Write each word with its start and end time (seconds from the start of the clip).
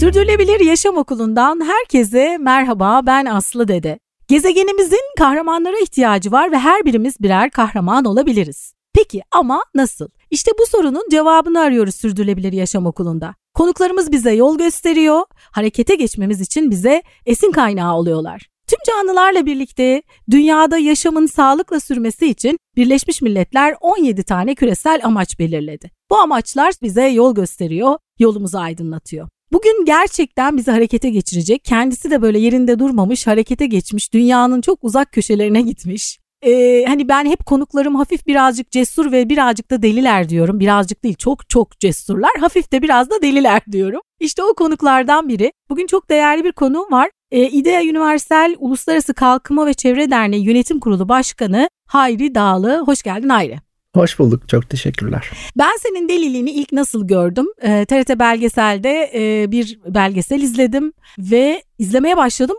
Sürdürülebilir 0.00 0.60
Yaşam 0.60 0.96
Okulu'ndan 0.96 1.60
herkese 1.60 2.36
merhaba 2.40 3.00
ben 3.06 3.24
Aslı 3.24 3.68
Dede. 3.68 3.98
Gezegenimizin 4.28 5.14
kahramanlara 5.18 5.76
ihtiyacı 5.82 6.32
var 6.32 6.52
ve 6.52 6.58
her 6.58 6.84
birimiz 6.84 7.20
birer 7.20 7.50
kahraman 7.50 8.04
olabiliriz. 8.04 8.72
Peki 8.94 9.22
ama 9.32 9.62
nasıl? 9.74 10.08
İşte 10.30 10.50
bu 10.58 10.66
sorunun 10.66 11.04
cevabını 11.10 11.60
arıyoruz 11.60 11.94
Sürdürülebilir 11.94 12.52
Yaşam 12.52 12.86
Okulu'nda. 12.86 13.34
Konuklarımız 13.54 14.12
bize 14.12 14.32
yol 14.32 14.58
gösteriyor, 14.58 15.22
harekete 15.52 15.94
geçmemiz 15.94 16.40
için 16.40 16.70
bize 16.70 17.02
esin 17.26 17.52
kaynağı 17.52 17.94
oluyorlar. 17.94 18.48
Tüm 18.68 18.78
canlılarla 18.86 19.46
birlikte 19.46 20.02
dünyada 20.30 20.78
yaşamın 20.78 21.26
sağlıkla 21.26 21.80
sürmesi 21.80 22.26
için 22.26 22.58
Birleşmiş 22.76 23.22
Milletler 23.22 23.74
17 23.80 24.22
tane 24.22 24.54
küresel 24.54 25.00
amaç 25.04 25.38
belirledi. 25.38 25.90
Bu 26.10 26.16
amaçlar 26.16 26.74
bize 26.82 27.06
yol 27.08 27.34
gösteriyor, 27.34 27.98
yolumuzu 28.18 28.58
aydınlatıyor. 28.58 29.28
Bugün 29.52 29.84
gerçekten 29.84 30.56
bizi 30.56 30.70
harekete 30.70 31.10
geçirecek, 31.10 31.64
kendisi 31.64 32.10
de 32.10 32.22
böyle 32.22 32.38
yerinde 32.38 32.78
durmamış, 32.78 33.26
harekete 33.26 33.66
geçmiş, 33.66 34.12
dünyanın 34.12 34.60
çok 34.60 34.84
uzak 34.84 35.12
köşelerine 35.12 35.62
gitmiş. 35.62 36.18
Ee, 36.42 36.84
hani 36.86 37.08
ben 37.08 37.26
hep 37.26 37.46
konuklarım 37.46 37.94
hafif 37.94 38.26
birazcık 38.26 38.70
cesur 38.70 39.12
ve 39.12 39.28
birazcık 39.28 39.70
da 39.70 39.82
deliler 39.82 40.28
diyorum. 40.28 40.60
Birazcık 40.60 41.04
değil 41.04 41.16
çok 41.16 41.48
çok 41.48 41.80
cesurlar. 41.80 42.30
Hafif 42.40 42.72
de 42.72 42.82
biraz 42.82 43.10
da 43.10 43.22
deliler 43.22 43.62
diyorum. 43.72 44.00
İşte 44.20 44.42
o 44.42 44.54
konuklardan 44.54 45.28
biri. 45.28 45.52
Bugün 45.70 45.86
çok 45.86 46.10
değerli 46.10 46.44
bir 46.44 46.52
konuğum 46.52 46.92
var. 46.92 47.10
Ee, 47.30 47.48
İDEA 47.48 47.80
Universal 47.80 48.54
Uluslararası 48.58 49.14
Kalkınma 49.14 49.66
ve 49.66 49.74
Çevre 49.74 50.10
Derneği 50.10 50.44
Yönetim 50.44 50.80
Kurulu 50.80 51.08
Başkanı 51.08 51.68
Hayri 51.86 52.34
Dağlı. 52.34 52.82
Hoş 52.86 53.02
geldin 53.02 53.28
Hayri. 53.28 53.58
Hoş 53.94 54.18
bulduk. 54.18 54.48
Çok 54.48 54.70
teşekkürler. 54.70 55.30
Ben 55.58 55.76
senin 55.82 56.08
deliliğini 56.08 56.50
ilk 56.50 56.72
nasıl 56.72 57.06
gördüm? 57.06 57.46
E, 57.62 57.84
TRT 57.84 58.18
belgeselde 58.18 59.10
e, 59.14 59.50
bir 59.52 59.78
belgesel 59.86 60.42
izledim 60.42 60.92
ve 61.18 61.62
izlemeye 61.78 62.16
başladım. 62.16 62.56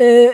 Ee, 0.00 0.32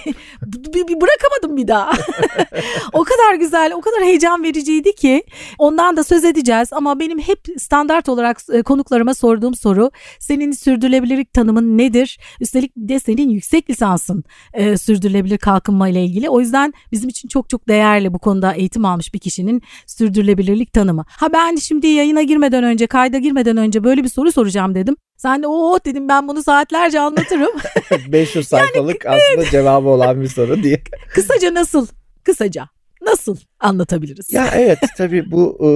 bir, 0.46 0.88
bir 0.88 1.00
bırakamadım 1.00 1.56
bir 1.56 1.68
daha. 1.68 1.90
o 2.92 3.04
kadar 3.04 3.34
güzel, 3.34 3.72
o 3.72 3.80
kadar 3.80 4.02
heyecan 4.02 4.42
vericiydi 4.42 4.94
ki 4.94 5.22
ondan 5.58 5.96
da 5.96 6.04
söz 6.04 6.24
edeceğiz 6.24 6.68
ama 6.72 7.00
benim 7.00 7.18
hep 7.18 7.40
standart 7.58 8.08
olarak 8.08 8.38
e, 8.52 8.62
konuklarıma 8.62 9.14
sorduğum 9.14 9.54
soru 9.54 9.90
senin 10.18 10.52
sürdürülebilirlik 10.52 11.32
tanımın 11.32 11.78
nedir? 11.78 12.18
Üstelik 12.40 12.76
bir 12.76 12.88
de 12.88 13.00
senin 13.00 13.28
yüksek 13.28 13.70
lisansın 13.70 14.24
e, 14.54 14.78
sürdürülebilir 14.78 15.38
kalkınma 15.38 15.88
ile 15.88 16.04
ilgili. 16.04 16.30
O 16.30 16.40
yüzden 16.40 16.74
bizim 16.92 17.08
için 17.08 17.28
çok 17.28 17.50
çok 17.50 17.68
değerli 17.68 18.14
bu 18.14 18.18
konuda 18.18 18.52
eğitim 18.52 18.84
almış 18.84 19.14
bir 19.14 19.18
kişinin 19.18 19.62
sürdürülebilirlik 19.86 20.72
tanımı. 20.72 21.04
Ha 21.08 21.32
ben 21.32 21.56
şimdi 21.56 21.86
yayına 21.86 22.22
girmeden 22.22 22.64
önce, 22.64 22.86
kayda 22.86 23.18
girmeden 23.18 23.56
önce 23.56 23.84
böyle 23.84 24.04
bir 24.04 24.08
soru 24.08 24.32
soracağım 24.32 24.74
dedim. 24.74 24.96
Sen 25.16 25.42
de 25.42 25.46
o 25.46 25.78
dedim 25.84 26.08
ben 26.08 26.28
bunu 26.28 26.42
saatlerce 26.42 27.00
anlatırım. 27.00 27.50
500 28.12 28.48
sayfalık 28.48 29.04
yani, 29.04 29.16
aslında 29.16 29.42
evet. 29.42 29.50
cevabı 29.50 29.88
olan 29.88 30.20
bir 30.20 30.27
soru 30.28 30.62
diye. 30.62 30.82
Kısaca 31.14 31.54
nasıl? 31.54 31.86
Kısaca 32.24 32.68
nasıl 33.02 33.36
anlatabiliriz? 33.60 34.32
Ya 34.32 34.50
evet 34.54 34.78
tabii 34.96 35.30
bu 35.30 35.58
e, 35.64 35.70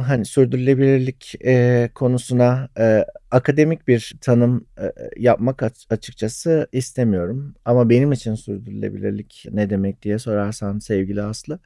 hani 0.00 0.24
sürdürülebilirlik 0.24 1.34
e, 1.44 1.88
konusuna 1.94 2.68
e, 2.78 3.04
akademik 3.30 3.88
bir 3.88 4.14
tanım 4.20 4.66
e, 4.78 4.92
yapmak 5.16 5.62
açıkçası 5.90 6.68
istemiyorum. 6.72 7.54
Ama 7.64 7.90
benim 7.90 8.12
için 8.12 8.34
sürdürülebilirlik 8.34 9.44
ne 9.52 9.70
demek 9.70 10.02
diye 10.02 10.18
sorarsan 10.18 10.78
sevgili 10.78 11.22
Aslı. 11.22 11.58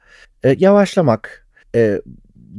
E, 0.43 0.55
yavaşlamak, 0.59 1.47
e, 1.75 2.01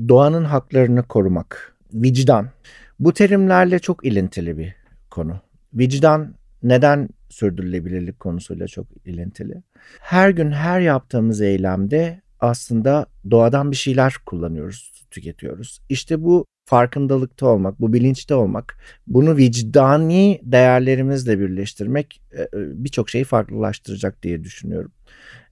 doğanın 0.09 0.45
haklarını 0.45 1.03
korumak, 1.03 1.77
vicdan. 1.95 2.50
Bu 2.99 3.12
terimlerle 3.12 3.79
çok 3.79 4.05
ilintili 4.05 4.59
bir 4.59 4.75
konu. 5.11 5.41
Vicdan 5.75 6.34
neden 6.62 7.09
sürdürülebilirlik 7.28 8.21
konusuyla 8.21 8.67
çok 8.67 8.87
ilintili? 9.05 9.62
Her 10.00 10.31
gün 10.31 10.50
her 10.50 10.81
yaptığımız 10.81 11.41
eylemde 11.41 12.21
aslında 12.41 13.06
doğadan 13.31 13.71
bir 13.71 13.77
şeyler 13.77 14.15
kullanıyoruz, 14.27 15.06
tüketiyoruz. 15.11 15.81
İşte 15.89 16.22
bu 16.22 16.44
farkındalıkta 16.65 17.47
olmak, 17.47 17.81
bu 17.81 17.93
bilinçte 17.93 18.34
olmak, 18.34 18.78
bunu 19.06 19.37
vicdani 19.37 20.41
değerlerimizle 20.43 21.41
birleştirmek 21.41 22.21
e, 22.33 22.43
e, 22.43 22.49
birçok 22.55 23.11
şeyi 23.11 23.25
farklılaştıracak 23.25 24.23
diye 24.23 24.44
düşünüyorum. 24.44 24.93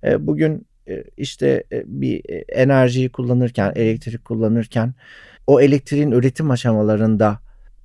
E, 0.05 0.27
bugün 0.27 0.67
işte 1.17 1.65
bir 1.87 2.23
enerjiyi 2.49 3.13
kullanırken, 3.13 3.73
elektrik 3.77 4.25
kullanırken 4.25 4.95
o 5.47 5.61
elektriğin 5.61 6.11
üretim 6.11 6.51
aşamalarında 6.51 7.39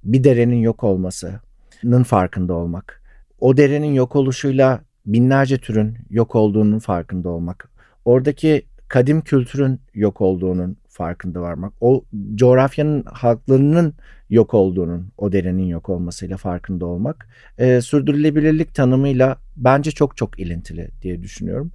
bir 0.04 0.24
derenin 0.24 0.56
yok 0.56 0.84
olmasının 0.84 2.04
farkında 2.04 2.54
olmak. 2.54 2.99
O 3.42 3.58
derenin 3.58 3.94
yok 3.94 4.16
oluşuyla 4.16 4.82
binlerce 5.06 5.58
türün 5.58 5.98
yok 6.10 6.36
olduğunun 6.36 6.80
farkında 6.80 7.30
olmak. 7.30 7.70
Oradaki 8.06 8.66
kadim 8.88 9.22
kültürün 9.22 9.82
yok 9.94 10.22
olduğunun 10.22 10.78
farkında 10.88 11.42
varmak. 11.42 11.74
O 11.82 12.04
coğrafyanın 12.36 13.04
halklarının 13.04 13.94
yok 14.30 14.54
olduğunun, 14.54 15.12
o 15.18 15.32
derenin 15.32 15.66
yok 15.66 15.90
olmasıyla 15.90 16.38
farkında 16.38 16.86
olmak. 16.86 17.28
E, 17.58 17.82
sürdürülebilirlik 17.82 18.76
tanımıyla 18.76 19.38
bence 19.58 19.92
çok 19.92 20.18
çok 20.18 20.40
ilintili 20.40 20.90
diye 21.02 21.22
düşünüyorum. 21.22 21.72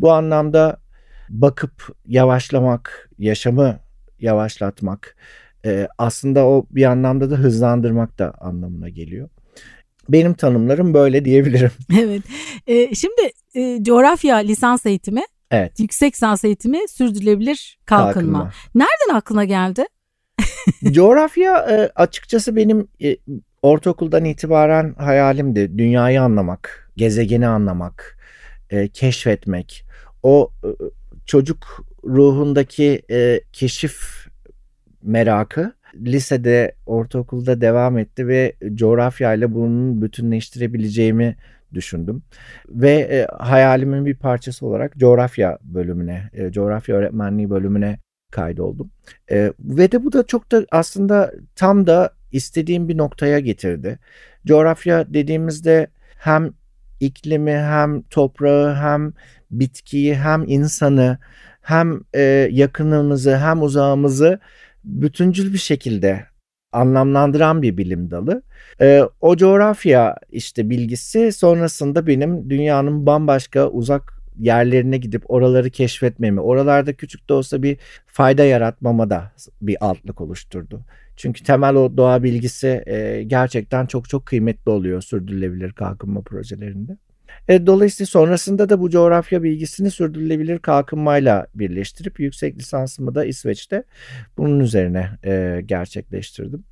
Bu 0.00 0.12
anlamda 0.12 0.76
bakıp 1.28 1.96
yavaşlamak, 2.06 3.10
yaşamı 3.18 3.78
yavaşlatmak 4.20 5.16
e, 5.64 5.88
aslında 5.98 6.46
o 6.46 6.66
bir 6.70 6.84
anlamda 6.84 7.30
da 7.30 7.36
hızlandırmak 7.36 8.18
da 8.18 8.34
anlamına 8.40 8.88
geliyor. 8.88 9.28
Benim 10.08 10.34
tanımlarım 10.34 10.94
böyle 10.94 11.24
diyebilirim. 11.24 11.70
Evet. 11.98 12.22
E, 12.66 12.94
şimdi 12.94 13.20
e, 13.54 13.82
coğrafya 13.82 14.36
lisans 14.36 14.86
eğitimi, 14.86 15.22
evet. 15.50 15.80
yüksek 15.80 16.14
lisans 16.14 16.44
eğitimi 16.44 16.78
sürdürülebilir 16.88 17.78
kalkınma. 17.86 18.38
kalkınma. 18.38 18.52
Nereden 18.74 19.14
aklına 19.14 19.44
geldi? 19.44 19.84
coğrafya 20.92 21.56
e, 21.56 21.90
açıkçası 21.94 22.56
benim 22.56 22.88
e, 23.02 23.16
ortaokuldan 23.62 24.24
itibaren 24.24 24.94
hayalimdi. 24.94 25.78
Dünyayı 25.78 26.22
anlamak, 26.22 26.92
gezegeni 26.96 27.46
anlamak, 27.46 28.18
e, 28.70 28.88
keşfetmek. 28.88 29.84
O 30.22 30.50
e, 30.64 30.68
çocuk 31.26 31.84
ruhundaki 32.04 33.02
e, 33.10 33.40
keşif 33.52 34.26
merakı 35.02 35.72
lisede, 35.94 36.72
ortaokulda 36.86 37.60
devam 37.60 37.98
etti 37.98 38.28
ve 38.28 38.52
coğrafya 38.74 39.34
ile 39.34 39.54
bunun 39.54 40.02
bütünleştirebileceğimi 40.02 41.36
düşündüm. 41.74 42.22
Ve 42.68 42.90
e, 42.90 43.26
hayalimin 43.38 44.06
bir 44.06 44.14
parçası 44.14 44.66
olarak 44.66 44.96
coğrafya 44.96 45.58
bölümüne, 45.62 46.30
e, 46.32 46.52
coğrafya 46.52 46.96
öğretmenliği 46.96 47.50
bölümüne 47.50 47.98
kaydoldum. 48.30 48.90
E, 49.30 49.52
ve 49.60 49.92
de 49.92 50.04
bu 50.04 50.12
da 50.12 50.26
çok 50.26 50.52
da 50.52 50.66
aslında 50.70 51.32
tam 51.56 51.86
da 51.86 52.10
istediğim 52.32 52.88
bir 52.88 52.98
noktaya 52.98 53.38
getirdi. 53.38 53.98
Coğrafya 54.46 55.14
dediğimizde 55.14 55.86
hem 56.18 56.52
iklimi 57.00 57.52
hem 57.52 58.02
toprağı 58.02 58.74
hem 58.74 59.12
bitkiyi 59.50 60.14
hem 60.14 60.44
insanı 60.46 61.18
hem 61.62 62.00
e, 62.14 62.22
yakınımızı 62.52 63.36
hem 63.36 63.62
uzağımızı 63.62 64.40
bütüncül 64.84 65.52
bir 65.52 65.58
şekilde 65.58 66.26
anlamlandıran 66.72 67.62
bir 67.62 67.76
bilim 67.76 68.10
dalı. 68.10 68.42
E, 68.80 69.02
o 69.20 69.36
coğrafya 69.36 70.16
işte 70.30 70.70
bilgisi 70.70 71.32
sonrasında 71.32 72.06
benim 72.06 72.50
dünyanın 72.50 73.06
bambaşka 73.06 73.68
uzak 73.68 74.18
yerlerine 74.38 74.96
gidip 74.96 75.30
oraları 75.30 75.70
keşfetmemi, 75.70 76.40
oralarda 76.40 76.92
küçük 76.92 77.28
de 77.28 77.32
olsa 77.32 77.62
bir 77.62 77.76
fayda 78.06 78.44
yaratmama 78.44 79.10
da 79.10 79.32
bir 79.62 79.76
altlık 79.80 80.20
oluşturdu. 80.20 80.80
Çünkü 81.16 81.44
temel 81.44 81.74
o 81.74 81.96
doğa 81.96 82.22
bilgisi 82.22 82.82
e, 82.86 83.22
gerçekten 83.22 83.86
çok 83.86 84.08
çok 84.08 84.26
kıymetli 84.26 84.70
oluyor 84.70 85.02
sürdürülebilir 85.02 85.72
kalkınma 85.72 86.20
projelerinde. 86.20 86.96
E, 87.48 87.66
dolayısıyla 87.66 88.06
sonrasında 88.06 88.68
da 88.68 88.80
bu 88.80 88.90
coğrafya 88.90 89.42
bilgisini 89.42 89.90
sürdürülebilir 89.90 90.58
kalkınmayla 90.58 91.46
birleştirip 91.54 92.20
yüksek 92.20 92.58
lisansımı 92.58 93.14
da 93.14 93.24
İsveç'te 93.24 93.84
bunun 94.38 94.60
üzerine 94.60 95.10
e, 95.24 95.60
gerçekleştirdim. 95.66 96.64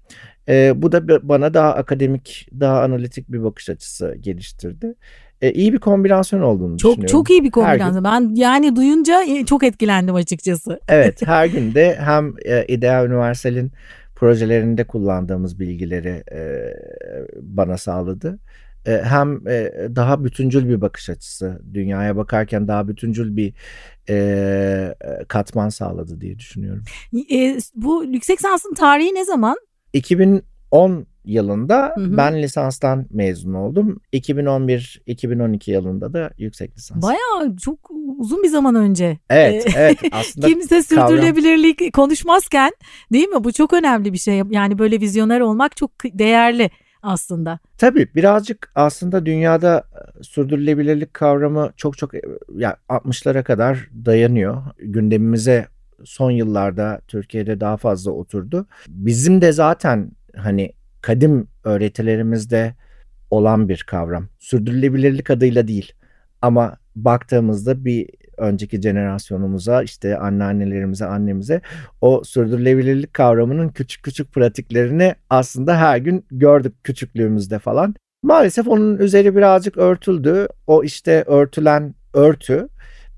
E, 0.49 0.83
bu 0.83 0.93
da 0.93 1.29
bana 1.29 1.55
daha 1.55 1.75
akademik, 1.75 2.49
daha 2.61 2.83
analitik 2.83 3.33
bir 3.33 3.45
bakış 3.45 3.71
açısı 3.71 4.17
geliştirdi. 4.21 4.95
E, 5.43 5.53
iyi 5.53 5.73
bir 5.73 5.79
kombinasyon 5.79 6.41
olduğunu 6.41 6.79
çok, 6.79 6.91
düşünüyorum. 6.91 7.13
Çok 7.13 7.31
iyi 7.31 7.45
bir 7.45 7.51
kombinasyon. 7.51 8.05
Ben 8.05 8.35
yani 8.35 8.77
duyunca 8.77 9.23
e, 9.23 9.45
çok 9.45 9.65
etkilendim 9.65 10.15
açıkçası. 10.15 10.81
Evet 10.89 11.23
her 11.27 11.47
günde 11.47 11.97
hem 12.01 12.35
e, 12.45 12.65
İdea 12.69 13.05
Üniversal'in 13.05 13.73
projelerinde 14.15 14.85
kullandığımız 14.85 15.61
bilgileri 15.61 16.25
e, 16.33 16.41
bana 17.43 17.77
sağladı 17.77 18.39
hem 18.87 19.49
e, 19.49 19.73
daha 19.97 20.25
bütüncül 20.25 20.69
bir 20.69 20.81
bakış 20.81 21.11
açısı 21.11 21.63
dünyaya 21.75 22.17
bakarken 22.17 22.69
daha 22.69 22.89
bütüncül 22.89 23.37
bir 23.37 23.55
e, 24.09 24.95
katman 25.29 25.69
sağladı 25.69 26.21
diye 26.21 26.39
düşünüyorum. 26.39 26.85
E, 27.33 27.59
bu 27.75 28.05
yüksek 28.05 28.39
lisansın 28.39 28.75
tarihi 28.75 29.15
ne 29.15 29.25
zaman? 29.25 29.57
2010 29.93 31.07
yılında 31.27 31.93
hı 31.95 32.01
hı. 32.01 32.17
ben 32.17 32.43
lisanstan 32.43 33.07
mezun 33.11 33.55
oldum. 33.55 34.01
2011-2012 34.13 35.71
yılında 35.71 36.13
da 36.13 36.31
yüksek 36.39 36.77
lisans. 36.77 37.03
Bayağı 37.03 37.57
çok 37.57 37.91
uzun 38.19 38.43
bir 38.43 38.49
zaman 38.49 38.75
önce. 38.75 39.19
Evet, 39.31 39.67
evet. 39.77 39.99
Aslında 40.13 40.47
Kimse 40.47 40.83
sürdürülebilirlik 40.83 41.79
kavram... 41.79 41.91
konuşmazken 41.91 42.71
değil 43.13 43.29
mi? 43.29 43.45
Bu 43.45 43.53
çok 43.53 43.73
önemli 43.73 44.13
bir 44.13 44.19
şey. 44.19 44.43
Yani 44.51 44.79
böyle 44.79 45.01
vizyoner 45.01 45.41
olmak 45.41 45.77
çok 45.77 45.91
değerli 46.05 46.71
aslında. 47.03 47.59
Tabii 47.79 48.09
birazcık 48.15 48.71
aslında 48.75 49.27
dünyada 49.27 49.85
e, 49.95 50.23
sürdürülebilirlik 50.23 51.15
kavramı 51.15 51.73
çok 51.77 51.99
çok 51.99 52.15
e, 52.15 52.21
yani 52.57 52.75
60'lara 52.89 53.43
kadar 53.43 53.89
dayanıyor. 54.05 54.63
Gündemimize 54.79 55.67
son 56.05 56.31
yıllarda 56.31 57.01
Türkiye'de 57.09 57.61
daha 57.61 57.77
fazla 57.77 58.11
oturdu. 58.11 58.67
Bizim 58.89 59.41
de 59.41 59.53
zaten 59.53 60.11
hani 60.37 60.73
kadim 61.01 61.49
öğretilerimizde 61.65 62.75
olan 63.31 63.69
bir 63.69 63.85
kavram. 63.87 64.29
Sürdürülebilirlik 64.39 65.31
adıyla 65.31 65.69
değil 65.69 65.93
ama 66.43 66.77
baktığımızda 66.97 67.85
bir 67.85 68.09
önceki 68.39 68.81
jenerasyonumuza 68.81 69.83
işte 69.83 70.19
anneannelerimize 70.19 71.07
annemize 71.07 71.61
o 72.01 72.25
sürdürülebilirlik 72.25 73.15
kavramının 73.15 73.69
küçük 73.69 74.03
küçük 74.03 74.33
pratiklerini 74.33 75.15
aslında 75.31 75.77
her 75.79 75.99
gün 75.99 76.27
gördük 76.31 76.85
küçüklüğümüzde 76.85 77.59
falan. 77.59 77.95
Maalesef 78.23 78.69
onun 78.69 78.99
üzeri 78.99 79.37
birazcık 79.37 79.77
örtüldü. 79.77 80.49
O 80.67 80.85
işte 80.85 81.25
örtülen 81.27 81.95
örtü 82.15 82.69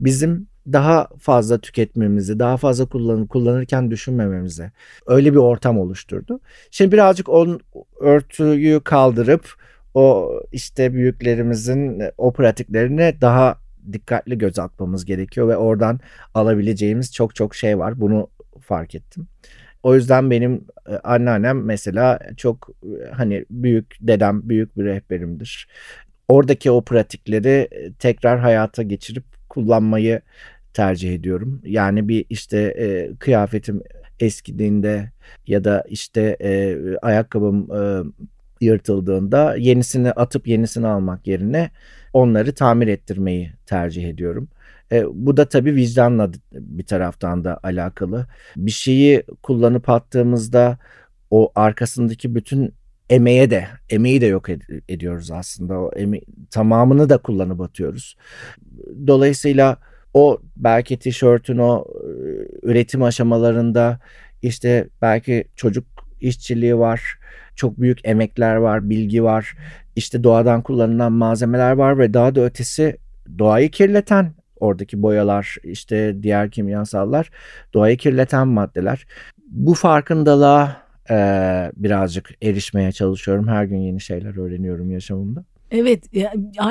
bizim 0.01 0.49
daha 0.73 1.09
fazla 1.19 1.59
tüketmemizi, 1.59 2.39
daha 2.39 2.57
fazla 2.57 2.87
kullan 2.87 3.27
kullanırken 3.27 3.91
düşünmememizi 3.91 4.71
öyle 5.07 5.33
bir 5.33 5.39
ortam 5.39 5.79
oluşturdu. 5.79 6.41
Şimdi 6.71 6.93
birazcık 6.93 7.29
onun 7.29 7.61
örtüyü 8.01 8.81
kaldırıp 8.81 9.55
o 9.95 10.33
işte 10.53 10.95
büyüklerimizin 10.95 12.03
o 12.19 12.33
pratiklerine 12.33 13.21
daha 13.21 13.59
dikkatli 13.93 14.39
göz 14.39 14.59
atmamız 14.59 15.05
gerekiyor 15.05 15.49
ve 15.49 15.57
oradan 15.57 16.01
alabileceğimiz 16.35 17.13
çok 17.15 17.35
çok 17.35 17.55
şey 17.55 17.79
var. 17.79 18.01
Bunu 18.01 18.29
fark 18.61 18.95
ettim. 18.95 19.29
O 19.83 19.95
yüzden 19.95 20.31
benim 20.31 20.65
e, 20.89 20.95
anneannem 20.95 21.65
mesela 21.65 22.19
çok 22.37 22.71
e, 22.83 23.11
hani 23.11 23.45
büyük 23.51 23.97
dedem 24.01 24.49
büyük 24.49 24.77
bir 24.79 24.85
rehberimdir. 24.85 25.69
Oradaki 26.29 26.71
o 26.71 26.85
pratikleri 26.85 27.69
e, 27.71 27.93
tekrar 27.93 28.39
hayata 28.39 28.83
geçirip 28.83 29.25
kullanmayı 29.49 30.21
tercih 30.75 31.15
ediyorum. 31.15 31.63
Yani 31.65 32.09
bir 32.09 32.25
işte 32.31 32.59
e, 32.59 33.17
kıyafetim 33.19 33.83
eskidiğinde 34.21 35.11
ya 35.47 35.65
da 35.65 35.85
işte 35.89 36.37
e, 36.41 36.77
ayakkabım 37.03 37.69
e, 37.73 38.03
yırtıldığında 38.61 39.57
yenisini 39.57 40.13
atıp 40.13 40.49
yenisini 40.49 40.87
almak 40.87 41.27
yerine 41.27 41.71
onları 42.13 42.55
tamir 42.55 42.89
ettirmeyi 42.89 43.53
tercih 43.67 44.09
ediyorum. 44.09 44.49
E, 44.93 45.05
bu 45.15 45.37
da 45.37 45.49
tabii 45.49 45.75
vicdanla 45.75 46.31
bir 46.53 46.85
taraftan 46.87 47.45
da 47.45 47.61
alakalı. 47.63 48.27
Bir 48.57 48.71
şeyi 48.71 49.23
kullanıp 49.43 49.89
attığımızda 49.89 50.79
o 51.31 51.53
arkasındaki 51.55 52.35
bütün 52.35 52.73
emeğe 53.11 53.51
de 53.51 53.67
emeği 53.91 54.21
de 54.21 54.27
yok 54.27 54.49
ed- 54.49 54.83
ediyoruz 54.89 55.31
aslında. 55.31 55.79
O 55.79 55.91
eme- 55.97 56.23
tamamını 56.51 57.09
da 57.09 57.19
kullanıp 57.19 57.61
atıyoruz. 57.61 58.17
Dolayısıyla 59.07 59.77
o 60.15 60.39
belki 60.57 60.99
tişörtün 60.99 61.59
o 61.59 61.85
üretim 62.63 63.03
aşamalarında 63.03 64.01
işte 64.43 64.89
belki 65.03 65.45
çocuk 65.57 65.85
işçiliği 66.21 66.79
var. 66.79 67.18
Çok 67.59 67.81
büyük 67.81 67.99
emekler 68.05 68.57
var, 68.57 68.91
bilgi 68.91 69.25
var. 69.25 69.57
İşte 69.97 70.25
doğadan 70.25 70.63
kullanılan 70.63 71.13
malzemeler 71.13 71.73
var 71.73 71.99
ve 71.99 72.15
daha 72.15 72.35
da 72.35 72.41
ötesi 72.41 72.97
doğayı 73.39 73.71
kirleten 73.71 74.33
oradaki 74.61 75.03
boyalar, 75.03 75.57
işte 75.63 76.23
diğer 76.23 76.51
kimyasallar 76.51 77.31
doğayı 77.75 77.97
kirleten 77.97 78.49
maddeler. 78.49 79.07
Bu 79.51 79.75
farkındalığa 79.75 80.77
e, 81.11 81.17
birazcık 81.77 82.31
erişmeye 82.43 82.93
çalışıyorum. 82.93 83.49
Her 83.49 83.65
gün 83.65 83.77
yeni 83.77 84.01
şeyler 84.01 84.39
öğreniyorum 84.39 84.91
yaşamımda. 84.91 85.45
Evet 85.71 86.05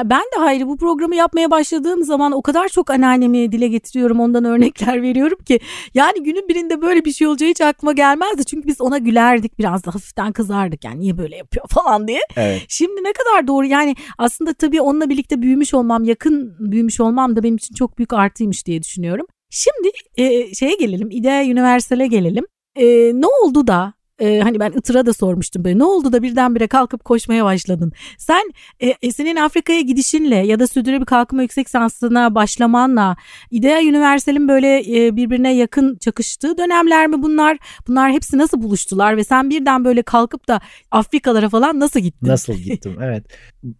ben 0.04 0.22
de 0.22 0.40
Hayri 0.40 0.68
bu 0.68 0.78
programı 0.78 1.16
yapmaya 1.16 1.52
başladığım 1.52 2.04
zaman 2.04 2.32
o 2.32 2.42
kadar 2.42 2.68
çok 2.70 2.90
anneannemi 2.90 3.52
dile 3.52 3.68
getiriyorum 3.68 4.20
ondan 4.20 4.46
örnekler 4.54 5.02
veriyorum 5.02 5.38
ki 5.46 5.60
yani 5.94 6.24
günün 6.24 6.48
birinde 6.50 6.82
böyle 6.82 7.06
bir 7.06 7.12
şey 7.12 7.28
olacağı 7.28 7.50
hiç 7.50 7.62
aklıma 7.62 7.92
gelmezdi. 7.92 8.46
Çünkü 8.46 8.68
biz 8.68 8.82
ona 8.82 8.98
gülerdik 8.98 9.60
biraz 9.60 9.86
da 9.86 9.96
hafiften 9.96 10.32
kızardık 10.32 10.84
yani 10.84 11.00
niye 11.00 11.18
böyle 11.18 11.36
yapıyor 11.36 11.66
falan 11.70 12.08
diye. 12.08 12.20
Evet. 12.36 12.62
Şimdi 12.68 13.04
ne 13.04 13.14
kadar 13.14 13.48
doğru 13.48 13.66
yani 13.66 13.96
aslında 14.18 14.54
tabii 14.54 14.82
onunla 14.82 15.10
birlikte 15.10 15.42
büyümüş 15.42 15.74
olmam 15.74 16.04
yakın 16.04 16.56
büyümüş 16.60 17.00
olmam 17.00 17.36
da 17.36 17.44
benim 17.44 17.56
için 17.56 17.76
çok 17.76 17.98
büyük 17.98 18.14
artıymış 18.14 18.66
diye 18.66 18.82
düşünüyorum. 18.82 19.26
Şimdi 19.50 19.92
e, 20.18 20.54
şeye 20.56 20.76
gelelim 20.76 21.12
İdea 21.12 21.44
Universal'e 21.44 22.08
gelelim. 22.08 22.46
E, 22.76 22.86
ne 23.14 23.26
oldu 23.44 23.68
da 23.68 23.94
e, 24.20 24.40
hani 24.40 24.60
ben 24.60 24.72
Itır'a 24.72 25.06
da 25.06 25.14
sormuştum 25.14 25.64
böyle 25.64 25.80
ne 25.80 25.84
oldu 25.84 26.14
da 26.14 26.22
birdenbire 26.22 26.68
kalkıp 26.68 27.04
koşmaya 27.04 27.46
başladın. 27.46 27.92
Sen 28.18 28.52
e, 28.80 28.94
e 29.02 29.12
senin 29.12 29.36
Afrika'ya 29.36 29.82
gidişinle 29.82 30.36
ya 30.36 30.60
da 30.60 30.68
sürdürülebilir 30.68 31.06
kalkınma 31.06 31.42
yüksek 31.42 31.68
lisansına 31.68 32.36
başlamanla 32.36 33.16
İdea 33.52 33.80
Universal'in 33.80 34.48
böyle 34.48 34.80
e, 34.80 35.16
birbirine 35.16 35.56
yakın 35.56 35.98
çakıştığı 35.98 36.58
dönemler 36.58 37.08
mi 37.08 37.22
bunlar? 37.24 37.58
Bunlar 37.88 38.12
hepsi 38.12 38.38
nasıl 38.38 38.62
buluştular 38.62 39.18
ve 39.18 39.24
sen 39.24 39.50
birden 39.50 39.86
böyle 39.86 40.02
kalkıp 40.02 40.48
da 40.48 40.62
Afrikalara 40.92 41.50
falan 41.50 41.80
nasıl 41.80 42.00
gittin? 42.00 42.28
Nasıl 42.28 42.54
gittim 42.54 42.98
evet. 43.02 43.24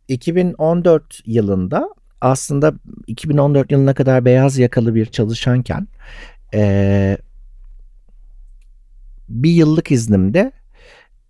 2014 0.08 1.22
yılında 1.26 1.90
aslında 2.22 2.74
2014 3.08 3.72
yılına 3.72 3.94
kadar 3.94 4.26
beyaz 4.26 4.58
yakalı 4.58 4.96
bir 4.96 5.06
çalışanken 5.06 5.88
e, 6.54 7.18
bir 9.30 9.52
yıllık 9.52 9.92
iznimde 9.92 10.52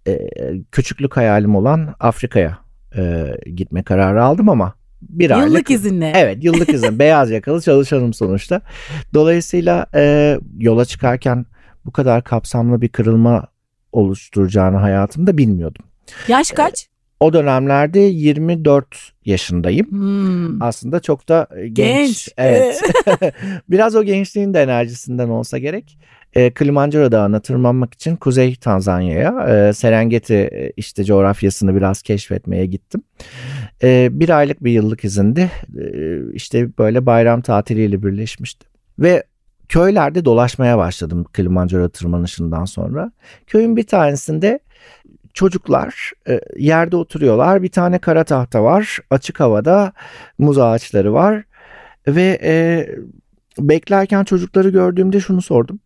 e, 0.08 0.30
küçüklük 0.72 1.18
hayalim 1.18 1.56
olan 1.56 1.96
Afrika'ya 2.00 2.58
e, 2.98 3.34
gitme 3.56 3.84
kararı 3.84 4.24
aldım 4.24 4.50
ama 4.50 4.74
bir 5.02 5.30
yıllık 5.30 5.44
aylık. 5.44 5.72
İzinle. 5.72 6.14
Evet 6.16 6.44
yıllık 6.44 6.70
izin. 6.70 7.00
beyaz 7.00 7.32
yakalı 7.32 7.62
çalışanım 7.62 8.14
sonuçta. 8.14 8.62
Dolayısıyla 9.14 9.86
e, 9.96 10.38
yola 10.58 10.86
çıkarken 10.86 11.46
bu 11.86 11.92
kadar 11.92 12.24
kapsamlı 12.24 12.82
bir 12.82 12.90
kırılma 12.90 13.48
oluşturacağını 13.92 14.78
hayatımda 14.78 15.38
bilmiyordum. 15.38 15.86
Yaş 16.28 16.52
kaç? 16.52 16.84
E, 16.84 16.88
o 17.20 17.34
dönemlerde 17.34 18.00
24 18.00 18.86
yaşındayım. 19.26 19.92
Hmm. 19.92 20.62
Aslında 20.62 21.00
çok 21.00 21.30
da 21.30 21.48
genç. 21.64 21.74
genç. 21.74 22.30
Evet. 22.38 22.82
Biraz 23.70 23.96
o 23.96 24.04
gençliğin 24.04 24.54
de 24.54 24.62
enerjisinden 24.62 25.30
olsa 25.30 25.58
gerek 25.58 25.98
e, 26.34 26.54
Kilimanjaro 26.54 27.12
Dağı'na 27.12 27.40
tırmanmak 27.40 27.94
için 27.94 28.16
Kuzey 28.16 28.56
Tanzanya'ya 28.56 29.48
e, 29.50 29.74
Serengeti 29.74 30.34
e, 30.34 30.72
işte 30.78 31.04
coğrafyasını 31.04 31.76
biraz 31.76 32.02
keşfetmeye 32.02 32.66
gittim. 32.66 33.02
E, 33.84 34.10
bir 34.12 34.30
aylık 34.30 34.64
bir 34.64 34.72
yıllık 34.72 35.04
izinde 35.04 35.50
e, 35.80 36.18
işte 36.34 36.78
böyle 36.78 37.06
bayram 37.06 37.42
tatiliyle 37.42 38.04
birleşmişti. 38.04 38.68
Ve 39.00 39.24
köylerde 39.70 40.26
dolaşmaya 40.26 40.78
başladım 40.78 41.26
Kilimanjaro 41.36 41.90
tırmanışından 41.90 42.66
sonra. 42.66 43.12
Köyün 43.48 43.76
bir 43.76 43.88
tanesinde 43.88 44.60
çocuklar 45.34 46.12
e, 46.30 46.42
yerde 46.58 46.96
oturuyorlar. 46.96 47.64
Bir 47.64 47.72
tane 47.72 48.00
kara 48.00 48.24
tahta 48.24 48.64
var. 48.64 49.00
Açık 49.10 49.40
havada 49.40 49.92
muz 50.38 50.58
ağaçları 50.58 51.14
var. 51.14 51.44
Ve 52.08 52.40
e, 52.44 52.88
beklerken 53.60 54.24
çocukları 54.24 54.70
gördüğümde 54.70 55.20
şunu 55.20 55.42
sordum. 55.42 55.80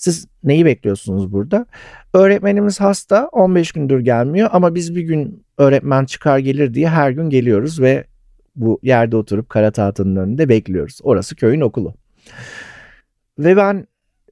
Siz 0.00 0.26
neyi 0.44 0.64
bekliyorsunuz 0.64 1.32
burada? 1.32 1.66
Öğretmenimiz 2.14 2.80
hasta 2.80 3.28
15 3.32 3.72
gündür 3.72 4.00
gelmiyor 4.00 4.48
ama 4.52 4.74
biz 4.74 4.96
bir 4.96 5.02
gün 5.02 5.44
öğretmen 5.58 6.04
çıkar 6.04 6.38
gelir 6.38 6.74
diye 6.74 6.88
her 6.88 7.10
gün 7.10 7.30
geliyoruz 7.30 7.80
ve 7.80 8.04
bu 8.56 8.80
yerde 8.82 9.16
oturup 9.16 9.48
kara 9.48 9.70
tahtanın 9.70 10.16
önünde 10.16 10.48
bekliyoruz. 10.48 10.98
Orası 11.02 11.36
köyün 11.36 11.60
okulu. 11.60 11.94
Ve 13.38 13.56
ben 13.56 13.86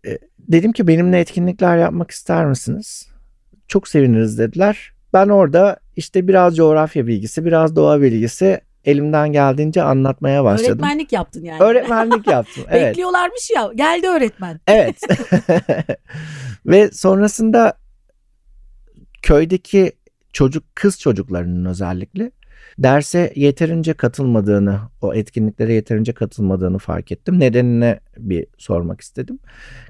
e, 0.07 0.19
dedim 0.39 0.73
ki 0.73 0.89
benimle 0.89 1.21
etkinlikler 1.21 1.79
yapmak 1.79 2.11
ister 2.11 2.47
misiniz? 2.47 3.09
Çok 3.67 3.89
seviniriz 3.89 4.39
dediler. 4.39 4.93
Ben 5.13 5.29
orada 5.29 5.77
işte 5.97 6.29
biraz 6.29 6.57
coğrafya 6.57 7.07
bilgisi, 7.07 7.45
biraz 7.45 7.77
doğa 7.77 8.01
bilgisi 8.01 8.61
elimden 8.89 9.33
geldiğince 9.33 9.83
anlatmaya 9.83 10.45
başladım. 10.45 10.73
Öğretmenlik 10.73 11.13
yaptın 11.13 11.45
yani. 11.45 11.63
Öğretmenlik 11.63 12.27
yaptım. 12.31 12.65
Evet. 12.69 12.89
Bekliyorlarmış 12.91 13.51
ya 13.57 13.71
geldi 13.75 14.07
öğretmen. 14.07 14.61
Evet. 14.67 15.01
Ve 16.67 16.91
sonrasında 16.91 17.73
köydeki 19.23 19.93
çocuk 20.33 20.65
kız 20.75 21.01
çocuklarının 21.01 21.65
özellikle 21.65 22.31
Derse 22.79 23.33
yeterince 23.37 23.95
katılmadığını, 23.95 24.81
o 25.01 25.15
etkinliklere 25.15 25.75
yeterince 25.75 26.13
katılmadığını 26.13 26.79
fark 26.79 27.13
ettim. 27.13 27.41
Nedenine 27.41 28.01
bir 28.19 28.47
sormak 28.59 29.01
istedim. 29.01 29.39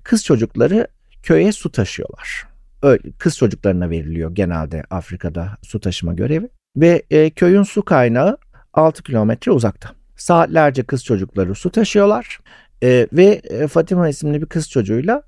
Kız 0.02 0.24
çocukları 0.24 0.88
köye 1.22 1.52
su 1.52 1.72
taşıyorlar. 1.72 2.46
Öyle, 2.82 3.02
kız 3.18 3.36
çocuklarına 3.36 3.90
veriliyor 3.90 4.34
genelde 4.34 4.84
Afrika'da 4.90 5.56
su 5.62 5.80
taşıma 5.80 6.12
görevi. 6.12 6.48
Ve 6.76 7.02
e, 7.10 7.30
köyün 7.30 7.62
su 7.62 7.82
kaynağı 7.82 8.38
6 8.74 9.02
kilometre 9.02 9.52
uzakta. 9.52 9.90
Saatlerce 10.16 10.82
kız 10.82 11.04
çocukları 11.04 11.54
su 11.54 11.70
taşıyorlar. 11.70 12.38
E, 12.82 13.08
ve 13.12 13.24
e, 13.24 13.66
Fatima 13.66 14.08
isimli 14.08 14.40
bir 14.40 14.46
kız 14.46 14.70
çocuğuyla 14.70 15.22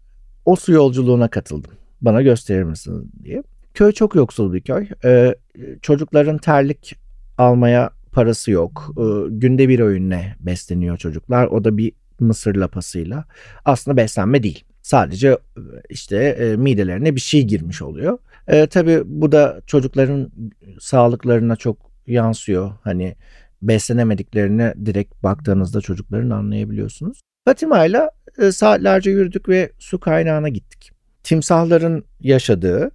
o 0.44 0.56
su 0.56 0.72
yolculuğuna 0.72 1.28
katıldım. 1.28 1.72
Bana 2.00 2.22
gösterir 2.22 2.62
misiniz 2.62 3.02
diye. 3.22 3.42
Köy 3.74 3.92
çok 3.92 4.14
yoksul 4.14 4.52
bir 4.52 4.60
köy. 4.60 4.88
E, 5.04 5.34
çocukların 5.82 6.38
terlik 6.38 6.96
almaya 7.38 7.90
parası 8.12 8.50
yok. 8.50 8.94
E, 8.98 9.04
günde 9.28 9.68
bir 9.68 9.80
öğünle 9.80 10.36
besleniyor 10.40 10.96
çocuklar. 10.96 11.46
O 11.46 11.64
da 11.64 11.76
bir 11.76 11.92
mısır 12.20 12.54
lapasıyla. 12.54 13.24
Aslında 13.64 13.96
beslenme 13.96 14.42
değil. 14.42 14.64
Sadece 14.82 15.28
e, 15.28 15.62
işte 15.88 16.16
e, 16.16 16.56
midelerine 16.56 17.14
bir 17.14 17.20
şey 17.20 17.42
girmiş 17.42 17.82
oluyor. 17.82 18.18
E, 18.48 18.66
tabii 18.66 19.02
bu 19.04 19.32
da 19.32 19.60
çocukların 19.66 20.32
sağlıklarına 20.80 21.56
çok 21.56 21.89
yansıyor. 22.10 22.72
Hani 22.82 23.16
beslenemediklerini 23.62 24.86
direkt 24.86 25.22
baktığınızda 25.22 25.80
çocukların 25.80 26.30
anlayabiliyorsunuz. 26.30 27.20
Fatima 27.44 27.84
ile 27.84 28.10
e, 28.38 28.52
saatlerce 28.52 29.10
yürüdük 29.10 29.48
ve 29.48 29.72
su 29.78 30.00
kaynağına 30.00 30.48
gittik. 30.48 30.90
Timsahların 31.22 32.04
yaşadığı 32.20 32.90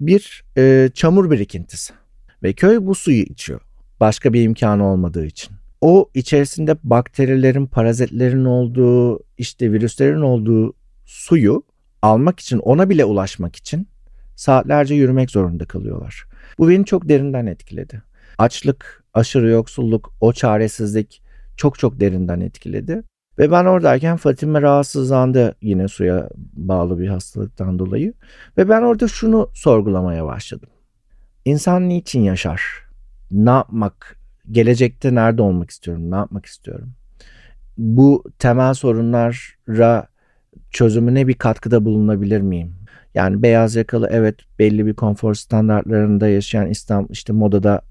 bir 0.00 0.44
e, 0.56 0.90
çamur 0.94 1.30
birikintisi 1.30 1.94
ve 2.42 2.52
köy 2.52 2.78
bu 2.80 2.94
suyu 2.94 3.22
içiyor. 3.22 3.60
Başka 4.00 4.32
bir 4.32 4.42
imkanı 4.42 4.86
olmadığı 4.86 5.26
için. 5.26 5.54
O 5.80 6.10
içerisinde 6.14 6.76
bakterilerin, 6.82 7.66
parazitlerin 7.66 8.44
olduğu, 8.44 9.20
işte 9.38 9.72
virüslerin 9.72 10.20
olduğu 10.20 10.74
suyu 11.06 11.62
almak 12.02 12.40
için, 12.40 12.58
ona 12.58 12.90
bile 12.90 13.04
ulaşmak 13.04 13.56
için 13.56 13.88
saatlerce 14.36 14.94
yürümek 14.94 15.30
zorunda 15.30 15.64
kalıyorlar. 15.64 16.24
Bu 16.58 16.68
beni 16.68 16.84
çok 16.84 17.08
derinden 17.08 17.46
etkiledi. 17.46 18.02
Açlık, 18.38 19.04
aşırı 19.14 19.48
yoksulluk, 19.48 20.12
o 20.20 20.32
çaresizlik 20.32 21.22
çok 21.56 21.78
çok 21.78 22.00
derinden 22.00 22.40
etkiledi. 22.40 23.02
Ve 23.38 23.50
ben 23.50 23.64
oradayken 23.64 24.16
Fatime 24.16 24.62
rahatsızlandı 24.62 25.54
yine 25.62 25.88
suya 25.88 26.28
bağlı 26.52 26.98
bir 26.98 27.08
hastalıktan 27.08 27.78
dolayı. 27.78 28.14
Ve 28.58 28.68
ben 28.68 28.82
orada 28.82 29.08
şunu 29.08 29.50
sorgulamaya 29.54 30.24
başladım. 30.24 30.68
İnsan 31.44 31.88
niçin 31.88 32.22
yaşar? 32.22 32.62
Ne 33.30 33.50
yapmak? 33.50 34.18
Gelecekte 34.50 35.14
nerede 35.14 35.42
olmak 35.42 35.70
istiyorum? 35.70 36.10
Ne 36.10 36.16
yapmak 36.16 36.46
istiyorum? 36.46 36.92
Bu 37.78 38.24
temel 38.38 38.74
sorunlara 38.74 40.06
çözümüne 40.70 41.28
bir 41.28 41.34
katkıda 41.34 41.84
bulunabilir 41.84 42.40
miyim? 42.40 42.74
Yani 43.14 43.42
beyaz 43.42 43.76
yakalı 43.76 44.08
evet 44.10 44.36
belli 44.58 44.86
bir 44.86 44.94
konfor 44.94 45.34
standartlarında 45.34 46.28
yaşayan 46.28 46.66
İslam 46.66 47.06
işte 47.10 47.32
modada 47.32 47.82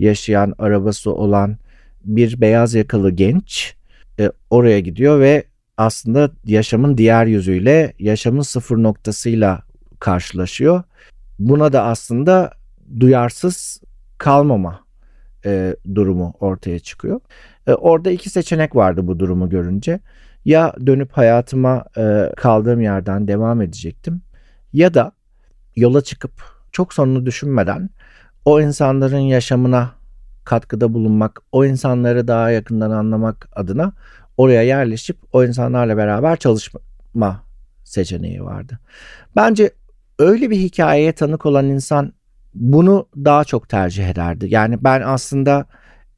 yaşayan 0.00 0.54
arabası 0.58 1.14
olan 1.14 1.56
bir 2.04 2.40
beyaz 2.40 2.74
yakalı 2.74 3.10
genç 3.10 3.74
e, 4.20 4.30
oraya 4.50 4.80
gidiyor 4.80 5.20
ve 5.20 5.44
aslında 5.76 6.30
yaşamın 6.44 6.98
diğer 6.98 7.26
yüzüyle 7.26 7.92
yaşamın 7.98 8.42
sıfır 8.42 8.76
noktasıyla 8.76 9.62
karşılaşıyor. 10.00 10.82
Buna 11.38 11.72
da 11.72 11.84
aslında 11.84 12.52
duyarsız 13.00 13.80
kalmama 14.18 14.80
e, 15.44 15.76
durumu 15.94 16.34
ortaya 16.40 16.78
çıkıyor. 16.78 17.20
E, 17.66 17.72
orada 17.72 18.10
iki 18.10 18.30
seçenek 18.30 18.76
vardı 18.76 19.06
bu 19.06 19.18
durumu 19.18 19.48
görünce. 19.48 20.00
Ya 20.44 20.74
dönüp 20.86 21.12
hayatıma 21.12 21.84
e, 21.96 22.32
kaldığım 22.36 22.80
yerden 22.80 23.28
devam 23.28 23.62
edecektim 23.62 24.22
ya 24.72 24.94
da 24.94 25.12
yola 25.76 26.00
çıkıp 26.00 26.32
çok 26.72 26.94
sonunu 26.94 27.26
düşünmeden 27.26 27.90
o 28.44 28.60
insanların 28.60 29.18
yaşamına 29.18 29.90
katkıda 30.44 30.94
bulunmak, 30.94 31.42
o 31.52 31.64
insanları 31.64 32.28
daha 32.28 32.50
yakından 32.50 32.90
anlamak 32.90 33.48
adına 33.52 33.92
oraya 34.36 34.62
yerleşip 34.62 35.16
o 35.32 35.44
insanlarla 35.44 35.96
beraber 35.96 36.36
çalışma 36.36 37.42
seçeneği 37.84 38.44
vardı. 38.44 38.78
Bence 39.36 39.70
öyle 40.18 40.50
bir 40.50 40.56
hikayeye 40.56 41.12
tanık 41.12 41.46
olan 41.46 41.66
insan 41.66 42.12
bunu 42.54 43.06
daha 43.16 43.44
çok 43.44 43.68
tercih 43.68 44.08
ederdi. 44.08 44.46
Yani 44.48 44.84
ben 44.84 45.02
aslında 45.04 45.66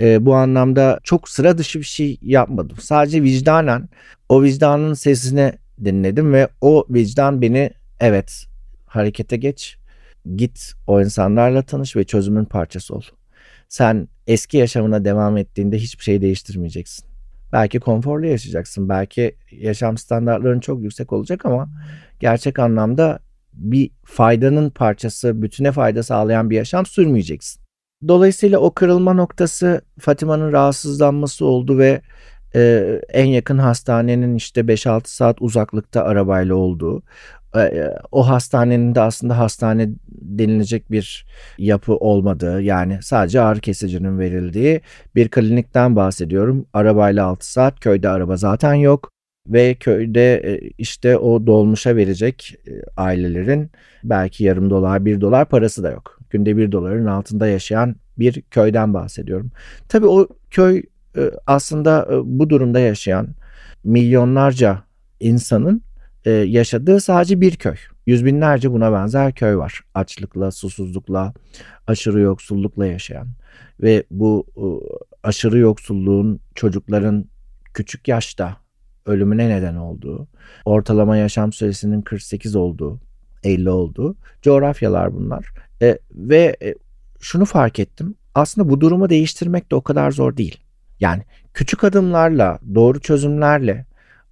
e, 0.00 0.26
bu 0.26 0.34
anlamda 0.34 1.00
çok 1.02 1.28
sıra 1.28 1.58
dışı 1.58 1.78
bir 1.78 1.84
şey 1.84 2.18
yapmadım. 2.22 2.76
Sadece 2.80 3.22
vicdanen 3.22 3.88
o 4.28 4.42
vicdanın 4.42 4.94
sesini 4.94 5.52
dinledim 5.84 6.32
ve 6.32 6.48
o 6.60 6.86
vicdan 6.90 7.42
beni 7.42 7.70
evet 8.00 8.46
harekete 8.86 9.36
geç, 9.36 9.76
git 10.36 10.72
o 10.86 11.00
insanlarla 11.00 11.62
tanış 11.62 11.96
ve 11.96 12.04
çözümün 12.04 12.44
parçası 12.44 12.94
ol. 12.94 13.02
Sen 13.68 14.08
eski 14.26 14.56
yaşamına 14.56 15.04
devam 15.04 15.36
ettiğinde 15.36 15.78
hiçbir 15.78 16.04
şey 16.04 16.20
değiştirmeyeceksin. 16.20 17.06
Belki 17.52 17.80
konforlu 17.80 18.26
yaşayacaksın. 18.26 18.88
Belki 18.88 19.36
yaşam 19.50 19.98
standartların 19.98 20.60
çok 20.60 20.82
yüksek 20.82 21.12
olacak 21.12 21.46
ama 21.46 21.68
gerçek 22.20 22.58
anlamda 22.58 23.18
bir 23.52 23.90
faydanın 24.04 24.70
parçası, 24.70 25.42
bütüne 25.42 25.72
fayda 25.72 26.02
sağlayan 26.02 26.50
bir 26.50 26.56
yaşam 26.56 26.86
sürmeyeceksin. 26.86 27.62
Dolayısıyla 28.08 28.58
o 28.58 28.74
kırılma 28.74 29.12
noktası 29.12 29.82
Fatima'nın 29.98 30.52
rahatsızlanması 30.52 31.46
oldu 31.46 31.78
ve 31.78 32.00
e, 32.54 33.00
en 33.08 33.24
yakın 33.24 33.58
hastanenin 33.58 34.34
işte 34.34 34.60
5-6 34.60 35.00
saat 35.04 35.42
uzaklıkta 35.42 36.04
arabayla 36.04 36.54
olduğu. 36.54 37.02
E, 37.56 37.90
o 38.12 38.28
hastanenin 38.28 38.94
de 38.94 39.00
aslında 39.00 39.38
hastane 39.38 39.88
denilecek 40.08 40.90
bir 40.90 41.26
yapı 41.58 41.96
olmadığı 41.96 42.62
yani 42.62 42.98
sadece 43.02 43.40
ağrı 43.40 43.60
kesicinin 43.60 44.18
verildiği 44.18 44.80
bir 45.14 45.28
klinikten 45.28 45.96
bahsediyorum. 45.96 46.66
Arabayla 46.72 47.26
6 47.26 47.52
saat 47.52 47.80
köyde 47.80 48.08
araba 48.08 48.36
zaten 48.36 48.74
yok 48.74 49.10
ve 49.48 49.74
köyde 49.74 50.34
e, 50.34 50.70
işte 50.78 51.16
o 51.16 51.46
dolmuşa 51.46 51.96
verecek 51.96 52.54
e, 52.66 52.70
ailelerin 52.96 53.70
belki 54.04 54.44
yarım 54.44 54.70
dolar 54.70 55.04
bir 55.04 55.20
dolar 55.20 55.48
parası 55.48 55.82
da 55.82 55.90
yok. 55.90 56.18
Günde 56.30 56.56
bir 56.56 56.72
doların 56.72 57.06
altında 57.06 57.46
yaşayan 57.46 57.96
bir 58.18 58.42
köyden 58.42 58.94
bahsediyorum. 58.94 59.50
Tabii 59.88 60.06
o 60.06 60.28
köy 60.50 60.82
aslında 61.46 62.08
bu 62.24 62.50
durumda 62.50 62.80
yaşayan 62.80 63.28
milyonlarca 63.84 64.82
insanın 65.20 65.82
e, 66.24 66.30
yaşadığı 66.30 67.00
sadece 67.00 67.40
bir 67.40 67.56
köy. 67.56 67.76
Yüz 68.06 68.24
binlerce 68.24 68.72
buna 68.72 68.92
benzer 68.92 69.32
köy 69.34 69.56
var. 69.56 69.80
Açlıkla, 69.94 70.50
susuzlukla, 70.50 71.34
aşırı 71.86 72.20
yoksullukla 72.20 72.86
yaşayan. 72.86 73.28
Ve 73.82 74.04
bu 74.10 74.46
e, 74.56 74.66
aşırı 75.22 75.58
yoksulluğun 75.58 76.40
çocukların 76.54 77.24
küçük 77.74 78.08
yaşta 78.08 78.56
ölümüne 79.06 79.48
neden 79.48 79.76
olduğu, 79.76 80.28
ortalama 80.64 81.16
yaşam 81.16 81.52
süresinin 81.52 82.02
48 82.02 82.56
olduğu, 82.56 83.00
50 83.44 83.70
olduğu 83.70 84.16
coğrafyalar 84.42 85.14
bunlar. 85.14 85.46
E, 85.82 85.98
ve 86.10 86.56
e, 86.62 86.74
şunu 87.20 87.44
fark 87.44 87.78
ettim. 87.78 88.14
Aslında 88.34 88.68
bu 88.68 88.80
durumu 88.80 89.10
değiştirmek 89.10 89.70
de 89.70 89.74
o 89.74 89.82
kadar 89.82 90.10
zor 90.10 90.36
değil. 90.36 90.60
Yani 91.00 91.22
küçük 91.54 91.84
adımlarla, 91.84 92.58
doğru 92.74 93.00
çözümlerle 93.00 93.86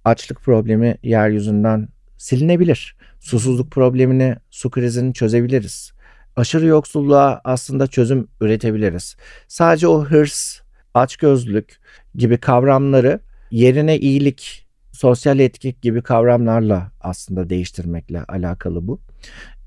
açlık 0.05 0.41
problemi 0.41 0.97
yeryüzünden 1.03 1.87
silinebilir. 2.17 2.95
Susuzluk 3.19 3.71
problemini, 3.71 4.35
su 4.49 4.69
krizini 4.69 5.13
çözebiliriz. 5.13 5.91
Aşırı 6.35 6.65
yoksulluğa 6.65 7.41
aslında 7.43 7.87
çözüm 7.87 8.27
üretebiliriz. 8.41 9.15
Sadece 9.47 9.87
o 9.87 10.05
hırs, 10.05 10.59
açgözlülük 10.93 11.79
gibi 12.15 12.37
kavramları 12.37 13.19
yerine 13.51 13.99
iyilik, 13.99 14.67
sosyal 14.91 15.39
etki 15.39 15.75
gibi 15.81 16.01
kavramlarla 16.01 16.91
aslında 17.01 17.49
değiştirmekle 17.49 18.23
alakalı 18.23 18.87
bu. 18.87 18.99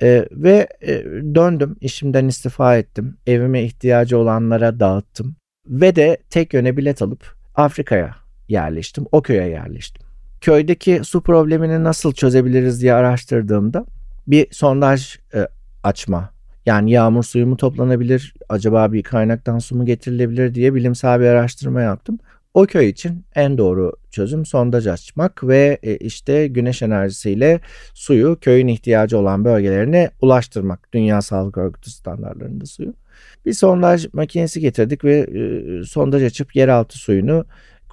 Ee, 0.03 0.29
ve 0.31 0.69
e, 0.83 1.05
döndüm, 1.35 1.77
işimden 1.81 2.29
istifa 2.29 2.77
ettim, 2.77 3.17
evime 3.27 3.63
ihtiyacı 3.63 4.19
olanlara 4.19 4.81
dağıttım 4.81 5.37
ve 5.67 5.97
de 5.97 6.19
tek 6.31 6.55
yöne 6.55 6.77
bilet 6.77 7.03
alıp 7.03 7.35
Afrika'ya 7.55 8.17
yerleştim, 8.49 9.07
o 9.13 9.23
köye 9.23 9.49
yerleştim 9.49 10.04
köydeki 10.45 11.01
su 11.05 11.21
problemini 11.21 11.85
nasıl 11.85 12.13
çözebiliriz 12.13 12.83
diye 12.83 12.95
araştırdığımda 12.95 13.87
bir 14.27 14.47
sondaj 14.51 15.19
e, 15.35 15.49
açma 15.83 16.31
yani 16.67 16.91
yağmur 16.91 17.23
suyu 17.23 17.47
mu 17.47 17.57
toplanabilir 17.57 18.35
acaba 18.49 18.93
bir 18.93 19.03
kaynaktan 19.03 19.59
su 19.59 19.77
mu 19.77 19.87
getirilebilir 19.87 20.55
diye 20.55 20.75
bilimsel 20.75 21.21
bir 21.21 21.27
araştırma 21.27 21.81
yaptım. 21.81 22.19
O 22.55 22.67
köy 22.67 22.89
için 22.89 23.25
en 23.35 23.59
doğru 23.59 23.93
çözüm 24.11 24.47
sondaj 24.47 24.87
açmak 24.87 25.45
ve 25.45 25.79
e, 25.83 25.97
işte 25.97 26.47
güneş 26.47 26.83
enerjisiyle 26.83 27.61
suyu 27.95 28.39
köyün 28.41 28.69
ihtiyacı 28.69 29.19
olan 29.19 29.45
bölgelerine 29.45 30.11
ulaştırmak. 30.21 30.93
Dünya 30.93 31.23
Sağlık 31.23 31.59
Örgütü 31.59 31.91
standartlarında 31.91 32.67
suyu. 32.67 32.95
Bir 33.47 33.53
sondaj 33.53 34.07
makinesi 34.13 34.61
getirdik 34.61 35.05
ve 35.05 35.19
e, 35.19 35.85
sondaj 35.85 36.23
açıp 36.23 36.57
yeraltı 36.57 36.99
suyunu 36.99 37.45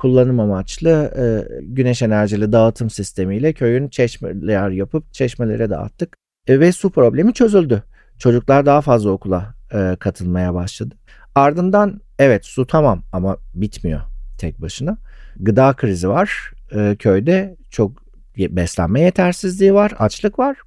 kullanım 0.01 0.39
amaçlı 0.39 1.13
e, 1.17 1.23
güneş 1.61 2.01
enerjili 2.01 2.51
dağıtım 2.51 2.89
sistemiyle 2.89 3.53
köyün 3.53 3.87
çeşmeler 3.87 4.69
yapıp 4.69 5.13
çeşmelere 5.13 5.69
dağıttık. 5.69 6.17
E, 6.47 6.59
ve 6.59 6.71
su 6.71 6.89
problemi 6.89 7.33
çözüldü. 7.33 7.83
Çocuklar 8.17 8.65
daha 8.65 8.81
fazla 8.81 9.09
okula 9.09 9.55
e, 9.73 9.95
katılmaya 9.99 10.53
başladı. 10.53 10.95
Ardından 11.35 12.01
evet 12.19 12.45
su 12.45 12.67
tamam 12.67 13.03
ama 13.11 13.37
bitmiyor 13.53 14.01
tek 14.37 14.61
başına. 14.61 14.97
Gıda 15.39 15.73
krizi 15.73 16.09
var 16.09 16.51
e, 16.75 16.95
köyde 16.99 17.55
çok 17.69 17.91
beslenme 18.37 19.01
yetersizliği 19.01 19.73
var, 19.73 19.93
açlık 19.99 20.39
var. 20.39 20.57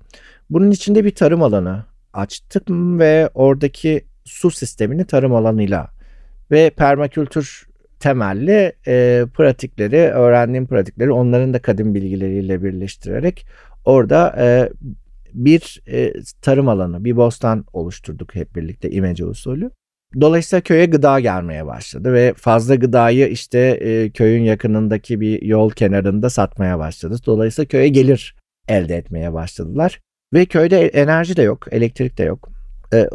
Bunun 0.50 0.71
içinde 0.71 1.05
bir 1.05 1.14
tarım 1.14 1.43
alanı 1.43 1.85
açtık 2.12 2.71
ve 2.71 3.31
oradaki 3.35 4.05
su 4.25 4.50
sistemini 4.50 5.05
tarım 5.05 5.35
alanıyla 5.35 5.91
ve 6.50 6.71
permakültür 6.71 7.74
temelli 8.01 8.73
e, 8.87 9.25
pratikleri, 9.35 9.97
öğrendiğim 9.97 10.67
pratikleri 10.67 11.13
onların 11.13 11.55
da 11.55 11.63
kadim 11.63 11.95
bilgileriyle 11.95 12.63
birleştirerek 12.63 13.47
orada 13.85 14.35
e, 14.39 14.69
bir 15.35 15.83
e, 15.89 16.13
tarım 16.43 16.69
alanı, 16.69 17.05
bir 17.05 17.17
bostan 17.17 17.65
oluşturduk 17.73 18.35
hep 18.35 18.57
birlikte 18.57 18.91
imece 18.91 19.25
usulü. 19.25 19.71
Dolayısıyla 20.21 20.61
köye 20.61 20.87
gıda 20.87 21.21
gelmeye 21.21 21.67
başladı 21.67 22.13
ve 22.13 22.35
fazla 22.37 22.75
gıdayı 22.75 23.29
işte 23.29 23.59
e, 23.59 24.11
köyün 24.11 24.43
yakınındaki 24.43 25.21
bir 25.21 25.43
yol 25.43 25.71
kenarında 25.71 26.31
satmaya 26.31 26.79
başladı. 26.79 27.17
Dolayısıyla 27.27 27.69
köye 27.69 27.89
gelir 27.89 28.37
elde 28.69 28.97
etmeye 28.97 29.33
başladılar. 29.33 30.01
Ve 30.35 30.47
köyde 30.47 30.87
enerji 30.87 31.37
de 31.37 31.43
yok, 31.43 31.67
elektrik 31.71 32.19
de 32.19 32.25
yok. 32.25 32.49
E, 32.93 33.09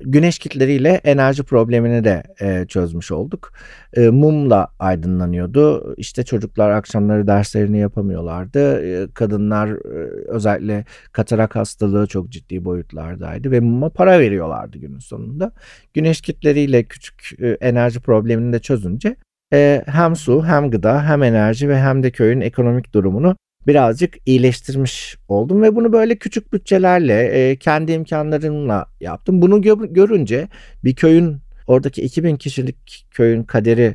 güneş 0.00 0.38
kitleriyle 0.38 1.00
enerji 1.04 1.42
problemini 1.42 2.04
de 2.04 2.22
e, 2.40 2.66
çözmüş 2.66 3.12
olduk. 3.12 3.52
E, 3.96 4.08
mumla 4.08 4.68
aydınlanıyordu. 4.78 5.94
İşte 5.96 6.22
çocuklar 6.22 6.70
akşamları 6.70 7.26
derslerini 7.26 7.78
yapamıyorlardı. 7.78 8.82
E, 8.86 9.10
kadınlar 9.14 9.68
e, 9.68 10.10
özellikle 10.28 10.84
katarak 11.12 11.56
hastalığı 11.56 12.06
çok 12.06 12.28
ciddi 12.28 12.64
boyutlardaydı 12.64 13.50
ve 13.50 13.60
muma 13.60 13.88
para 13.88 14.18
veriyorlardı 14.18 14.78
günün 14.78 14.98
sonunda. 14.98 15.52
Güneş 15.94 16.20
kitleriyle 16.20 16.82
küçük 16.82 17.40
e, 17.40 17.48
enerji 17.48 18.00
problemini 18.00 18.52
de 18.52 18.58
çözünce 18.58 19.16
e, 19.52 19.82
hem 19.86 20.16
su 20.16 20.44
hem 20.44 20.70
gıda 20.70 21.08
hem 21.08 21.22
enerji 21.22 21.68
ve 21.68 21.80
hem 21.80 22.02
de 22.02 22.10
köyün 22.10 22.40
ekonomik 22.40 22.94
durumunu 22.94 23.36
birazcık 23.66 24.16
iyileştirmiş 24.26 25.16
oldum 25.28 25.62
ve 25.62 25.76
bunu 25.76 25.92
böyle 25.92 26.16
küçük 26.16 26.52
bütçelerle 26.52 27.22
e, 27.22 27.56
kendi 27.56 27.92
imkanlarımla 27.92 28.86
yaptım. 29.00 29.42
Bunu 29.42 29.58
gö- 29.58 29.92
görünce 29.92 30.48
bir 30.84 30.94
köyün 30.94 31.38
oradaki 31.66 32.02
2000 32.02 32.36
kişilik 32.36 33.06
köyün 33.10 33.42
kaderi 33.42 33.94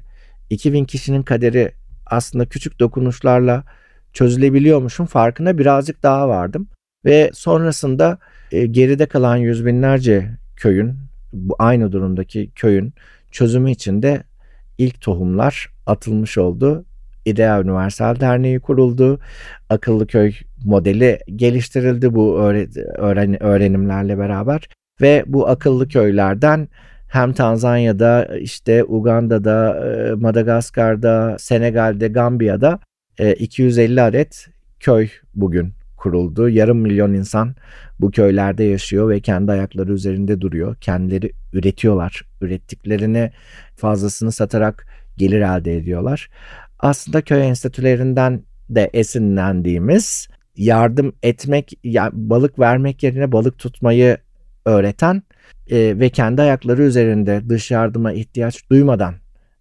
2000 0.50 0.86
kişinin 0.86 1.24
kaderi 1.24 1.72
aslında 2.05 2.45
küçük 2.45 2.79
dokunuşlarla 2.79 3.63
çözülebiliyormuşum 4.13 5.05
farkına 5.05 5.57
birazcık 5.57 6.03
daha 6.03 6.29
vardım. 6.29 6.67
Ve 7.05 7.31
sonrasında 7.34 8.19
e, 8.51 8.65
geride 8.65 9.05
kalan 9.05 9.38
yüz 9.38 9.65
binlerce 9.65 10.29
köyün 10.55 10.93
bu 11.34 11.55
aynı 11.60 11.91
durumdaki 11.91 12.51
köyün 12.55 12.93
çözümü 13.31 13.72
için 13.72 14.01
de 14.01 14.24
ilk 14.77 15.01
tohumlar 15.01 15.69
atılmış 15.86 16.38
oldu 16.38 16.86
İdea 17.25 17.62
Üniversal 17.62 18.20
Derneği 18.20 18.60
kuruldu. 18.60 19.20
Akıllı 19.70 20.08
köy 20.08 20.34
modeli 20.65 21.20
geliştirildi 21.36 22.15
bu 22.15 22.39
öğren 22.98 23.44
öğrenimlerle 23.44 24.17
beraber 24.17 24.70
ve 25.01 25.24
bu 25.27 25.48
akıllı 25.48 25.88
köylerden 25.88 26.67
hem 27.08 27.34
Tanzanya'da, 27.34 28.25
işte 28.39 28.84
Uganda'da, 28.84 29.86
e, 29.86 30.13
Madagaskar'da, 30.13 31.36
Senegal'de, 31.39 32.08
Gambiya'da 32.08 32.79
250 33.39 34.00
e, 34.00 34.01
adet 34.01 34.48
köy 34.79 35.10
bugün 35.36 35.74
kuruldu. 35.98 36.49
Yarım 36.49 36.78
milyon 36.78 37.13
insan 37.13 37.56
bu 37.99 38.12
köylerde 38.12 38.63
yaşıyor 38.63 39.10
ve 39.10 39.19
kendi 39.19 39.52
ayakları 39.52 39.93
üzerinde 39.93 40.41
duruyor. 40.41 40.76
Kendileri 40.76 41.32
üretiyorlar. 41.54 42.21
Ürettiklerini 42.41 43.32
fazlasını 43.76 44.32
satarak 44.32 44.88
gelir 45.17 45.41
elde 45.41 45.78
ediyorlar 45.78 46.30
aslında 46.86 47.21
köy 47.21 47.48
enstitülerinden 47.48 48.41
de 48.69 48.89
esinlendiğimiz 48.93 50.28
yardım 50.58 51.13
etmek, 51.24 51.80
yani 51.84 52.12
balık 52.13 52.60
vermek 52.60 53.04
yerine 53.04 53.32
balık 53.32 53.60
tutmayı 53.60 54.17
öğreten 54.65 55.24
e, 55.71 56.00
ve 56.00 56.10
kendi 56.10 56.41
ayakları 56.41 56.84
üzerinde 56.84 57.41
dış 57.50 57.71
yardıma 57.71 58.13
ihtiyaç 58.13 58.69
duymadan 58.69 59.15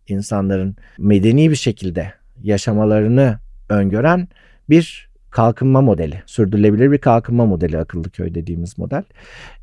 insanların 0.09 0.77
medeni 0.99 1.51
bir 1.51 1.57
şekilde 1.57 2.13
yaşamalarını 2.43 3.39
öngören 3.69 4.29
bir 4.71 5.09
kalkınma 5.31 5.81
modeli, 5.81 6.23
sürdürülebilir 6.27 6.93
bir 6.93 6.99
kalkınma 6.99 7.47
modeli 7.47 7.79
akıllı 7.79 8.11
köy 8.11 8.35
dediğimiz 8.35 8.79
model. 8.79 9.03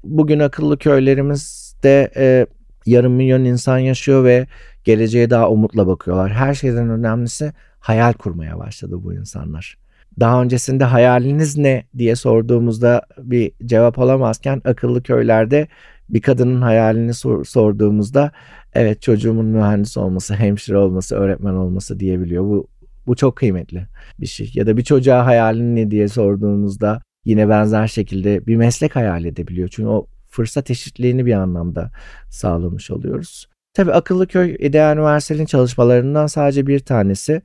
Bugün 0.04 0.40
akıllı 0.40 0.78
köylerimizde 0.78 2.12
e, 2.16 2.46
yarım 2.86 3.14
milyon 3.14 3.46
insan 3.46 3.78
yaşıyor 3.78 4.24
ve 4.24 4.48
geleceğe 4.84 5.30
daha 5.30 5.50
umutla 5.50 5.88
bakıyorlar. 5.88 6.32
Her 6.32 6.54
şeyden 6.54 6.90
önemlisi 6.90 7.54
hayal 7.80 8.14
kurmaya 8.14 8.60
başladı 8.60 8.96
bu 9.04 9.14
insanlar. 9.14 9.78
Daha 10.20 10.42
öncesinde 10.42 10.84
hayaliniz 10.84 11.58
ne 11.58 11.84
diye 11.98 12.16
sorduğumuzda 12.16 13.02
bir 13.18 13.52
cevap 13.66 14.00
alamazken 14.00 14.62
akıllı 14.66 15.04
köylerde 15.04 15.68
bir 16.10 16.22
kadının 16.22 16.62
hayalini 16.62 17.14
sor, 17.14 17.46
sorduğumuzda 17.46 18.32
evet 18.74 19.02
çocuğumun 19.02 19.46
mühendis 19.46 19.98
olması, 19.98 20.36
hemşire 20.36 20.78
olması, 20.78 21.16
öğretmen 21.16 21.54
olması 21.54 22.00
diyebiliyor. 22.00 22.44
Bu 22.44 22.68
bu 23.08 23.16
çok 23.16 23.36
kıymetli 23.36 23.88
bir 24.20 24.26
şey. 24.26 24.52
Ya 24.54 24.68
da 24.68 24.78
bir 24.78 24.84
çocuğa 24.84 25.26
hayalin 25.26 25.76
ne 25.76 25.92
diye 25.92 26.08
sorduğunuzda 26.08 27.02
yine 27.26 27.50
benzer 27.50 27.88
şekilde 27.88 28.48
bir 28.48 28.56
meslek 28.56 28.96
hayal 28.96 29.26
edebiliyor. 29.26 29.70
Çünkü 29.70 29.90
o 29.90 30.08
fırsat 30.30 30.72
eşitliğini 30.72 31.26
bir 31.26 31.34
anlamda 31.34 31.92
sağlamış 32.30 32.92
oluyoruz. 32.92 33.48
Tabii 33.74 33.92
Akıllı 33.92 34.28
Köy 34.28 34.56
İdeal 34.60 34.98
Üniversitesi'nin 34.98 35.46
çalışmalarından 35.46 36.28
sadece 36.28 36.68
bir 36.68 36.80
tanesi. 36.80 37.42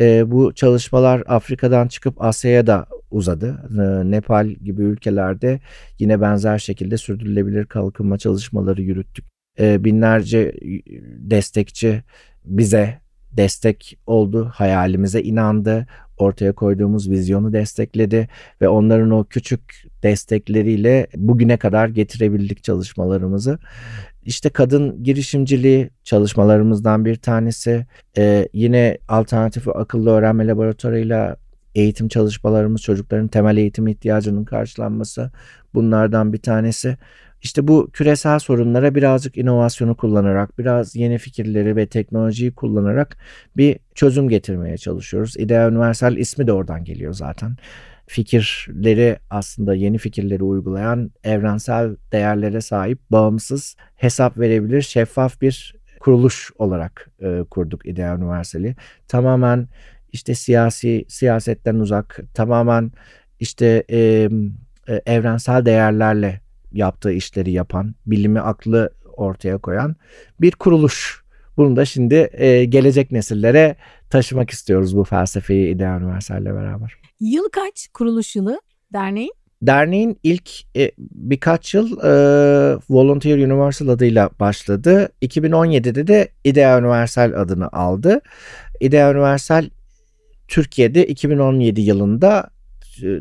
E, 0.00 0.30
bu 0.30 0.54
çalışmalar 0.54 1.22
Afrika'dan 1.26 1.88
çıkıp 1.88 2.22
Asya'ya 2.22 2.66
da 2.66 2.86
uzadı. 3.10 3.68
E, 3.70 4.10
Nepal 4.10 4.46
gibi 4.46 4.82
ülkelerde 4.82 5.60
yine 5.98 6.20
benzer 6.20 6.58
şekilde 6.58 6.96
sürdürülebilir 6.96 7.66
kalkınma 7.66 8.18
çalışmaları 8.18 8.82
yürüttük. 8.82 9.24
E, 9.58 9.84
binlerce 9.84 10.54
destekçi 11.18 12.02
bize 12.44 13.00
destek 13.32 13.98
oldu, 14.06 14.50
hayalimize 14.54 15.22
inandı, 15.22 15.86
ortaya 16.18 16.52
koyduğumuz 16.52 17.10
vizyonu 17.10 17.52
destekledi 17.52 18.28
ve 18.60 18.68
onların 18.68 19.10
o 19.10 19.24
küçük 19.24 19.84
destekleriyle 20.02 21.06
bugüne 21.16 21.56
kadar 21.56 21.88
getirebildik 21.88 22.64
çalışmalarımızı. 22.64 23.58
İşte 24.24 24.48
kadın 24.48 25.02
girişimciliği 25.04 25.90
çalışmalarımızdan 26.04 27.04
bir 27.04 27.16
tanesi. 27.16 27.86
Ee, 28.18 28.48
yine 28.52 28.98
alternatif 29.08 29.68
akıllı 29.68 30.10
öğrenme 30.10 30.46
laboratuvarıyla 30.46 31.36
eğitim 31.74 32.08
çalışmalarımız 32.08 32.82
çocukların 32.82 33.28
temel 33.28 33.56
eğitim 33.56 33.86
ihtiyacının 33.86 34.44
karşılanması 34.44 35.30
bunlardan 35.74 36.32
bir 36.32 36.38
tanesi. 36.38 36.96
İşte 37.42 37.68
bu 37.68 37.90
küresel 37.92 38.38
sorunlara 38.38 38.94
birazcık 38.94 39.36
inovasyonu 39.36 39.96
kullanarak, 39.96 40.58
biraz 40.58 40.96
yeni 40.96 41.18
fikirleri 41.18 41.76
ve 41.76 41.86
teknolojiyi 41.86 42.54
kullanarak 42.54 43.16
bir 43.56 43.78
çözüm 43.94 44.28
getirmeye 44.28 44.76
çalışıyoruz. 44.76 45.36
İdea 45.36 45.68
Universal 45.68 46.16
ismi 46.16 46.46
de 46.46 46.52
oradan 46.52 46.84
geliyor 46.84 47.12
zaten. 47.12 47.56
Fikirleri 48.10 49.18
aslında 49.30 49.74
yeni 49.74 49.98
fikirleri 49.98 50.42
uygulayan, 50.42 51.10
evrensel 51.24 51.96
değerlere 52.12 52.60
sahip, 52.60 52.98
bağımsız, 53.10 53.76
hesap 53.96 54.38
verebilir, 54.38 54.82
şeffaf 54.82 55.40
bir 55.40 55.74
kuruluş 56.00 56.50
olarak 56.58 57.10
e, 57.22 57.44
kurduk 57.50 57.86
İdea 57.86 58.16
Universal'i. 58.16 58.76
Tamamen 59.08 59.68
işte 60.12 60.34
siyasi 60.34 61.04
siyasetten 61.08 61.74
uzak, 61.74 62.20
tamamen 62.34 62.92
işte 63.40 63.84
e, 63.90 64.28
evrensel 65.06 65.64
değerlerle 65.64 66.40
yaptığı 66.72 67.12
işleri 67.12 67.50
yapan, 67.50 67.94
bilimi 68.06 68.40
aklı 68.40 68.90
ortaya 69.16 69.58
koyan 69.58 69.96
bir 70.40 70.52
kuruluş. 70.52 71.24
Bunu 71.56 71.76
da 71.76 71.84
şimdi 71.84 72.30
e, 72.32 72.64
gelecek 72.64 73.12
nesillere 73.12 73.76
taşımak 74.08 74.50
istiyoruz 74.50 74.96
bu 74.96 75.04
felsefeyi 75.04 75.74
İdeal 75.74 76.00
Üniversite'yle 76.00 76.54
beraber. 76.54 77.09
Yıl 77.20 77.48
kaç 77.52 77.88
kuruluş 77.94 78.36
yılı 78.36 78.60
derneğin? 78.92 79.32
Derneğin 79.62 80.18
ilk 80.22 80.50
e, 80.76 80.90
birkaç 80.98 81.74
yıl 81.74 81.98
e, 81.98 82.12
Volunteer 82.90 83.38
Universal 83.38 83.88
adıyla 83.88 84.30
başladı. 84.40 85.08
2017'de 85.22 86.06
de 86.06 86.28
Ideal 86.44 86.82
Universal 86.82 87.32
adını 87.32 87.68
aldı. 87.72 88.20
Ideal 88.80 89.14
Universal 89.14 89.64
Türkiye'de 90.48 91.06
2017 91.06 91.80
yılında 91.80 92.50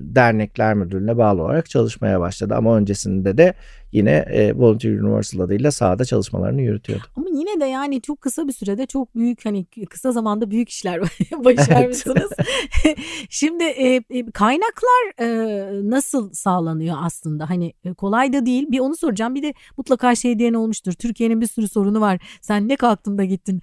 Dernekler 0.02 0.74
Müdürlüğü'ne 0.74 1.18
bağlı 1.18 1.44
olarak 1.44 1.70
çalışmaya 1.70 2.20
başladı. 2.20 2.56
Ama 2.56 2.78
öncesinde 2.78 3.38
de 3.38 3.54
yine 3.91 4.12
e, 4.12 4.54
Volunteer 4.54 4.99
Universal 4.99 5.39
adıyla 5.39 5.71
sahada 5.71 6.06
çalışmalarını 6.06 6.62
yürütüyordu. 6.62 7.04
Ama 7.15 7.28
yine 7.34 7.60
de 7.60 7.65
yani 7.65 8.02
çok 8.02 8.21
kısa 8.21 8.47
bir 8.47 8.54
sürede 8.54 8.86
çok 8.86 9.15
büyük 9.15 9.45
hani 9.45 9.65
kısa 9.89 10.12
zamanda 10.12 10.52
büyük 10.52 10.69
işler 10.69 11.02
başarmışsınız. 11.45 12.32
Şimdi 13.30 13.63
e, 13.63 14.02
e, 14.10 14.32
kaynaklar 14.32 15.21
e, 15.21 15.89
nasıl 15.89 16.34
sağlanıyor 16.34 16.97
aslında? 17.02 17.49
Hani 17.49 17.73
e, 17.84 17.93
kolay 17.93 18.34
da 18.34 18.45
değil. 18.45 18.65
Bir 18.71 18.80
onu 18.80 18.95
soracağım. 18.95 19.36
Bir 19.36 19.43
de 19.43 19.54
mutlaka 19.78 20.15
şey 20.15 20.39
diyen 20.39 20.54
olmuştur. 20.54 20.93
Türkiye'nin 20.93 21.41
bir 21.41 21.47
sürü 21.47 21.67
sorunu 21.67 22.02
var. 22.02 22.19
Sen 22.41 22.67
ne 22.67 22.75
kalktın 22.75 23.17
da 23.17 23.23
gittin 23.23 23.62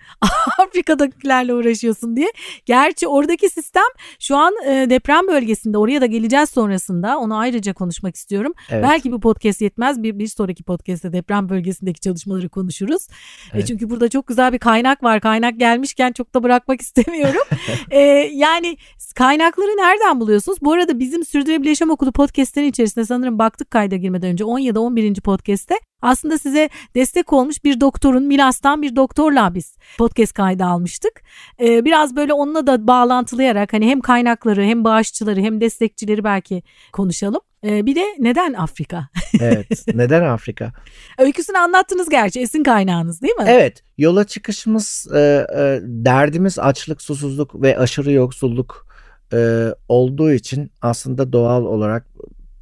Afrika'dakilerle 0.58 1.54
uğraşıyorsun 1.54 2.16
diye. 2.16 2.28
Gerçi 2.64 3.08
oradaki 3.08 3.48
sistem 3.48 3.86
şu 4.20 4.36
an 4.36 4.54
e, 4.66 4.90
deprem 4.90 5.28
bölgesinde 5.28 5.78
oraya 5.78 6.00
da 6.00 6.06
geleceğiz 6.06 6.50
sonrasında. 6.50 7.18
Onu 7.18 7.36
ayrıca 7.36 7.74
konuşmak 7.74 8.16
istiyorum. 8.16 8.52
Evet. 8.70 8.84
Belki 8.84 9.12
bu 9.12 9.20
podcast 9.20 9.60
yetmez. 9.60 10.02
Bir, 10.02 10.15
bir 10.18 10.26
sonraki 10.26 10.62
podcast'te 10.62 11.12
deprem 11.12 11.48
bölgesindeki 11.48 12.00
çalışmaları 12.00 12.48
konuşuruz. 12.48 13.02
E, 13.02 13.12
evet. 13.52 13.64
E, 13.64 13.66
çünkü 13.66 13.90
burada 13.90 14.08
çok 14.08 14.26
güzel 14.26 14.52
bir 14.52 14.58
kaynak 14.58 15.02
var. 15.02 15.20
Kaynak 15.20 15.58
gelmişken 15.58 16.12
çok 16.12 16.34
da 16.34 16.42
bırakmak 16.42 16.80
istemiyorum. 16.86 17.42
e, 17.90 18.00
yani 18.32 18.76
kaynakları 19.14 19.68
nereden 19.68 20.20
buluyorsunuz? 20.20 20.58
Bu 20.62 20.72
arada 20.72 20.98
bizim 20.98 21.24
Sürdürülebilir 21.24 21.68
Yaşam 21.68 21.90
Okulu 21.90 22.12
podcast'lerin 22.12 22.68
içerisinde 22.68 23.04
sanırım 23.04 23.38
baktık 23.38 23.70
kayda 23.70 23.96
girmeden 23.96 24.30
önce 24.30 24.44
10 24.44 24.58
ya 24.58 24.74
da 24.74 24.80
11. 24.80 25.14
podcast'te 25.14 25.74
aslında 26.02 26.38
size 26.38 26.68
destek 26.94 27.32
olmuş 27.32 27.64
bir 27.64 27.80
doktorun 27.80 28.22
Milas'tan 28.22 28.82
bir 28.82 28.96
doktorla 28.96 29.54
biz 29.54 29.76
podcast 29.98 30.32
kaydı 30.32 30.64
almıştık. 30.64 31.22
Ee, 31.60 31.84
biraz 31.84 32.16
böyle 32.16 32.32
onunla 32.32 32.66
da 32.66 32.86
bağlantılayarak 32.86 33.72
hani 33.72 33.86
hem 33.86 34.00
kaynakları 34.00 34.62
hem 34.62 34.84
bağışçıları 34.84 35.40
hem 35.40 35.60
destekçileri 35.60 36.24
belki 36.24 36.62
konuşalım. 36.92 37.40
Ee, 37.64 37.86
bir 37.86 37.94
de 37.94 38.04
neden 38.18 38.52
Afrika? 38.52 39.08
evet 39.40 39.84
neden 39.94 40.22
Afrika? 40.22 40.72
Öyküsünü 41.18 41.58
anlattınız 41.58 42.08
gerçi 42.08 42.40
esin 42.40 42.62
kaynağınız 42.62 43.22
değil 43.22 43.34
mi? 43.34 43.44
Evet 43.48 43.82
yola 43.98 44.24
çıkışımız 44.24 45.06
e, 45.14 45.18
e, 45.18 45.80
derdimiz 45.82 46.58
açlık, 46.58 47.02
susuzluk 47.02 47.62
ve 47.62 47.78
aşırı 47.78 48.12
yoksulluk 48.12 48.86
e, 49.32 49.68
olduğu 49.88 50.32
için 50.32 50.70
aslında 50.82 51.32
doğal 51.32 51.64
olarak 51.64 52.06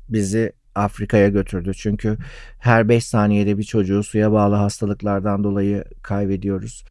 bizi 0.09 0.53
Afrika'ya 0.75 1.29
götürdü. 1.29 1.73
Çünkü 1.75 2.19
her 2.59 2.89
5 2.89 3.07
saniyede 3.07 3.59
bir 3.59 3.63
çocuğu 3.63 4.03
suya 4.03 4.33
bağlı 4.33 4.55
hastalıklardan 4.55 5.45
dolayı 5.45 5.85
kaybediyoruz. 6.03 6.85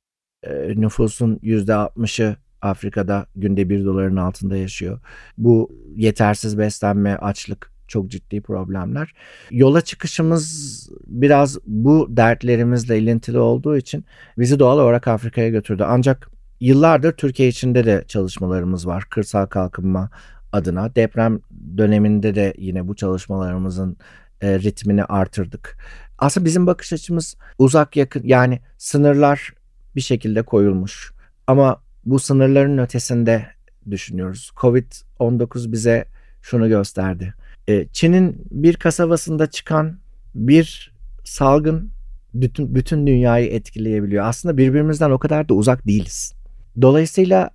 E, 0.44 0.52
nüfusun 0.76 1.36
%60'ı 1.36 2.36
Afrika'da 2.62 3.26
günde 3.36 3.70
1 3.70 3.86
doların 3.86 4.16
altında 4.16 4.58
yaşıyor. 4.58 5.00
Bu 5.38 5.72
yetersiz 5.96 6.58
beslenme, 6.58 7.16
açlık 7.16 7.73
çok 7.94 8.12
ciddi 8.12 8.42
problemler. 8.42 9.14
Yola 9.52 9.82
çıkışımız 9.82 10.90
biraz 11.08 11.58
bu 11.68 12.08
dertlerimizle 12.10 13.00
ilintili 13.00 13.40
olduğu 13.40 13.78
için 13.78 14.06
bizi 14.38 14.60
doğal 14.60 14.80
olarak 14.80 15.08
Afrika'ya 15.08 15.50
götürdü. 15.50 15.84
Ancak 15.88 16.30
yıllardır 16.60 17.12
Türkiye 17.12 17.50
içinde 17.50 17.86
de 17.86 18.04
çalışmalarımız 18.08 18.88
var. 18.88 19.04
Kırsal 19.10 19.46
kalkınma 19.46 20.10
adına 20.52 20.96
deprem 20.96 21.40
döneminde 21.78 22.36
de 22.36 22.54
yine 22.58 22.88
bu 22.88 22.96
çalışmalarımızın 22.96 23.98
e, 24.42 24.60
ritmini 24.60 25.04
artırdık. 25.04 25.78
Aslında 26.18 26.46
bizim 26.46 26.68
bakış 26.68 26.94
açımız 26.94 27.36
uzak 27.58 27.96
yakın 27.96 28.24
yani 28.24 28.60
sınırlar 28.78 29.54
bir 29.96 30.02
şekilde 30.02 30.42
koyulmuş 30.42 31.14
ama 31.48 31.82
bu 32.06 32.20
sınırların 32.20 32.78
ötesinde 32.78 33.46
düşünüyoruz. 33.90 34.52
Covid-19 34.56 35.72
bize 35.72 36.06
şunu 36.42 36.70
gösterdi. 36.70 37.34
E, 37.68 37.88
Çin'in 37.92 38.46
bir 38.52 38.76
kasabasında 38.76 39.48
çıkan 39.48 40.00
bir 40.36 40.94
salgın 41.24 41.92
bütün 42.34 42.76
bütün 42.76 43.08
dünyayı 43.08 43.48
etkileyebiliyor. 43.48 44.26
Aslında 44.26 44.58
birbirimizden 44.58 45.12
o 45.12 45.20
kadar 45.20 45.50
da 45.50 45.54
uzak 45.54 45.88
değiliz. 45.88 46.34
Dolayısıyla 46.82 47.50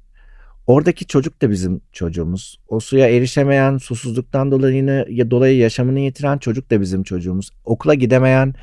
Oradaki 0.69 1.07
çocuk 1.07 1.43
da 1.43 1.51
bizim 1.51 1.81
çocuğumuz. 1.93 2.59
O 2.69 2.81
suya 2.81 3.09
erişemeyen, 3.09 3.79
susuzluktan 3.79 4.51
dolayı, 4.51 5.07
ya 5.09 5.31
dolayı 5.31 5.59
yaşamını 5.59 6.01
yitiren 6.01 6.39
çocuk 6.39 6.71
da 6.71 6.81
bizim 6.81 7.03
çocuğumuz. 7.03 7.51
Okula 7.65 7.95
gidemeyen 7.95 8.55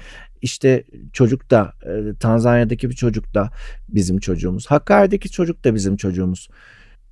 işte 0.41 0.83
çocuk 1.13 1.51
da 1.51 1.73
e, 1.85 2.15
Tanzanya'daki 2.19 2.89
bir 2.89 2.95
çocuk 2.95 3.33
da 3.33 3.49
bizim 3.89 4.19
çocuğumuz. 4.19 4.67
Hakkari'deki 4.67 5.31
çocuk 5.31 5.63
da 5.63 5.75
bizim 5.75 5.97
çocuğumuz. 5.97 6.49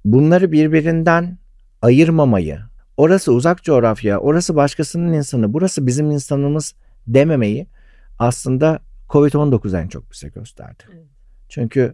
Bunları 0.06 0.52
birbirinden 0.52 1.38
ayırmamayı, 1.82 2.60
orası 2.98 3.34
uzak 3.34 3.64
coğrafya, 3.64 4.20
orası 4.20 4.56
başkasının 4.56 5.14
insanı, 5.14 5.54
burası 5.54 5.88
bizim 5.88 6.12
insanımız 6.12 6.76
dememeyi 7.08 7.68
aslında 8.20 8.80
Covid-19 9.10 9.82
en 9.82 9.88
çok 9.88 10.12
bize 10.12 10.28
gösterdi. 10.28 10.84
Çünkü 11.50 11.94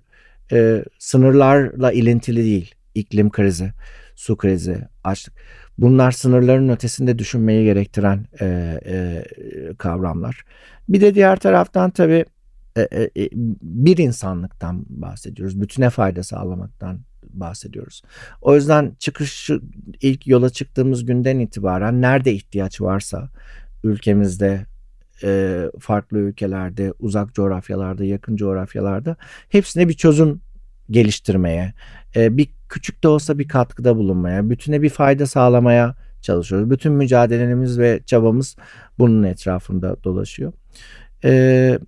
e, 0.51 0.83
sınırlarla 0.99 1.91
ilintili 1.91 2.43
değil 2.43 2.75
iklim 2.95 3.29
krizi, 3.29 3.73
su 4.15 4.37
krizi, 4.37 4.77
açlık. 5.03 5.33
Bunlar 5.77 6.11
sınırların 6.11 6.69
ötesinde 6.69 7.19
düşünmeyi 7.19 7.63
gerektiren 7.63 8.25
e, 8.41 8.45
e, 8.85 9.23
kavramlar. 9.77 10.45
Bir 10.89 11.01
de 11.01 11.15
diğer 11.15 11.39
taraftan 11.39 11.91
tabii 11.91 12.25
bir 13.61 13.97
insanlıktan 13.97 14.85
bahsediyoruz. 14.89 15.61
Bütüne 15.61 15.89
fayda 15.89 16.23
sağlamaktan 16.23 16.99
bahsediyoruz. 17.33 18.01
O 18.41 18.55
yüzden 18.55 18.95
çıkış 18.99 19.49
ilk 20.01 20.27
yola 20.27 20.49
çıktığımız 20.49 21.05
günden 21.05 21.39
itibaren 21.39 22.01
nerede 22.01 22.33
ihtiyaç 22.33 22.81
varsa 22.81 23.29
ülkemizde 23.83 24.65
e, 25.23 25.63
farklı 25.79 26.17
ülkelerde, 26.17 26.93
uzak 26.99 27.35
coğrafyalarda, 27.35 28.05
yakın 28.05 28.35
coğrafyalarda 28.35 29.15
hepsine 29.49 29.87
bir 29.89 29.93
çözüm 29.93 30.41
geliştirmeye, 30.91 31.73
e, 32.15 32.37
bir 32.37 32.49
küçük 32.69 33.03
de 33.03 33.07
olsa 33.07 33.39
bir 33.39 33.47
katkıda 33.47 33.95
bulunmaya, 33.95 34.49
bütüne 34.49 34.81
bir 34.81 34.89
fayda 34.89 35.25
sağlamaya 35.25 35.95
çalışıyoruz. 36.21 36.69
Bütün 36.69 36.93
mücadelemiz 36.93 37.79
ve 37.79 37.99
çabamız 38.05 38.55
bunun 38.99 39.23
etrafında 39.23 40.03
dolaşıyor. 40.03 40.53
Ee, 41.23 41.79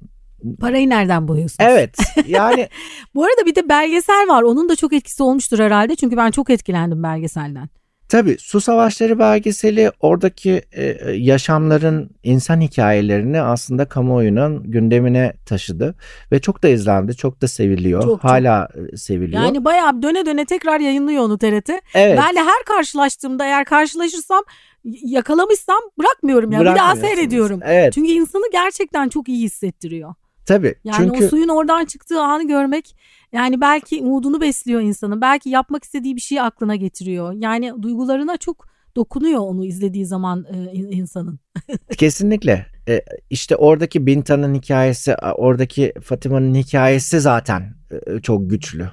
Parayı 0.60 0.90
nereden 0.90 1.28
buluyorsunuz? 1.28 1.70
Evet 1.72 1.98
yani. 2.28 2.70
Bu 3.16 3.24
arada 3.24 3.46
bir 3.46 3.56
de 3.56 3.70
belgesel 3.70 4.28
var 4.28 4.44
onun 4.44 4.70
da 4.70 4.76
çok 4.76 4.94
etkisi 4.94 5.24
olmuştur 5.24 5.60
herhalde 5.60 5.96
çünkü 5.96 6.18
ben 6.18 6.32
çok 6.32 6.50
etkilendim 6.50 7.04
belgeselden. 7.04 7.70
Tabii 8.12 8.38
Su 8.40 8.62
Savaşları 8.62 9.20
belgeseli 9.20 9.92
oradaki 10.00 10.62
e, 10.72 11.12
yaşamların 11.12 12.10
insan 12.24 12.62
hikayelerini 12.62 13.42
aslında 13.42 13.86
kamuoyunun 13.86 14.64
gündemine 14.72 15.34
taşıdı 15.46 15.96
ve 16.32 16.40
çok 16.40 16.64
da 16.64 16.68
izlendi, 16.68 17.16
çok 17.16 17.42
da 17.42 17.48
seviliyor. 17.48 18.04
Çok, 18.04 18.24
Hala 18.24 18.68
çok. 18.74 18.94
E, 18.94 18.98
seviliyor. 18.98 19.44
Yani 19.44 19.66
bayağı 19.66 20.02
döne 20.02 20.26
döne 20.26 20.46
tekrar 20.46 20.80
yayınlıyor 20.80 21.24
onu 21.24 21.38
TRT. 21.38 21.70
Evet. 21.94 22.20
Ben 22.20 22.36
de 22.36 22.40
her 22.40 22.64
karşılaştığımda 22.66 23.46
eğer 23.46 23.66
karşılaşırsam 23.66 24.44
yakalamışsam 24.84 25.80
bırakmıyorum 26.00 26.52
ya. 26.52 26.60
Bir 26.60 26.66
daha 26.66 26.96
seyrediyorum. 26.96 27.60
Evet. 27.64 27.94
Çünkü 27.94 28.12
insanı 28.12 28.52
gerçekten 28.52 29.10
çok 29.10 29.30
iyi 29.30 29.44
hissettiriyor. 29.44 30.14
Tabii. 30.46 30.76
Yani 30.84 30.98
çünkü... 30.98 31.26
o 31.26 31.30
suyun 31.30 31.48
oradan 31.48 31.86
çıktığı 31.86 32.22
anı 32.22 32.48
görmek 32.48 32.96
yani 33.34 33.62
belki 33.62 34.02
umudunu 34.02 34.42
besliyor 34.42 34.82
insanı. 34.82 35.22
Belki 35.22 35.50
yapmak 35.50 35.84
istediği 35.84 36.16
bir 36.16 36.22
şeyi 36.22 36.42
aklına 36.42 36.76
getiriyor. 36.76 37.34
Yani 37.34 37.74
duygularına 37.82 38.38
çok 38.38 38.72
dokunuyor 38.96 39.40
onu 39.40 39.66
izlediği 39.66 40.06
zaman 40.06 40.46
e, 40.54 40.74
insanın. 40.74 41.40
Kesinlikle. 41.98 42.66
E, 42.88 43.02
işte 43.30 43.56
oradaki 43.56 44.06
Binta'nın 44.06 44.56
hikayesi, 44.56 45.16
oradaki 45.16 45.94
Fatima'nın 46.04 46.56
hikayesi 46.56 47.20
zaten 47.20 47.74
e, 47.92 48.20
çok 48.20 48.50
güçlü. 48.50 48.90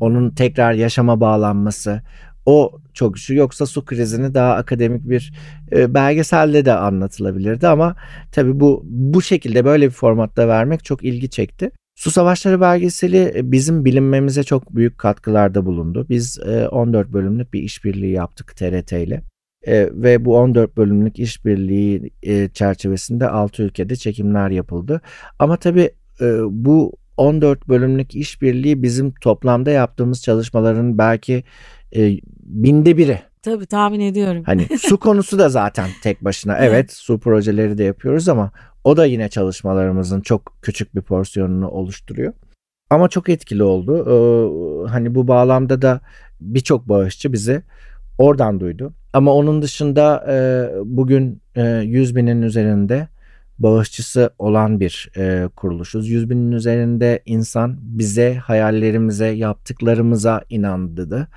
Onun 0.00 0.30
tekrar 0.30 0.72
yaşama 0.72 1.20
bağlanması, 1.20 2.02
o 2.46 2.72
çok 2.94 3.14
güçlü. 3.14 3.36
Yoksa 3.36 3.66
su 3.66 3.84
krizini 3.84 4.34
daha 4.34 4.54
akademik 4.54 5.08
bir 5.08 5.32
e, 5.72 5.94
belgeselde 5.94 6.64
de 6.64 6.72
anlatılabilirdi 6.72 7.68
ama 7.68 7.96
tabii 8.32 8.60
bu 8.60 8.82
bu 8.86 9.22
şekilde 9.22 9.64
böyle 9.64 9.86
bir 9.86 9.94
formatta 9.94 10.48
vermek 10.48 10.84
çok 10.84 11.04
ilgi 11.04 11.30
çekti. 11.30 11.70
Su 11.94 12.10
Savaşları 12.10 12.60
belgeseli 12.60 13.32
e, 13.34 13.52
bizim 13.52 13.84
bilinmemize 13.84 14.42
çok 14.42 14.76
büyük 14.76 14.98
katkılarda 14.98 15.66
bulundu. 15.66 16.06
Biz 16.08 16.38
14 16.70 17.08
e, 17.08 17.12
bölümlük 17.12 17.52
bir 17.52 17.62
işbirliği 17.62 18.12
yaptık 18.12 18.56
TRT 18.56 18.92
ile. 18.92 19.22
E, 19.66 19.88
ve 19.92 20.24
bu 20.24 20.36
14 20.36 20.76
bölümlük 20.76 21.18
işbirliği 21.18 22.10
e, 22.22 22.48
çerçevesinde 22.48 23.28
6 23.28 23.62
ülkede 23.62 23.96
çekimler 23.96 24.50
yapıldı. 24.50 25.00
Ama 25.38 25.56
tabii 25.56 25.90
e, 26.20 26.26
bu 26.50 26.92
14 27.16 27.68
bölümlük 27.68 28.14
işbirliği 28.14 28.82
bizim 28.82 29.12
toplamda 29.14 29.70
yaptığımız 29.70 30.22
çalışmaların 30.22 30.98
belki 30.98 31.44
e, 31.96 32.20
binde 32.42 32.96
biri. 32.96 33.18
Tabii 33.42 33.66
tahmin 33.66 34.00
ediyorum. 34.00 34.42
Hani 34.46 34.66
su 34.78 34.96
konusu 35.00 35.38
da 35.38 35.48
zaten 35.48 35.88
tek 36.02 36.24
başına 36.24 36.58
evet 36.58 36.92
su 36.92 37.18
projeleri 37.20 37.78
de 37.78 37.84
yapıyoruz 37.84 38.28
ama 38.28 38.50
o 38.84 38.96
da 38.96 39.04
yine 39.04 39.28
çalışmalarımızın 39.28 40.20
çok 40.20 40.56
küçük 40.62 40.94
bir 40.94 41.00
porsiyonunu 41.00 41.68
oluşturuyor. 41.68 42.32
Ama 42.90 43.08
çok 43.08 43.28
etkili 43.28 43.62
oldu. 43.62 43.96
Ee, 43.98 44.88
hani 44.88 45.14
bu 45.14 45.28
bağlamda 45.28 45.82
da 45.82 46.00
birçok 46.40 46.88
bağışçı 46.88 47.32
bizi 47.32 47.62
oradan 48.18 48.60
duydu. 48.60 48.92
Ama 49.12 49.34
onun 49.34 49.62
dışında 49.62 50.24
e, 50.28 50.34
bugün 50.84 51.40
e, 51.56 51.62
100 51.62 52.16
binin 52.16 52.42
üzerinde 52.42 53.08
bağışçısı 53.62 54.30
olan 54.38 54.80
bir 54.80 55.10
e, 55.16 55.48
kuruluşuz. 55.56 56.08
100 56.08 56.30
binin 56.30 56.52
üzerinde 56.52 57.22
insan 57.26 57.78
bize, 57.80 58.34
hayallerimize, 58.34 59.26
yaptıklarımıza 59.26 60.42
inandı 60.50 61.28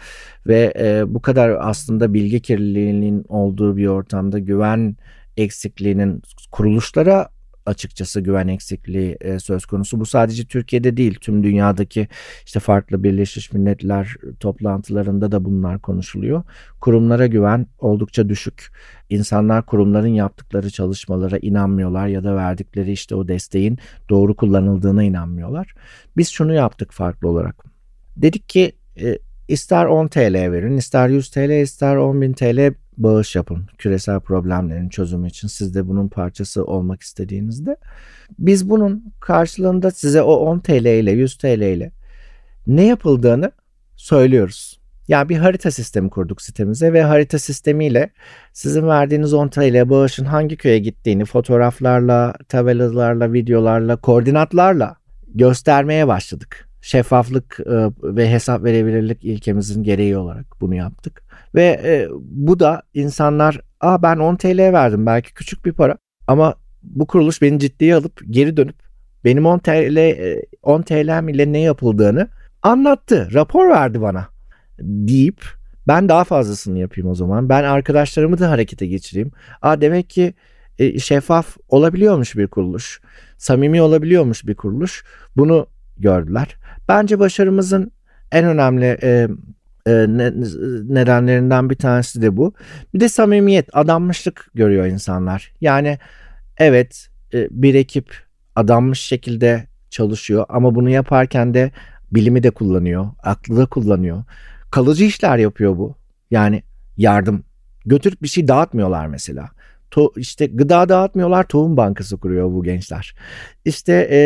ve 0.47 0.73
e, 0.79 1.13
bu 1.13 1.21
kadar 1.21 1.57
aslında 1.59 2.13
bilgi 2.13 2.41
kirliliğinin 2.41 3.25
olduğu 3.27 3.77
bir 3.77 3.87
ortamda 3.87 4.39
güven 4.39 4.95
eksikliğinin 5.37 6.21
kuruluşlara 6.51 7.29
açıkçası 7.65 8.21
güven 8.21 8.47
eksikliği 8.47 9.17
e, 9.21 9.39
söz 9.39 9.65
konusu. 9.65 9.99
Bu 9.99 10.05
sadece 10.05 10.45
Türkiye'de 10.45 10.97
değil 10.97 11.15
tüm 11.21 11.43
dünyadaki 11.43 12.07
işte 12.45 12.59
farklı 12.59 13.03
Birleşmiş 13.03 13.53
Milletler 13.53 14.15
toplantılarında 14.39 15.31
da 15.31 15.45
bunlar 15.45 15.79
konuşuluyor. 15.79 16.43
Kurumlara 16.81 17.27
güven 17.27 17.67
oldukça 17.79 18.29
düşük. 18.29 18.71
İnsanlar 19.09 19.65
kurumların 19.65 20.07
yaptıkları 20.07 20.69
çalışmalara 20.69 21.37
inanmıyorlar 21.37 22.07
ya 22.07 22.23
da 22.23 22.35
verdikleri 22.35 22.91
işte 22.91 23.15
o 23.15 23.27
desteğin 23.27 23.79
doğru 24.09 24.35
kullanıldığına 24.35 25.03
inanmıyorlar. 25.03 25.75
Biz 26.17 26.29
şunu 26.29 26.53
yaptık 26.53 26.91
farklı 26.91 27.29
olarak. 27.29 27.63
Dedik 28.17 28.49
ki 28.49 28.71
e, 29.01 29.17
ister 29.47 29.85
10 29.85 30.07
TL 30.07 30.51
verin, 30.51 30.77
ister 30.77 31.09
100 31.09 31.29
TL, 31.29 31.61
ister 31.61 31.95
10 31.95 32.21
bin 32.21 32.33
TL 32.33 32.73
bağış 32.97 33.35
yapın 33.35 33.67
küresel 33.77 34.19
problemlerin 34.19 34.89
çözümü 34.89 35.27
için 35.27 35.47
siz 35.47 35.75
de 35.75 35.87
bunun 35.87 36.07
parçası 36.07 36.65
olmak 36.65 37.01
istediğinizde 37.01 37.77
biz 38.39 38.69
bunun 38.69 39.13
karşılığında 39.19 39.91
size 39.91 40.21
o 40.21 40.33
10 40.33 40.59
TL 40.59 40.85
ile 40.85 41.11
100 41.11 41.37
TL 41.37 41.61
ile 41.61 41.91
ne 42.67 42.83
yapıldığını 42.85 43.51
söylüyoruz. 43.95 44.79
Yani 45.07 45.29
bir 45.29 45.37
harita 45.37 45.71
sistemi 45.71 46.09
kurduk 46.09 46.41
sitemize 46.41 46.93
ve 46.93 47.03
harita 47.03 47.39
sistemiyle 47.39 48.09
sizin 48.53 48.87
verdiğiniz 48.87 49.33
10 49.33 49.47
TL 49.47 49.89
bağışın 49.89 50.25
hangi 50.25 50.57
köye 50.57 50.79
gittiğini 50.79 51.25
fotoğraflarla, 51.25 52.33
tabelalarla, 52.49 53.33
videolarla, 53.33 53.95
koordinatlarla 53.95 54.95
göstermeye 55.27 56.07
başladık. 56.07 56.69
Şeffaflık 56.85 57.59
e, 57.59 57.89
ve 58.03 58.31
hesap 58.31 58.63
verebilirlik 58.63 59.23
ilkemizin 59.23 59.83
gereği 59.83 60.17
olarak 60.17 60.45
bunu 60.61 60.75
yaptık. 60.75 61.23
Ve 61.55 61.63
e, 61.63 62.07
bu 62.21 62.59
da 62.59 62.81
insanlar 62.93 63.61
Aa, 63.81 64.01
ben 64.01 64.17
10 64.17 64.35
TL 64.35 64.59
verdim 64.73 65.05
belki 65.05 65.33
küçük 65.33 65.65
bir 65.65 65.73
para 65.73 65.97
ama 66.27 66.55
bu 66.83 67.07
kuruluş 67.07 67.41
beni 67.41 67.59
ciddiye 67.59 67.95
alıp 67.95 68.21
geri 68.29 68.57
dönüp 68.57 68.75
benim 69.25 69.45
10 69.45 69.59
TL 69.59 69.97
10 70.63 70.81
TL 70.81 71.29
ile 71.29 71.51
ne 71.51 71.59
yapıldığını 71.59 72.27
anlattı. 72.63 73.29
Rapor 73.33 73.69
verdi 73.69 74.01
bana 74.01 74.27
deyip 74.79 75.43
ben 75.87 76.09
daha 76.09 76.23
fazlasını 76.23 76.79
yapayım 76.79 77.09
o 77.09 77.15
zaman. 77.15 77.49
Ben 77.49 77.63
arkadaşlarımı 77.63 78.39
da 78.39 78.51
harekete 78.51 78.87
geçireyim. 78.87 79.31
Aa 79.61 79.81
demek 79.81 80.09
ki 80.09 80.33
e, 80.79 80.99
şeffaf 80.99 81.57
olabiliyormuş 81.69 82.37
bir 82.37 82.47
kuruluş. 82.47 83.01
Samimi 83.37 83.81
olabiliyormuş 83.81 84.47
bir 84.47 84.55
kuruluş. 84.55 85.05
Bunu 85.37 85.67
gördüler. 85.97 86.55
Bence 86.87 87.19
başarımızın 87.19 87.91
en 88.31 88.45
önemli 88.45 88.97
e, 89.03 89.27
e, 89.87 89.91
nedenlerinden 90.93 91.69
bir 91.69 91.75
tanesi 91.75 92.21
de 92.21 92.37
bu. 92.37 92.53
Bir 92.93 92.99
de 92.99 93.09
samimiyet, 93.09 93.69
adanmışlık 93.73 94.51
görüyor 94.53 94.85
insanlar. 94.85 95.53
Yani 95.61 95.99
evet 96.57 97.07
e, 97.33 97.47
bir 97.51 97.75
ekip 97.75 98.15
adanmış 98.55 98.99
şekilde 98.99 99.67
çalışıyor 99.89 100.45
ama 100.49 100.75
bunu 100.75 100.89
yaparken 100.89 101.53
de 101.53 101.71
bilimi 102.11 102.43
de 102.43 102.51
kullanıyor, 102.51 103.07
aklı 103.23 103.57
da 103.57 103.65
kullanıyor. 103.65 104.23
Kalıcı 104.71 105.03
işler 105.03 105.37
yapıyor 105.37 105.77
bu. 105.77 105.95
Yani 106.31 106.63
yardım. 106.97 107.43
Götürüp 107.85 108.21
bir 108.21 108.27
şey 108.27 108.47
dağıtmıyorlar 108.47 109.07
mesela. 109.07 109.49
To, 109.95 110.11
işte 110.17 110.45
gıda 110.45 110.89
dağıtmıyorlar, 110.89 111.47
tohum 111.47 111.77
bankası 111.77 112.17
kuruyor 112.17 112.51
bu 112.51 112.63
gençler. 112.63 113.15
İşte 113.65 114.07
e, 114.11 114.17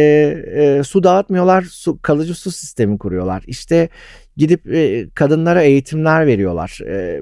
e, 0.64 0.84
su 0.84 1.04
dağıtmıyorlar, 1.04 1.62
su, 1.62 2.02
kalıcı 2.02 2.36
su 2.36 2.52
sistemi 2.52 2.98
kuruyorlar. 2.98 3.44
İşte 3.48 3.90
gidip 4.38 4.74
e, 4.74 5.10
kadınlara 5.10 5.62
eğitimler 5.62 6.28
veriyorlar. 6.28 6.80
E, 6.88 7.22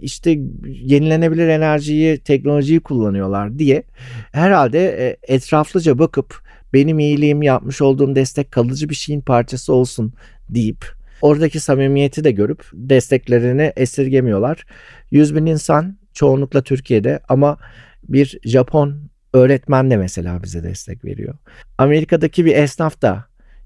işte 0.00 0.38
yenilenebilir 0.64 1.48
enerjiyi, 1.48 2.18
teknolojiyi 2.18 2.80
kullanıyorlar 2.80 3.58
diye 3.58 3.82
herhalde 4.32 4.88
e, 4.88 5.34
etraflıca 5.34 5.98
bakıp 5.98 6.42
benim 6.72 6.98
iyiliğim 6.98 7.42
yapmış 7.42 7.82
olduğum 7.82 8.14
destek 8.14 8.52
kalıcı 8.52 8.88
bir 8.88 8.94
şeyin 8.94 9.20
parçası 9.20 9.72
olsun 9.72 10.12
deyip 10.48 10.84
oradaki 11.22 11.60
samimiyeti 11.60 12.24
de 12.24 12.30
görüp 12.30 12.64
desteklerini 12.72 13.72
esirgemiyorlar. 13.76 14.66
100 15.10 15.34
bin 15.34 15.46
insan 15.46 16.01
çoğunlukla 16.14 16.62
Türkiye'de 16.62 17.20
ama 17.28 17.58
bir 18.08 18.38
Japon 18.44 19.10
öğretmen 19.34 19.90
de 19.90 19.96
mesela 19.96 20.42
bize 20.42 20.62
destek 20.62 21.04
veriyor. 21.04 21.34
Amerika'daki 21.78 22.44
bir 22.44 22.56
esnaf 22.56 23.02
da 23.02 23.24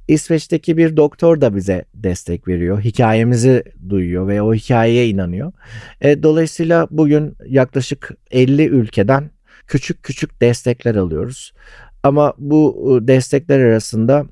İsveç'teki 0.09 0.77
bir 0.77 0.97
doktor 0.97 1.41
da 1.41 1.57
bize 1.57 1.85
destek 1.95 2.49
veriyor. 2.49 2.81
Hikayemizi 2.81 3.65
duyuyor 3.89 4.29
ve 4.29 4.43
o 4.43 4.55
hikayeye 4.55 5.09
inanıyor. 5.09 5.53
E, 6.01 6.23
dolayısıyla 6.23 6.89
bugün 6.91 7.37
yaklaşık 7.47 8.11
50 8.31 8.67
ülkeden 8.67 9.31
küçük 9.67 10.03
küçük 10.03 10.41
destekler 10.41 10.95
alıyoruz. 10.95 11.53
Ama 12.03 12.35
bu 12.39 12.89
e, 13.03 13.09
destekler 13.09 13.61
arasında 13.61 14.27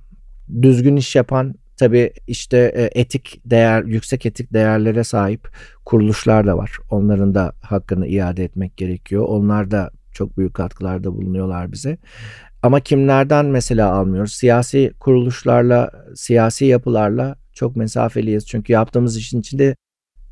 düzgün 0.62 0.96
iş 0.96 1.16
yapan 1.16 1.54
tabii 1.76 2.12
işte 2.26 2.72
e, 2.76 3.00
etik 3.00 3.40
değer, 3.44 3.82
yüksek 3.84 4.26
etik 4.26 4.52
değerlere 4.52 5.04
sahip 5.04 5.48
kuruluşlar 5.84 6.46
da 6.46 6.58
var. 6.58 6.78
Onların 6.90 7.34
da 7.34 7.52
hakkını 7.62 8.06
iade 8.06 8.44
etmek 8.44 8.76
gerekiyor. 8.76 9.24
Onlar 9.28 9.70
da 9.70 9.90
çok 10.12 10.38
büyük 10.38 10.54
katkılarda 10.54 11.12
bulunuyorlar 11.12 11.72
bize. 11.72 11.98
Ama 12.62 12.80
kimlerden 12.80 13.46
mesela 13.46 13.92
almıyoruz? 13.92 14.32
Siyasi 14.32 14.92
kuruluşlarla, 15.00 15.90
siyasi 16.14 16.64
yapılarla 16.64 17.36
çok 17.52 17.76
mesafeliyiz. 17.76 18.46
Çünkü 18.46 18.72
yaptığımız 18.72 19.16
işin 19.16 19.40
içinde 19.40 19.76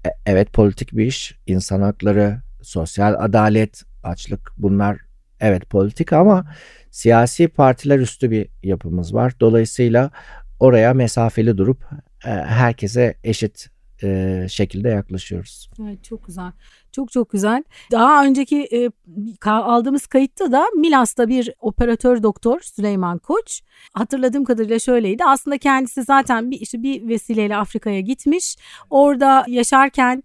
e, 0.07 0.09
evet 0.27 0.53
politik 0.53 0.93
bir 0.93 1.07
iş, 1.07 1.37
insan 1.47 1.83
hakları, 1.83 2.41
sosyal 2.63 3.15
adalet, 3.19 3.83
açlık 4.05 4.53
bunlar 4.59 4.99
evet 5.41 5.71
politik 5.71 6.13
ama 6.13 6.47
siyasi 6.91 7.49
partiler 7.49 7.99
üstü 7.99 8.31
bir 8.31 8.49
yapımız 8.63 9.15
var. 9.15 9.33
Dolayısıyla 9.41 10.11
oraya 10.63 10.95
mesafeli 10.95 11.59
durup 11.59 11.85
e, 12.27 12.31
herkese 12.31 13.15
eşit 13.25 13.69
e, 14.03 14.47
şekilde 14.49 14.89
yaklaşıyoruz. 14.89 15.71
Evet 15.83 16.05
çok 16.05 16.27
güzel. 16.27 16.53
Çok 16.93 17.13
çok 17.13 17.31
güzel. 17.31 17.65
Daha 17.93 18.25
önceki 18.25 18.69
e, 18.73 18.91
aldığımız 19.51 20.07
kayıtta 20.07 20.53
da 20.53 20.67
Milas'ta 20.77 21.29
bir 21.29 21.55
operatör 21.61 22.23
doktor 22.23 22.61
Süleyman 22.61 23.19
Koç 23.19 23.63
hatırladığım 23.93 24.45
kadarıyla 24.45 24.79
şöyleydi. 24.79 25.25
Aslında 25.25 25.59
kendisi 25.59 26.03
zaten 26.03 26.51
bir 26.51 26.61
işte 26.61 26.83
bir 26.83 27.09
vesileyle 27.09 27.57
Afrika'ya 27.57 28.01
gitmiş. 28.01 28.57
Orada 28.91 29.45
yaşarken 29.49 30.23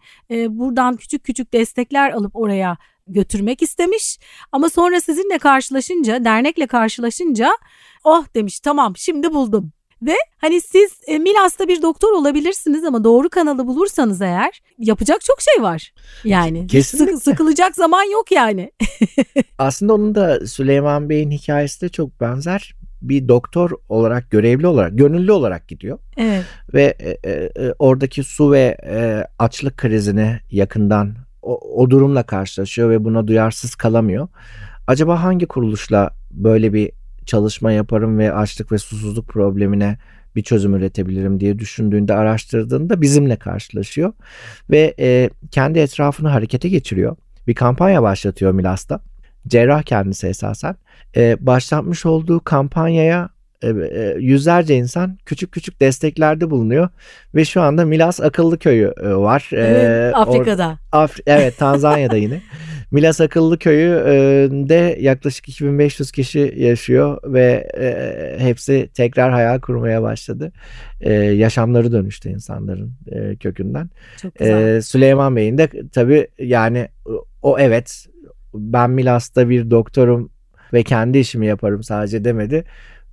buradan 0.49 0.95
küçük 0.95 1.23
küçük 1.23 1.53
destekler 1.53 2.11
alıp 2.11 2.35
oraya 2.35 2.77
götürmek 3.07 3.61
istemiş. 3.61 4.19
Ama 4.51 4.69
sonra 4.69 5.01
sizinle 5.01 5.37
karşılaşınca, 5.37 6.25
dernekle 6.25 6.67
karşılaşınca 6.67 7.49
oh 8.03 8.25
demiş 8.35 8.59
tamam 8.59 8.97
şimdi 8.97 9.33
buldum 9.33 9.71
ve 10.01 10.15
hani 10.37 10.61
siz 10.61 10.91
e, 11.07 11.19
Milas'ta 11.19 11.67
bir 11.67 11.81
doktor 11.81 12.11
olabilirsiniz 12.11 12.83
ama 12.83 13.03
doğru 13.03 13.29
kanalı 13.29 13.67
bulursanız 13.67 14.21
eğer 14.21 14.61
yapacak 14.77 15.21
çok 15.21 15.41
şey 15.41 15.63
var. 15.63 15.93
Yani 16.23 16.67
Kesinlikle. 16.67 17.17
sıkılacak 17.17 17.75
zaman 17.75 18.11
yok 18.11 18.31
yani. 18.31 18.71
Aslında 19.57 19.93
onun 19.93 20.15
da 20.15 20.47
Süleyman 20.47 21.09
Bey'in 21.09 21.31
hikayesi 21.31 21.81
de 21.81 21.89
çok 21.89 22.21
benzer 22.21 22.75
bir 23.01 23.27
doktor 23.27 23.71
olarak 23.89 24.31
görevli 24.31 24.67
olarak 24.67 24.97
gönüllü 24.97 25.31
olarak 25.31 25.67
gidiyor. 25.67 25.99
Evet. 26.17 26.43
Ve 26.73 26.95
e, 26.99 27.09
e, 27.09 27.31
e 27.31 27.73
oradaki 27.79 28.23
su 28.23 28.51
ve 28.51 28.77
e, 28.85 29.23
açlık 29.39 29.77
krizini 29.77 30.39
yakından 30.51 31.15
o, 31.41 31.83
o 31.83 31.89
durumla 31.89 32.23
karşılaşıyor 32.23 32.89
ve 32.89 33.03
buna 33.03 33.27
duyarsız 33.27 33.75
kalamıyor. 33.75 34.27
Acaba 34.87 35.23
hangi 35.23 35.45
kuruluşla 35.45 36.09
böyle 36.31 36.73
bir 36.73 36.91
çalışma 37.27 37.71
yaparım 37.71 38.17
ve 38.17 38.33
açlık 38.33 38.71
ve 38.71 38.77
susuzluk 38.77 39.27
problemine 39.27 39.97
bir 40.35 40.43
çözüm 40.43 40.75
üretebilirim 40.75 41.39
diye 41.39 41.59
düşündüğünde 41.59 42.13
araştırdığında 42.13 43.01
bizimle 43.01 43.35
karşılaşıyor 43.35 44.13
ve 44.69 44.93
e, 44.99 45.29
kendi 45.51 45.79
etrafını 45.79 46.27
harekete 46.27 46.69
geçiriyor. 46.69 47.15
Bir 47.47 47.55
kampanya 47.55 48.03
başlatıyor 48.03 48.51
Milas'ta. 48.51 48.99
Cerrah 49.47 49.83
kendisi 49.83 50.27
esasen. 50.27 50.75
E, 51.15 51.37
başlatmış 51.39 52.05
olduğu 52.05 52.43
kampanyaya 52.43 53.29
e, 53.61 53.69
e, 53.69 54.15
yüzlerce 54.19 54.75
insan 54.75 55.17
küçük 55.25 55.51
küçük 55.51 55.81
desteklerde 55.81 56.49
bulunuyor 56.49 56.89
ve 57.35 57.45
şu 57.45 57.61
anda 57.61 57.85
Milas 57.85 58.21
Akıllı 58.21 58.57
Köyü 58.59 58.93
e, 59.03 59.09
var. 59.09 59.49
Evet, 59.51 60.15
Afrika'da. 60.15 60.77
Af, 60.91 61.17
evet 61.27 61.57
Tanzanya'da 61.57 62.17
yine. 62.17 62.41
Milas 62.91 63.21
Akıllı 63.21 63.59
Köyü'de 63.59 64.97
yaklaşık 64.99 65.49
2500 65.49 66.11
kişi 66.11 66.53
yaşıyor 66.57 67.33
ve 67.33 67.67
hepsi 68.37 68.89
tekrar 68.93 69.31
hayal 69.31 69.59
kurmaya 69.59 70.01
başladı. 70.01 70.51
Yaşamları 71.33 71.91
dönüştü 71.91 72.29
insanların 72.29 72.93
kökünden. 73.39 73.89
Çok 74.21 74.35
güzel. 74.35 74.81
Süleyman 74.81 75.35
Bey'in 75.35 75.57
de 75.57 75.69
tabii 75.91 76.27
yani 76.39 76.87
o 77.41 77.59
evet 77.59 78.05
ben 78.53 78.89
Milas'ta 78.89 79.49
bir 79.49 79.71
doktorum 79.71 80.29
ve 80.73 80.83
kendi 80.83 81.17
işimi 81.17 81.47
yaparım 81.47 81.83
sadece 81.83 82.23
demedi. 82.23 82.63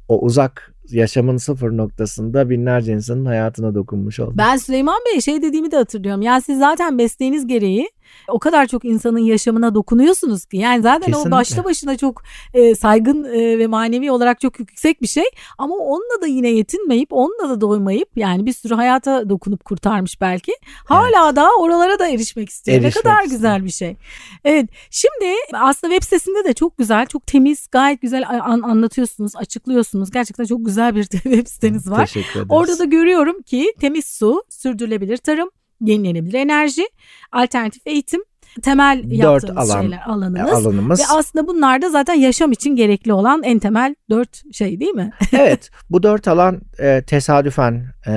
O 0.09 0.21
uzak 0.21 0.75
yaşamın 0.91 1.37
sıfır 1.37 1.77
noktasında 1.77 2.51
binlerce 2.51 2.93
insanın 2.93 3.25
hayatına 3.25 3.75
dokunmuş 3.75 4.21
oldu. 4.21 4.35
Ben 4.39 4.57
Süleyman 4.57 5.01
Bey 5.07 5.21
şey 5.21 5.43
dediğimi 5.43 5.71
de 5.71 5.77
hatırlıyorum. 5.77 6.23
Yani 6.23 6.43
siz 6.43 6.59
zaten 6.59 6.95
mesleğiniz 6.95 7.47
gereği 7.47 7.89
o 8.29 8.39
kadar 8.39 8.67
çok 8.67 8.85
insanın 8.85 9.19
yaşamına 9.19 9.75
dokunuyorsunuz 9.75 10.45
ki. 10.45 10.57
Yani 10.57 10.83
zaten 10.83 11.07
Kesinlikle. 11.07 11.29
o 11.29 11.31
başlı 11.31 11.65
başına 11.65 11.97
çok 11.97 12.23
e, 12.55 12.75
saygın 12.75 13.25
e, 13.25 13.59
ve 13.59 13.67
manevi 13.67 14.11
olarak 14.11 14.41
çok 14.41 14.59
yüksek 14.59 15.03
bir 15.03 15.07
şey. 15.07 15.25
Ama 15.59 15.75
onunla 15.75 16.23
da 16.23 16.27
yine 16.27 16.49
yetinmeyip 16.49 17.13
onunla 17.13 17.49
da 17.49 17.61
doymayıp 17.61 18.09
yani 18.17 18.47
bir 18.47 18.53
sürü 18.53 18.75
hayata 18.75 19.29
dokunup 19.29 19.65
kurtarmış 19.65 20.21
belki. 20.21 20.53
Hala 20.85 21.37
da 21.37 21.49
oralara 21.61 21.99
da 21.99 22.09
erişmek 22.09 22.49
istiyor. 22.51 22.77
Erişmek 22.79 22.97
ne 22.97 23.11
kadar 23.11 23.23
istiyor. 23.23 23.37
güzel 23.39 23.65
bir 23.65 23.71
şey. 23.71 23.97
Evet 24.45 24.71
şimdi 24.91 25.35
aslında 25.53 25.95
web 25.95 26.05
sitesinde 26.05 26.45
de 26.45 26.53
çok 26.53 26.79
güzel, 26.79 27.07
çok 27.07 27.27
temiz, 27.27 27.67
gayet 27.73 28.03
güzel 28.03 28.25
an- 28.29 28.61
anlatıyorsunuz, 28.63 29.37
açıklıyorsunuz. 29.37 30.11
Gerçekten 30.11 30.45
çok 30.45 30.67
güzel 30.67 30.95
bir 30.97 31.05
web 31.11 31.47
siteniz 31.47 31.91
var. 31.91 32.07
Teşekkür 32.07 32.31
ederiz. 32.31 32.47
Orada 32.49 32.79
da 32.79 32.85
görüyorum 32.85 33.43
ki 33.43 33.75
temiz 33.81 34.05
su, 34.07 34.43
sürdürülebilir 34.49 35.17
tarım, 35.17 35.51
yenilenebilir 35.81 36.35
enerji, 36.35 36.89
alternatif 37.33 37.87
eğitim, 37.87 38.21
temel 38.63 39.03
Dört 39.05 39.13
yaptığınız 39.13 39.71
alan- 39.71 39.83
şeyler 39.83 40.01
alanınız. 40.07 40.53
alanımız. 40.53 41.01
Ve 41.01 41.05
aslında 41.11 41.47
bunlar 41.47 41.83
da 41.83 41.91
zaten 41.91 42.15
yaşam 42.15 42.53
için 42.53 42.77
gerekli 42.77 43.13
olan 43.13 43.43
en 43.43 43.59
temel 43.59 43.95
dört 44.11 44.55
şey 44.55 44.81
değil 44.81 44.95
mi? 44.95 45.11
evet 45.33 45.71
bu 45.91 46.03
dört 46.03 46.29
alan 46.29 46.61
e, 46.79 47.03
tesadüfen 47.07 47.85
e, 48.07 48.11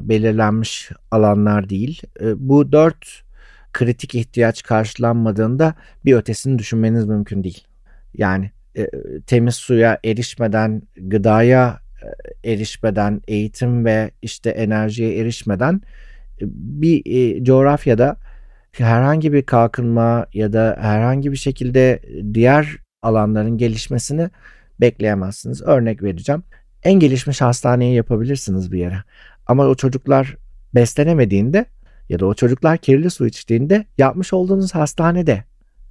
belirlenmiş 0.00 0.90
alanlar 1.10 1.68
değil. 1.68 2.02
E, 2.20 2.48
bu 2.48 2.72
dört 2.72 3.22
kritik 3.72 4.14
ihtiyaç 4.14 4.62
karşılanmadığında 4.62 5.74
bir 6.04 6.14
ötesini 6.14 6.58
düşünmeniz 6.58 7.06
mümkün 7.06 7.44
değil. 7.44 7.64
Yani 8.14 8.50
e, 8.76 8.86
temiz 9.26 9.54
suya 9.54 9.98
erişmeden, 10.04 10.82
gıdaya 10.96 11.80
e, 12.42 12.52
erişmeden, 12.52 13.20
eğitim 13.28 13.84
ve 13.84 14.10
işte 14.22 14.50
enerjiye 14.50 15.18
erişmeden 15.18 15.74
e, 15.74 16.05
bir 16.40 17.02
e, 17.06 17.44
coğrafyada 17.44 18.16
herhangi 18.72 19.32
bir 19.32 19.42
kalkınma 19.42 20.26
ya 20.34 20.52
da 20.52 20.76
herhangi 20.80 21.32
bir 21.32 21.36
şekilde 21.36 22.00
diğer 22.34 22.76
alanların 23.02 23.58
gelişmesini 23.58 24.30
bekleyemezsiniz. 24.80 25.62
Örnek 25.62 26.02
vereceğim. 26.02 26.42
En 26.82 26.94
gelişmiş 26.94 27.40
hastaneyi 27.40 27.94
yapabilirsiniz 27.94 28.72
bir 28.72 28.78
yere. 28.78 29.02
Ama 29.46 29.66
o 29.66 29.74
çocuklar 29.74 30.36
beslenemediğinde 30.74 31.64
ya 32.08 32.20
da 32.20 32.26
o 32.26 32.34
çocuklar 32.34 32.78
kirli 32.78 33.10
su 33.10 33.26
içtiğinde 33.26 33.84
yapmış 33.98 34.32
olduğunuz 34.32 34.74
hastanede 34.74 35.44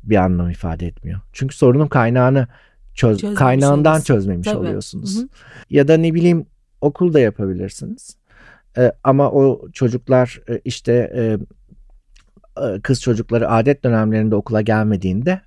bir 0.03 0.15
anlam 0.15 0.49
ifade 0.49 0.87
etmiyor. 0.87 1.19
Çünkü 1.33 1.55
sorunun 1.55 1.87
kaynağını 1.87 2.47
çöz, 2.93 3.17
Çözmemiş 3.17 3.39
kaynağından 3.39 3.91
oluyorsun. 3.91 4.13
çözmemiş 4.13 4.47
Tabii. 4.47 4.57
oluyorsunuz. 4.57 5.17
Hı 5.17 5.21
hı. 5.21 5.27
Ya 5.69 5.87
da 5.87 5.97
ne 5.97 6.13
bileyim 6.13 6.45
okulda 6.81 7.19
yapabilirsiniz. 7.19 8.17
Ee, 8.77 8.91
ama 9.03 9.31
o 9.31 9.69
çocuklar 9.73 10.41
e, 10.49 10.61
işte 10.65 11.11
e, 11.15 11.37
e, 12.63 12.81
kız 12.81 13.01
çocukları 13.01 13.49
adet 13.49 13.83
dönemlerinde 13.83 14.35
okula 14.35 14.61
gelmediğinde 14.61 15.41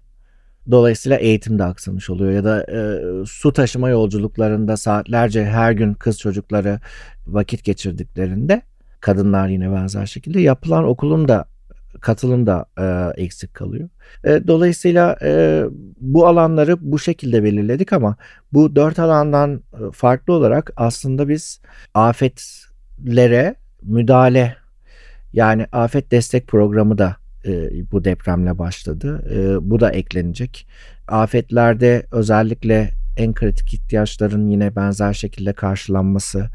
dolayısıyla 0.71 1.19
eğitim 1.19 1.59
de 1.59 1.65
aksamış 1.65 2.11
oluyor 2.11 2.33
ya 2.33 2.45
da 2.45 2.63
e, 2.63 3.01
su 3.27 3.53
taşıma 3.53 3.89
yolculuklarında 3.89 4.77
saatlerce 4.77 5.45
her 5.45 5.73
gün 5.73 5.95
kız 5.95 6.19
çocukları 6.19 6.81
vakit 7.27 7.65
geçirdiklerinde 7.65 8.63
kadınlar 9.01 9.49
yine 9.49 9.73
benzer 9.73 10.07
şekilde 10.07 10.41
yapılan 10.41 10.85
okulun 10.85 11.29
da 11.29 11.45
katılım 12.01 12.47
da 12.47 12.67
e, 12.79 13.13
eksik 13.23 13.55
kalıyor. 13.55 13.89
E, 14.25 14.47
dolayısıyla 14.47 15.17
e, 15.23 15.63
bu 16.01 16.27
alanları 16.27 16.77
bu 16.93 16.99
şekilde 16.99 17.43
belirledik 17.43 17.93
ama 17.93 18.17
bu 18.53 18.77
dört 18.77 18.99
alandan 18.99 19.63
e, 19.73 19.93
farklı 19.93 20.33
olarak 20.33 20.73
aslında 20.77 21.29
biz 21.29 21.61
afetlere 22.99 23.55
müdahale 23.83 24.57
yani 25.33 25.67
afet 25.73 26.11
destek 26.11 26.47
programı 26.47 26.99
da 26.99 27.17
e, 27.45 27.71
bu 27.93 28.05
depremle 28.05 28.59
başladı. 28.59 29.25
E, 29.35 29.71
bu 29.71 29.81
da 29.81 29.91
eklenecek. 29.91 30.67
Afetlerde 31.09 32.07
özellikle 32.13 32.91
en 33.17 33.35
kritik 33.35 33.75
ihtiyaçların 33.75 34.49
yine 34.49 34.77
benzer 34.77 35.13
şekilde 35.13 35.53
karşılanması 35.53 36.51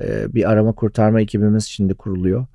e, 0.00 0.34
bir 0.34 0.50
arama 0.50 0.72
kurtarma 0.72 1.20
ekibimiz 1.20 1.64
şimdi 1.64 1.94
kuruluyor 1.94 2.46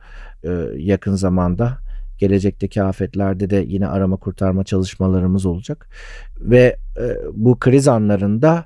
e, 0.43 0.49
yakın 0.77 1.15
zamanda. 1.15 1.77
Gelecekteki 2.17 2.83
afetlerde 2.83 3.49
de 3.49 3.65
yine 3.67 3.87
arama 3.87 4.17
kurtarma 4.17 4.63
çalışmalarımız 4.63 5.45
olacak. 5.45 5.87
Ve 6.39 6.77
e, 6.97 7.15
bu 7.33 7.59
kriz 7.59 7.87
anlarında 7.87 8.65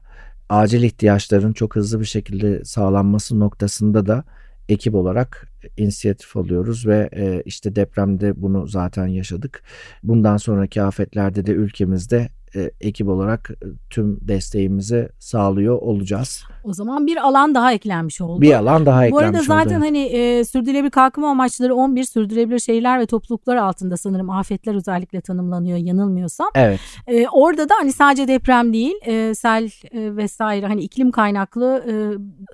acil 0.50 0.84
ihtiyaçların 0.84 1.54
çok 1.54 1.76
hızlı 1.76 2.00
bir 2.00 2.06
şekilde 2.06 2.66
sağlanması 2.66 3.40
noktasında 3.40 4.06
da 4.06 4.24
ekip 4.70 4.96
olarak 4.96 5.52
inisiyatif 5.78 6.38
alıyoruz 6.38 6.88
ve 6.88 7.10
e, 7.16 7.42
işte 7.46 7.76
depremde 7.76 8.42
bunu 8.42 8.68
zaten 8.68 9.08
yaşadık. 9.08 9.64
Bundan 10.04 10.38
sonraki 10.38 10.82
afetlerde 10.82 11.46
de 11.46 11.52
ülkemizde 11.52 12.30
e, 12.56 12.72
ekip 12.82 13.08
olarak 13.08 13.50
e, 13.52 13.66
tüm 13.90 14.28
desteğimizi 14.28 15.10
sağlıyor 15.20 15.76
olacağız. 15.76 16.44
O 16.70 16.74
zaman 16.74 17.08
bir 17.08 17.18
alan 17.18 17.56
daha 17.56 17.74
eklenmiş 17.74 18.22
oldu. 18.22 18.42
Bir 18.42 18.54
alan 18.54 18.86
daha 18.86 19.02
Bu 19.02 19.06
eklenmiş 19.06 19.26
arada 19.26 19.42
zaten 19.42 19.78
oldu. 19.78 19.86
hani 19.86 20.00
e, 20.00 20.46
sürdürülebilir 20.46 20.92
kalkınma 20.92 21.30
amaçları 21.30 21.76
11 21.76 22.04
sürdürülebilir 22.04 22.60
şehirler 22.60 23.00
ve 23.00 23.06
topluluklar 23.06 23.56
altında 23.56 23.98
sanırım 23.98 24.30
afetler 24.30 24.76
özellikle 24.76 25.22
tanımlanıyor 25.22 25.78
yanılmıyorsam. 25.78 26.50
Evet. 26.56 26.80
E, 27.08 27.28
orada 27.28 27.70
da 27.70 27.74
hani 27.80 27.92
sadece 27.92 28.28
deprem 28.28 28.74
değil 28.74 28.96
e, 29.06 29.36
sel 29.36 29.70
e, 29.92 30.16
vesaire 30.16 30.66
hani 30.68 30.82
iklim 30.82 31.12
kaynaklı 31.12 31.84
e, 31.88 31.94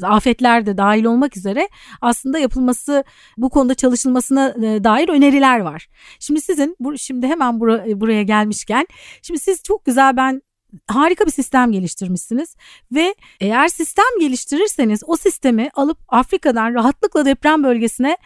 afetler 0.06 0.66
de 0.66 0.78
dahil 0.78 1.06
olmak 1.06 1.38
üzere 1.38 1.70
aslında 2.02 2.40
yapılması 2.40 3.04
bu 3.38 3.50
konuda 3.50 3.76
çalışılmasına 3.76 4.50
e, 4.50 4.84
dair 4.84 5.10
öneriler 5.10 5.60
var. 5.60 5.88
Şimdi 6.20 6.42
sizin 6.42 6.76
bu, 6.80 6.98
şimdi 6.98 7.28
hemen 7.28 7.60
bura, 7.60 7.86
buraya 8.02 8.24
gelmişken 8.24 8.88
şimdi 9.22 9.40
siz 9.40 9.64
çok 9.64 9.86
güzel 9.86 10.18
ben 10.18 10.42
harika 10.88 11.26
bir 11.26 11.32
sistem 11.32 11.72
geliştirmişsiniz 11.72 12.56
ve 12.92 13.16
eğer 13.40 13.68
sistem 13.68 14.20
geliştirirseniz 14.20 15.02
o 15.08 15.18
sistemi 15.18 15.70
alıp 15.74 15.98
Afrika'dan 16.08 16.74
rahatlıkla 16.74 17.26
deprem 17.26 17.64
bölgesine 17.64 18.18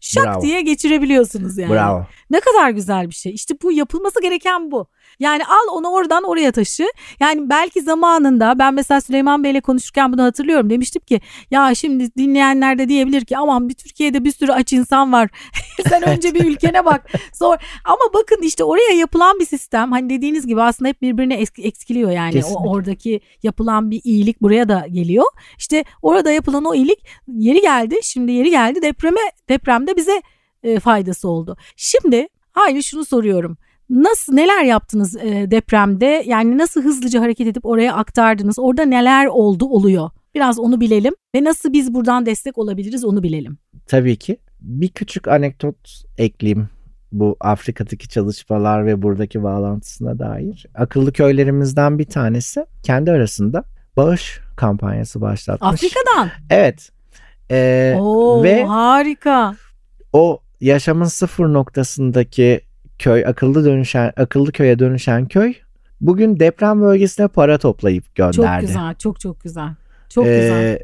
şak 0.00 0.24
Bravo. 0.26 0.42
diye 0.42 0.60
geçirebiliyorsunuz 0.60 1.58
yani. 1.58 1.72
Bravo. 1.72 2.06
Ne 2.30 2.40
kadar 2.40 2.70
güzel 2.70 3.08
bir 3.08 3.14
şey. 3.14 3.34
İşte 3.34 3.54
bu 3.62 3.72
yapılması 3.72 4.22
gereken 4.22 4.70
bu. 4.70 4.86
Yani 5.20 5.44
al 5.44 5.68
onu 5.72 5.88
oradan 5.88 6.24
oraya 6.24 6.52
taşı. 6.52 6.84
Yani 7.20 7.50
belki 7.50 7.82
zamanında 7.82 8.58
ben 8.58 8.74
mesela 8.74 9.00
Süleyman 9.00 9.44
Bey'le 9.44 9.60
konuşurken 9.60 10.12
bunu 10.12 10.22
hatırlıyorum. 10.22 10.70
Demiştim 10.70 11.02
ki 11.02 11.20
ya 11.50 11.74
şimdi 11.74 12.14
dinleyenler 12.16 12.78
de 12.78 12.88
diyebilir 12.88 13.24
ki 13.24 13.36
aman 13.38 13.68
bir 13.68 13.74
Türkiye'de 13.74 14.24
bir 14.24 14.32
sürü 14.32 14.52
aç 14.52 14.72
insan 14.72 15.12
var. 15.12 15.28
Sen 15.88 16.08
önce 16.08 16.34
bir 16.34 16.44
ülkene 16.44 16.84
bak. 16.84 17.10
Sonra 17.34 17.58
ama 17.84 18.02
bakın 18.14 18.42
işte 18.42 18.64
oraya 18.64 18.92
yapılan 18.96 19.40
bir 19.40 19.46
sistem 19.46 19.92
hani 19.92 20.10
dediğiniz 20.10 20.46
gibi 20.46 20.62
aslında 20.62 20.88
hep 20.88 21.02
birbirine 21.02 21.34
esk- 21.42 21.62
ekskiliyor 21.62 22.10
yani. 22.10 22.32
Kesinlikle. 22.32 22.68
O 22.68 22.70
oradaki 22.72 23.20
yapılan 23.42 23.90
bir 23.90 24.00
iyilik 24.04 24.42
buraya 24.42 24.68
da 24.68 24.86
geliyor. 24.90 25.24
İşte 25.58 25.84
orada 26.02 26.30
yapılan 26.30 26.64
o 26.64 26.74
iyilik 26.74 26.98
yeri 27.28 27.60
geldi. 27.60 27.98
Şimdi 28.02 28.32
yeri 28.32 28.50
geldi 28.50 28.82
depreme 28.82 29.20
depremde 29.48 29.96
bize 29.96 30.22
e, 30.62 30.80
faydası 30.80 31.28
oldu. 31.28 31.56
Şimdi 31.76 32.28
aynı 32.54 32.82
şunu 32.82 33.04
soruyorum. 33.04 33.58
Nasıl 33.90 34.34
neler 34.34 34.64
yaptınız 34.64 35.16
e, 35.16 35.50
depremde? 35.50 36.22
Yani 36.26 36.58
nasıl 36.58 36.82
hızlıca 36.84 37.20
hareket 37.20 37.46
edip 37.46 37.66
oraya 37.66 37.94
aktardınız? 37.94 38.58
Orada 38.58 38.84
neler 38.84 39.26
oldu 39.26 39.64
oluyor? 39.66 40.10
Biraz 40.34 40.58
onu 40.58 40.80
bilelim 40.80 41.14
ve 41.34 41.44
nasıl 41.44 41.72
biz 41.72 41.94
buradan 41.94 42.26
destek 42.26 42.58
olabiliriz 42.58 43.04
onu 43.04 43.22
bilelim. 43.22 43.58
Tabii 43.86 44.16
ki. 44.16 44.36
Bir 44.60 44.88
küçük 44.88 45.28
anekdot 45.28 46.02
ekleyeyim 46.18 46.68
bu 47.12 47.36
Afrika'daki 47.40 48.08
çalışmalar 48.08 48.86
ve 48.86 49.02
buradaki 49.02 49.42
bağlantısına 49.42 50.18
dair. 50.18 50.66
Akıllı 50.74 51.12
köylerimizden 51.12 51.98
bir 51.98 52.04
tanesi 52.04 52.66
kendi 52.82 53.10
arasında 53.10 53.64
bağış 53.96 54.40
kampanyası 54.56 55.20
başlatmış. 55.20 55.72
Afrika'dan. 55.72 56.28
Evet. 56.50 56.90
Ee, 57.50 57.96
Oo 58.00 58.42
ve 58.42 58.64
harika. 58.64 59.54
o 60.12 60.40
yaşamın 60.60 61.04
sıfır 61.04 61.52
noktasındaki 61.52 62.60
köy 62.98 63.26
akıllı 63.26 63.64
dönüşen 63.64 64.12
akıllı 64.16 64.52
köye 64.52 64.78
dönüşen 64.78 65.26
köy 65.28 65.54
bugün 66.00 66.40
deprem 66.40 66.80
bölgesine 66.80 67.28
para 67.28 67.58
toplayıp 67.58 68.04
Çok 68.04 68.34
gönderdi. 68.34 68.66
güzel, 68.66 68.94
çok 68.94 69.20
çok 69.20 69.40
güzel. 69.40 69.68
Çok 70.08 70.26
Ee, 70.26 70.40
güzel. 70.40 70.78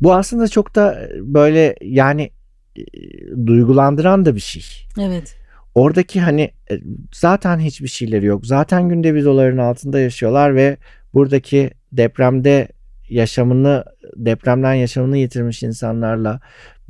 Bu 0.00 0.14
aslında 0.14 0.48
çok 0.48 0.74
da 0.74 1.08
böyle 1.20 1.76
yani 1.80 2.30
e, 2.76 2.82
duygulandıran 3.46 4.26
da 4.26 4.34
bir 4.34 4.40
şey. 4.40 4.62
Evet. 5.00 5.36
Oradaki 5.74 6.20
hani 6.20 6.50
e, 6.70 6.80
zaten 7.12 7.58
hiçbir 7.58 7.88
şeyleri 7.88 8.26
yok. 8.26 8.46
Zaten 8.46 8.88
günde 8.88 9.14
videoların 9.14 9.58
altında 9.58 10.00
yaşıyorlar 10.00 10.54
ve 10.54 10.76
buradaki 11.14 11.70
depremde 11.92 12.68
yaşamını 13.08 13.84
depremden 14.16 14.74
yaşamını 14.74 15.16
yitirmiş 15.18 15.62
insanlarla 15.62 16.40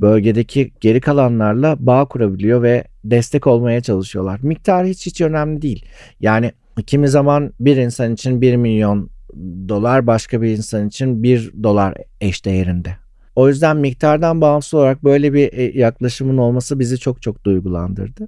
bölgedeki 0.01 0.71
geri 0.81 1.01
kalanlarla 1.01 1.75
bağ 1.79 2.05
kurabiliyor 2.05 2.63
ve 2.63 2.83
destek 3.03 3.47
olmaya 3.47 3.81
çalışıyorlar. 3.81 4.39
Miktar 4.43 4.85
hiç 4.85 5.05
hiç 5.05 5.21
önemli 5.21 5.61
değil. 5.61 5.85
Yani 6.19 6.51
kimi 6.87 7.07
zaman 7.07 7.53
bir 7.59 7.77
insan 7.77 8.13
için 8.13 8.41
1 8.41 8.55
milyon 8.55 9.09
dolar 9.69 10.07
başka 10.07 10.41
bir 10.41 10.49
insan 10.49 10.87
için 10.87 11.23
1 11.23 11.51
dolar 11.63 11.93
eşdeğerinde. 12.21 12.97
O 13.35 13.47
yüzden 13.47 13.77
miktardan 13.77 14.41
bağımsız 14.41 14.73
olarak 14.73 15.03
böyle 15.03 15.33
bir 15.33 15.53
e, 15.53 15.79
yaklaşımın 15.79 16.37
olması 16.37 16.79
bizi 16.79 16.97
çok 16.97 17.21
çok 17.21 17.43
duygulandırdı. 17.43 18.27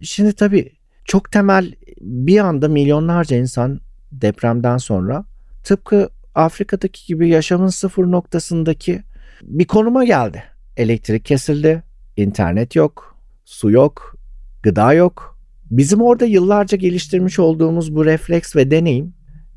Şimdi 0.00 0.32
tabii 0.32 0.72
çok 1.04 1.32
temel 1.32 1.74
bir 2.00 2.38
anda 2.38 2.68
milyonlarca 2.68 3.36
insan 3.36 3.80
depremden 4.12 4.76
sonra 4.76 5.24
tıpkı 5.64 6.08
Afrika'daki 6.34 7.06
gibi 7.06 7.28
yaşamın 7.28 7.68
sıfır 7.68 8.04
noktasındaki 8.04 9.02
bir 9.42 9.64
konuma 9.64 10.04
geldi. 10.04 10.42
Elektrik 10.78 11.24
kesildi, 11.24 11.82
internet 12.16 12.76
yok, 12.76 13.18
su 13.44 13.70
yok, 13.70 14.16
gıda 14.62 14.92
yok. 14.92 15.38
Bizim 15.70 16.02
orada 16.02 16.24
yıllarca 16.24 16.76
geliştirmiş 16.76 17.38
olduğumuz 17.38 17.94
bu 17.94 18.04
refleks 18.04 18.56
ve 18.56 18.70
deneyim 18.70 19.14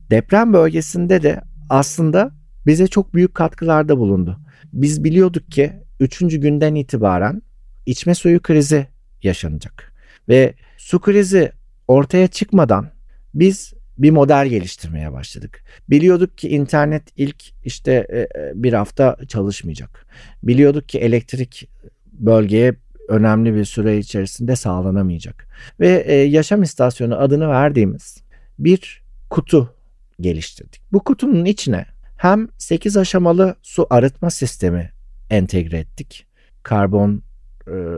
deprem 0.09 0.53
bölgesinde 0.53 1.23
de 1.23 1.41
aslında 1.69 2.31
bize 2.65 2.87
çok 2.87 3.13
büyük 3.13 3.35
katkılarda 3.35 3.97
bulundu. 3.97 4.39
Biz 4.73 5.03
biliyorduk 5.03 5.51
ki 5.51 5.73
3. 5.99 6.19
günden 6.19 6.75
itibaren 6.75 7.41
içme 7.85 8.15
suyu 8.15 8.41
krizi 8.41 8.87
yaşanacak. 9.23 9.93
Ve 10.29 10.53
su 10.77 10.99
krizi 10.99 11.51
ortaya 11.87 12.27
çıkmadan 12.27 12.89
biz 13.33 13.73
bir 13.97 14.11
model 14.11 14.47
geliştirmeye 14.47 15.13
başladık. 15.13 15.63
Biliyorduk 15.89 16.37
ki 16.37 16.49
internet 16.49 17.03
ilk 17.17 17.65
işte 17.65 18.07
e, 18.09 18.19
e, 18.19 18.51
bir 18.55 18.73
hafta 18.73 19.17
çalışmayacak. 19.27 20.05
Biliyorduk 20.43 20.89
ki 20.89 20.99
elektrik 20.99 21.69
bölgeye 22.13 22.75
önemli 23.07 23.55
bir 23.55 23.65
süre 23.65 23.97
içerisinde 23.97 24.55
sağlanamayacak. 24.55 25.47
Ve 25.79 26.03
e, 26.07 26.13
yaşam 26.13 26.63
istasyonu 26.63 27.15
adını 27.15 27.49
verdiğimiz 27.49 28.23
bir 28.59 29.03
kutu 29.29 29.73
geliştirdik. 30.19 30.81
Bu 30.91 31.03
kutunun 31.03 31.45
içine 31.45 31.85
hem 32.17 32.47
8 32.57 32.97
aşamalı 32.97 33.55
su 33.61 33.87
arıtma 33.89 34.29
sistemi 34.29 34.91
entegre 35.29 35.77
ettik. 35.77 36.25
Karbon 36.63 37.23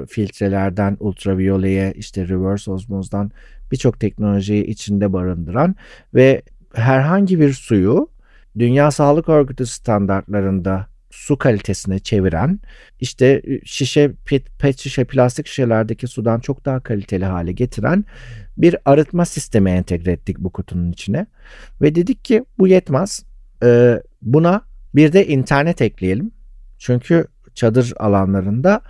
filtrelerden 0.09 0.97
ultraviyoleye 0.99 1.93
işte 1.93 2.27
reverse 2.27 2.71
osmozdan 2.71 3.31
birçok 3.74 3.99
teknolojiyi 3.99 4.65
içinde 4.65 5.13
barındıran 5.13 5.76
ve 6.13 6.41
herhangi 6.74 7.39
bir 7.39 7.53
suyu 7.53 8.09
Dünya 8.59 8.91
Sağlık 8.91 9.30
Örgütü 9.30 9.65
standartlarında 9.65 10.88
su 11.11 11.38
kalitesine 11.38 11.99
çeviren 11.99 12.59
işte 12.99 13.41
şişe 13.65 14.11
pet, 14.26 14.59
pet 14.59 14.80
şişe 14.80 15.03
plastik 15.03 15.47
şişelerdeki 15.47 16.07
sudan 16.07 16.39
çok 16.39 16.65
daha 16.65 16.80
kaliteli 16.80 17.26
hale 17.26 17.51
getiren 17.51 18.05
bir 18.57 18.76
arıtma 18.86 19.26
sistemi 19.26 19.69
entegre 19.69 20.11
ettik 20.11 20.39
bu 20.39 20.49
kutunun 20.49 20.91
içine 20.91 21.26
ve 21.82 21.95
dedik 21.95 22.26
ki 22.26 22.45
bu 22.57 22.67
yetmez. 22.67 23.24
Ee, 23.63 24.01
buna 24.21 24.61
bir 24.95 25.13
de 25.13 25.28
internet 25.28 25.82
ekleyelim. 25.82 26.32
Çünkü 26.80 27.28
çadır 27.55 27.93
alanlarında 27.97 28.82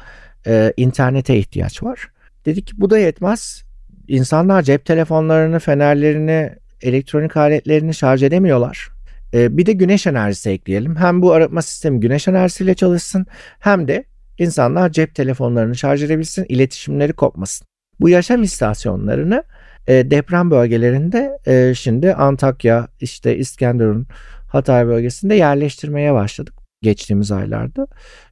e, 0.48 0.74
internete 0.78 1.38
ihtiyaç 1.38 1.84
var. 1.84 2.12
Dedik 2.46 2.68
ki 2.68 2.74
bu 2.78 2.90
da 2.90 2.98
yetmez 2.98 3.64
insanlar 4.08 4.62
cep 4.62 4.86
telefonlarını 4.86 5.60
fenerlerini 5.60 6.56
elektronik 6.82 7.38
aletlerini 7.38 7.94
şarj 7.94 8.24
edemiyorlar 8.24 8.94
ee, 9.34 9.58
bir 9.58 9.66
de 9.66 9.74
güneş 9.74 10.08
enerjisi 10.08 10.50
ekleyelim. 10.50 10.96
Hem 10.96 11.22
bu 11.22 11.32
arıtma 11.32 11.62
sistemi 11.62 12.00
güneş 12.00 12.28
enerjisiyle 12.28 12.74
çalışsın 12.74 13.26
hem 13.60 13.88
de 13.88 14.04
insanlar 14.38 14.92
cep 14.92 15.16
telefonlarını 15.16 15.76
şarj 15.76 16.04
edebilsin, 16.04 16.46
iletişimleri 16.50 17.14
kopmasın. 17.14 17.68
Bu 18.00 18.10
yaşam 18.10 18.44
istasyonlarını 18.44 19.44
e, 19.88 20.12
deprem 20.12 20.52
bölgelerinde 20.52 21.38
e, 21.48 21.74
şimdi 21.76 22.14
Antakya, 22.14 22.88
işte 23.02 23.38
İskenderun, 23.38 24.08
Hatay 24.52 24.88
bölgesinde 24.88 25.36
yerleştirmeye 25.36 26.14
başladık 26.14 26.54
geçtiğimiz 26.82 27.32
aylarda 27.32 27.88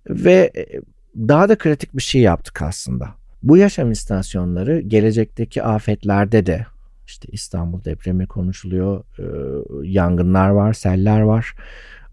ve 0.09 0.51
e, 0.55 0.65
daha 1.15 1.49
da 1.49 1.57
kritik 1.57 1.95
bir 1.95 2.01
şey 2.01 2.21
yaptık 2.21 2.61
aslında. 2.61 3.20
Bu 3.43 3.57
yaşam 3.57 3.91
istasyonları 3.91 4.79
gelecekteki 4.79 5.63
afetlerde 5.63 6.45
de 6.45 6.65
işte 7.07 7.27
İstanbul 7.31 7.83
depremi 7.83 8.27
konuşuluyor. 8.27 9.03
E, 9.19 9.25
yangınlar 9.87 10.49
var, 10.49 10.73
seller 10.73 11.21
var. 11.21 11.55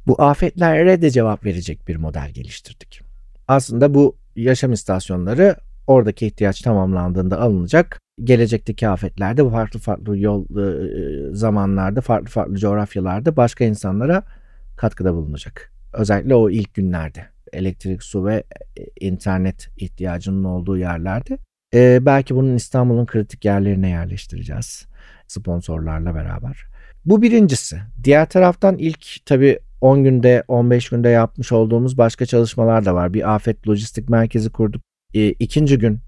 Bu 0.07 0.23
afetlere 0.23 1.03
de 1.03 1.11
cevap 1.11 1.45
verecek 1.45 1.89
bir 1.89 1.97
model 1.97 2.31
geliştirdik. 2.31 3.01
Aslında 3.49 3.95
bu 3.95 4.17
yaşam 4.37 4.73
istasyonları 4.73 5.57
oradaki 5.87 6.27
ihtiyaç 6.27 6.61
tamamlandığında 6.61 7.41
alınacak. 7.41 8.01
Gelecekteki 8.25 8.89
afetlerde 8.89 9.51
farklı 9.51 9.81
farklı 9.81 10.19
yol 10.19 10.45
e, 10.45 11.35
zamanlarda, 11.35 12.01
farklı 12.01 12.29
farklı 12.29 12.57
coğrafyalarda 12.57 13.37
başka 13.37 13.65
insanlara 13.65 14.23
katkıda 14.77 15.15
bulunacak. 15.15 15.73
Özellikle 15.93 16.35
o 16.35 16.51
ilk 16.51 16.75
günlerde 16.75 17.27
elektrik, 17.53 18.03
su 18.03 18.27
ve 18.27 18.45
e, 18.77 19.07
internet 19.07 19.71
ihtiyacının 19.77 20.45
olduğu 20.45 20.79
yerlerde 20.79 21.39
e, 21.75 22.07
belki 22.07 22.37
bunun 22.37 22.55
İstanbul'un 22.55 23.07
kritik 23.07 23.45
yerlerine 23.45 23.89
yerleştireceğiz 23.89 24.87
sponsorlarla 25.27 26.15
beraber. 26.15 26.67
Bu 27.05 27.23
birincisi. 27.23 27.79
Diğer 28.05 28.29
taraftan 28.29 28.79
ilk 28.79 29.27
tabii 29.27 29.59
10 29.81 30.05
günde 30.05 30.45
15 30.49 30.89
günde 30.89 31.09
yapmış 31.09 31.53
olduğumuz 31.53 31.99
başka 31.99 32.27
çalışmalar 32.27 32.85
da 32.85 32.95
var. 32.95 33.15
Bir 33.15 33.35
afet 33.35 33.69
lojistik 33.69 34.09
merkezi 34.09 34.51
kurduk. 34.51 34.83
E, 35.15 35.29
ikinci 35.29 35.79
gün 35.79 35.99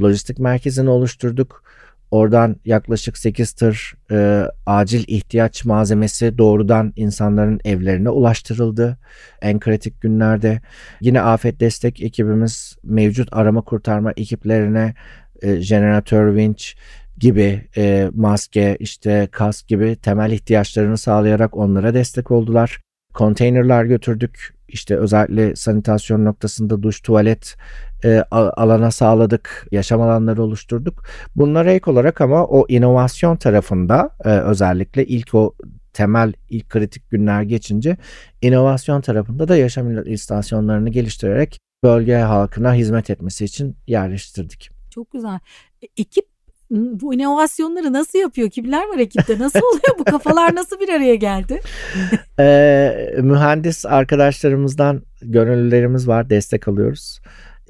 lojistik 0.00 0.38
merkezini 0.38 0.90
oluşturduk. 0.90 1.62
Oradan 2.10 2.56
yaklaşık 2.64 3.18
8 3.18 3.52
tır 3.52 3.94
e, 4.10 4.44
acil 4.66 5.04
ihtiyaç 5.06 5.64
malzemesi 5.64 6.38
doğrudan 6.38 6.92
insanların 6.96 7.60
evlerine 7.64 8.10
ulaştırıldı. 8.10 8.98
En 9.42 9.60
kritik 9.60 10.00
günlerde 10.00 10.60
yine 11.00 11.20
afet 11.20 11.60
destek 11.60 12.02
ekibimiz 12.02 12.76
mevcut 12.82 13.28
arama 13.32 13.60
kurtarma 13.60 14.12
ekiplerine 14.16 14.94
e, 15.42 15.60
jeneratör, 15.60 16.34
vinç 16.34 16.76
gibi 17.18 17.68
e, 17.76 18.10
maske, 18.14 18.76
işte 18.80 19.28
kask 19.30 19.68
gibi 19.68 19.96
temel 19.96 20.32
ihtiyaçlarını 20.32 20.98
sağlayarak 20.98 21.56
onlara 21.56 21.94
destek 21.94 22.30
oldular. 22.30 22.80
Konteynerler 23.14 23.84
götürdük. 23.84 24.54
İşte 24.72 24.96
özellikle 24.96 25.56
sanitasyon 25.56 26.24
noktasında 26.24 26.82
duş, 26.82 27.00
tuvalet 27.00 27.56
e, 28.04 28.24
alana 28.30 28.90
sağladık, 28.90 29.66
yaşam 29.70 30.00
alanları 30.00 30.42
oluşturduk. 30.42 31.04
Bunlara 31.36 31.72
ek 31.72 31.90
olarak 31.90 32.20
ama 32.20 32.46
o 32.46 32.66
inovasyon 32.68 33.36
tarafında 33.36 34.10
e, 34.24 34.28
özellikle 34.28 35.06
ilk 35.06 35.34
o 35.34 35.54
temel 35.92 36.32
ilk 36.50 36.68
kritik 36.68 37.10
günler 37.10 37.42
geçince 37.42 37.96
inovasyon 38.42 39.00
tarafında 39.00 39.48
da 39.48 39.56
yaşam 39.56 40.06
istasyonlarını 40.06 40.90
geliştirerek 40.90 41.58
bölge 41.84 42.16
halkına 42.16 42.74
hizmet 42.74 43.10
etmesi 43.10 43.44
için 43.44 43.76
yerleştirdik. 43.86 44.70
Çok 44.90 45.12
güzel. 45.12 45.38
E, 45.82 45.86
ekip 45.96 46.29
bu 46.70 47.14
inovasyonları 47.14 47.92
nasıl 47.92 48.18
yapıyor? 48.18 48.50
Kimler 48.50 48.88
var 48.88 48.98
ekipte? 48.98 49.38
Nasıl 49.38 49.58
oluyor? 49.58 49.98
bu 49.98 50.04
kafalar 50.04 50.54
nasıl 50.54 50.80
bir 50.80 50.88
araya 50.88 51.14
geldi? 51.14 51.60
ee, 52.38 53.14
mühendis 53.22 53.86
arkadaşlarımızdan 53.86 55.02
gönüllülerimiz 55.22 56.08
var. 56.08 56.30
Destek 56.30 56.68
alıyoruz. 56.68 57.20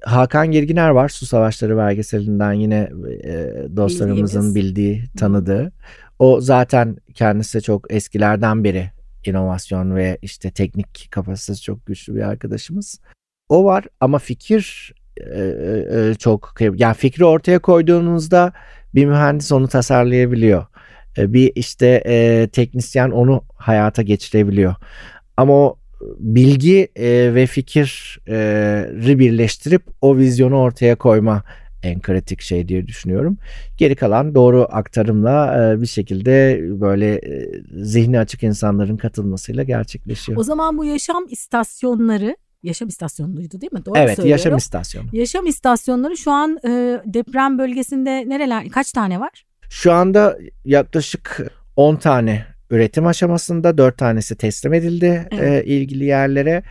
Hakan 0.02 0.50
Girginer 0.50 0.90
var 0.90 1.08
Su 1.08 1.26
Savaşları 1.26 1.76
belgeselinden 1.76 2.52
yine 2.52 2.90
e, 3.24 3.54
dostlarımızın 3.76 4.54
bildiği, 4.54 5.04
tanıdığı. 5.18 5.72
O 6.18 6.40
zaten 6.40 6.96
kendisi 7.14 7.62
çok 7.62 7.92
eskilerden 7.92 8.64
beri 8.64 8.90
inovasyon 9.24 9.96
ve 9.96 10.18
işte 10.22 10.50
teknik 10.50 11.08
kapasitesi 11.10 11.62
çok 11.62 11.86
güçlü 11.86 12.14
bir 12.14 12.22
arkadaşımız. 12.22 13.00
O 13.48 13.64
var 13.64 13.84
ama 14.00 14.18
fikir 14.18 14.94
e, 15.16 15.40
e, 15.92 16.14
çok 16.14 16.54
yani 16.74 16.94
fikri 16.94 17.24
ortaya 17.24 17.58
koyduğunuzda 17.58 18.52
bir 18.94 19.06
mühendis 19.06 19.52
onu 19.52 19.68
tasarlayabiliyor. 19.68 20.66
E, 21.18 21.32
bir 21.32 21.52
işte 21.54 22.02
e, 22.06 22.48
teknisyen 22.52 23.10
onu 23.10 23.44
hayata 23.56 24.02
geçirebiliyor. 24.02 24.74
Ama 25.36 25.52
o 25.52 25.76
bilgi 26.18 26.88
e, 26.96 27.34
ve 27.34 27.46
fikri 27.46 29.18
birleştirip 29.18 29.82
o 30.00 30.16
vizyonu 30.16 30.56
ortaya 30.56 30.96
koyma 30.96 31.42
en 31.82 32.00
kritik 32.00 32.40
şey 32.40 32.68
diye 32.68 32.86
düşünüyorum. 32.86 33.36
Geri 33.78 33.96
kalan 33.96 34.34
doğru 34.34 34.66
aktarımla 34.70 35.72
e, 35.72 35.80
bir 35.80 35.86
şekilde 35.86 36.60
böyle 36.80 37.14
e, 37.14 37.48
zihni 37.84 38.18
açık 38.18 38.42
insanların 38.42 38.96
katılmasıyla 38.96 39.62
gerçekleşiyor. 39.62 40.38
O 40.38 40.42
zaman 40.42 40.78
bu 40.78 40.84
yaşam 40.84 41.24
istasyonları 41.30 42.36
yaşam 42.62 42.88
istasyonuydu 42.88 43.60
değil 43.60 43.72
mi? 43.72 43.84
Doğru 43.84 43.98
evet 43.98 44.16
söylüyorum. 44.16 44.30
yaşam 44.30 44.56
istasyonu. 44.56 45.08
Yaşam 45.12 45.46
istasyonları 45.46 46.16
şu 46.16 46.30
an 46.30 46.58
e, 46.64 47.00
deprem 47.04 47.58
bölgesinde 47.58 48.28
nereler 48.28 48.68
kaç 48.68 48.92
tane 48.92 49.20
var? 49.20 49.44
Şu 49.70 49.92
anda 49.92 50.38
yaklaşık 50.64 51.52
10 51.76 51.96
tane 51.96 52.46
üretim 52.70 53.06
aşamasında 53.06 53.78
4 53.78 53.98
tanesi 53.98 54.36
teslim 54.36 54.74
edildi 54.74 55.28
evet. 55.30 55.66
e, 55.66 55.68
ilgili 55.68 56.04
yerlere 56.04 56.62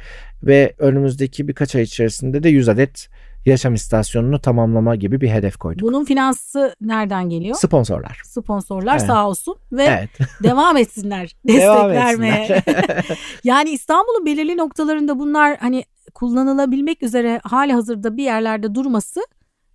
ve 0.44 0.74
önümüzdeki 0.78 1.48
birkaç 1.48 1.76
ay 1.76 1.82
içerisinde 1.82 2.44
de 2.44 2.50
100 2.50 2.70
adet 2.70 3.10
yaşam 3.46 3.74
istasyonunu 3.74 4.42
tamamlama 4.42 4.96
gibi 4.96 5.22
bir 5.22 5.30
hedef 5.30 5.58
koyduk. 5.58 5.82
Bunun 5.82 6.06
finansı 6.06 6.76
nereden 6.82 7.30
geliyor? 7.30 7.56
Sponsorlar. 7.56 8.22
Sponsorlar 8.26 8.98
Evet. 8.98 9.08
sağ 9.08 9.28
olsun 9.28 9.56
ve 9.72 9.84
Evet. 9.84 10.10
devam 10.44 10.78
etsinler 10.78 11.36
destek 11.48 11.62
Devam 11.64 11.90
vermeye. 11.90 12.44
etsinler. 12.44 13.06
yani 13.44 13.70
İstanbul'un 13.70 14.26
belirli 14.26 14.58
noktalarında 14.58 15.20
bunlar 15.20 15.58
hani 15.58 15.84
kullanılabilmek 16.14 17.04
üzere 17.04 17.40
hali 17.44 17.74
hazırda 17.74 18.18
bir 18.18 18.24
yerlerde 18.24 18.76
durması 18.76 19.22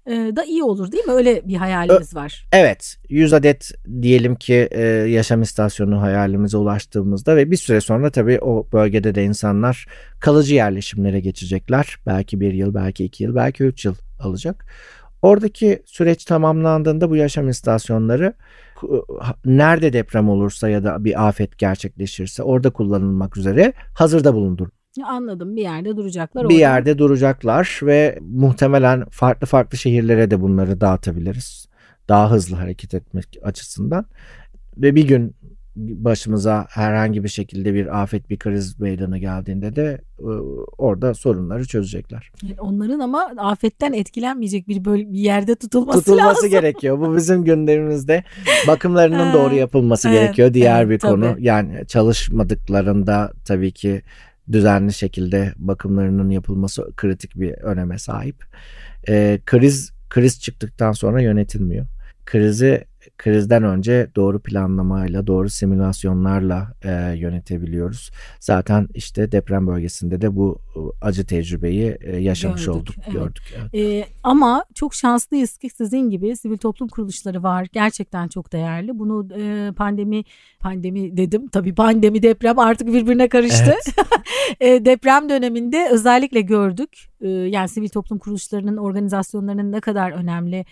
da 0.06 0.44
iyi 0.44 0.62
olur 0.62 0.92
değil 0.92 1.04
mi? 1.04 1.12
Öyle 1.12 1.48
bir 1.48 1.56
hayalimiz 1.56 2.14
var. 2.16 2.46
Evet 2.52 2.96
100 3.08 3.32
adet 3.32 3.72
diyelim 4.02 4.34
ki 4.34 4.68
e, 4.70 4.82
yaşam 4.86 5.42
istasyonu 5.42 6.02
hayalimize 6.02 6.56
ulaştığımızda 6.56 7.36
ve 7.36 7.50
bir 7.50 7.56
süre 7.56 7.80
sonra 7.80 8.10
tabii 8.10 8.38
o 8.40 8.66
bölgede 8.72 9.14
de 9.14 9.24
insanlar 9.24 9.86
kalıcı 10.20 10.54
yerleşimlere 10.54 11.20
geçecekler. 11.20 11.96
Belki 12.06 12.40
bir 12.40 12.52
yıl, 12.52 12.74
belki 12.74 13.04
iki 13.04 13.24
yıl, 13.24 13.34
belki 13.34 13.64
üç 13.64 13.84
yıl 13.84 13.94
alacak. 14.20 14.66
Oradaki 15.22 15.82
süreç 15.86 16.24
tamamlandığında 16.24 17.10
bu 17.10 17.16
yaşam 17.16 17.48
istasyonları 17.48 18.34
nerede 19.44 19.92
deprem 19.92 20.28
olursa 20.28 20.68
ya 20.68 20.84
da 20.84 21.04
bir 21.04 21.28
afet 21.28 21.58
gerçekleşirse 21.58 22.42
orada 22.42 22.70
kullanılmak 22.70 23.36
üzere 23.36 23.72
hazırda 23.94 24.34
bulundur. 24.34 24.68
Anladım 25.02 25.56
bir 25.56 25.62
yerde 25.62 25.96
duracaklar. 25.96 26.42
Bir 26.42 26.54
orada. 26.54 26.60
yerde 26.60 26.98
duracaklar 26.98 27.80
ve 27.82 28.18
muhtemelen 28.20 29.04
farklı 29.10 29.46
farklı 29.46 29.78
şehirlere 29.78 30.30
de 30.30 30.40
bunları 30.40 30.80
dağıtabiliriz. 30.80 31.68
Daha 32.08 32.30
hızlı 32.30 32.56
hareket 32.56 32.94
etmek 32.94 33.38
açısından. 33.42 34.06
Ve 34.76 34.94
bir 34.94 35.08
gün 35.08 35.34
başımıza 35.76 36.66
herhangi 36.70 37.24
bir 37.24 37.28
şekilde 37.28 37.74
bir 37.74 38.02
afet, 38.02 38.30
bir 38.30 38.38
kriz 38.38 38.80
meydana 38.80 39.18
geldiğinde 39.18 39.76
de 39.76 40.00
e, 40.18 40.24
orada 40.78 41.14
sorunları 41.14 41.64
çözecekler. 41.66 42.30
Onların 42.58 42.98
ama 43.00 43.32
afetten 43.36 43.92
etkilenmeyecek 43.92 44.68
bir, 44.68 44.84
böl- 44.84 45.12
bir 45.12 45.18
yerde 45.18 45.54
tutulması, 45.54 45.98
Tutulması 45.98 46.26
lazım. 46.28 46.50
gerekiyor. 46.50 47.00
Bu 47.00 47.16
bizim 47.16 47.44
gündemimizde 47.44 48.24
bakımlarının 48.68 49.32
doğru 49.32 49.54
yapılması 49.54 50.08
evet, 50.08 50.20
gerekiyor. 50.20 50.54
Diğer 50.54 50.84
evet, 50.84 50.90
bir 50.90 51.08
konu. 51.08 51.24
tabii. 51.24 51.44
Yani 51.44 51.86
çalışmadıklarında 51.86 53.32
tabii 53.46 53.72
ki 53.72 54.02
düzenli 54.52 54.92
şekilde 54.92 55.52
bakımlarının 55.56 56.30
yapılması 56.30 56.92
kritik 56.96 57.34
bir 57.34 57.52
öneme 57.52 57.98
sahip. 57.98 58.44
Ee, 59.08 59.40
kriz 59.46 59.92
kriz 60.10 60.40
çıktıktan 60.40 60.92
sonra 60.92 61.22
yönetilmiyor. 61.22 61.86
Krizi 62.26 62.84
krizden 63.16 63.62
önce 63.62 64.10
doğru 64.16 64.40
planlamayla, 64.40 65.26
doğru 65.26 65.50
simülasyonlarla 65.50 66.74
e, 66.84 67.14
yönetebiliyoruz. 67.16 68.10
Zaten 68.40 68.88
işte 68.94 69.32
deprem 69.32 69.66
bölgesinde 69.66 70.20
de 70.20 70.36
bu 70.36 70.58
e, 70.76 70.78
acı 71.06 71.26
tecrübeyi 71.26 71.96
e, 72.00 72.16
yaşamış 72.16 72.64
Gördük, 72.64 72.80
olduk, 72.80 72.94
evet. 73.04 73.12
gördük. 73.12 73.54
Evet. 73.60 73.74
Ee, 73.74 74.04
ama 74.22 74.64
çok 74.74 74.94
şanslıyız 74.94 75.58
ki 75.58 75.70
sizin 75.70 76.10
gibi 76.10 76.36
sivil 76.36 76.56
toplum 76.56 76.88
kuruluşları 76.88 77.42
var. 77.42 77.66
Gerçekten 77.72 78.28
çok 78.28 78.52
değerli. 78.52 78.98
Bunu 78.98 79.28
e, 79.38 79.72
pandemi 79.72 80.24
pandemi 80.60 81.16
dedim. 81.16 81.48
Tabii 81.48 81.74
pandemi 81.74 82.22
deprem 82.22 82.58
artık 82.58 82.88
birbirine 82.88 83.28
karıştı. 83.28 83.74
E, 84.60 84.84
deprem 84.84 85.28
döneminde 85.28 85.88
özellikle 85.90 86.40
gördük. 86.40 86.90
E, 87.20 87.28
yani 87.28 87.68
sivil 87.68 87.88
toplum 87.88 88.18
kuruluşlarının 88.18 88.76
organizasyonlarının 88.76 89.72
ne 89.72 89.80
kadar 89.80 90.12
önemli, 90.12 90.64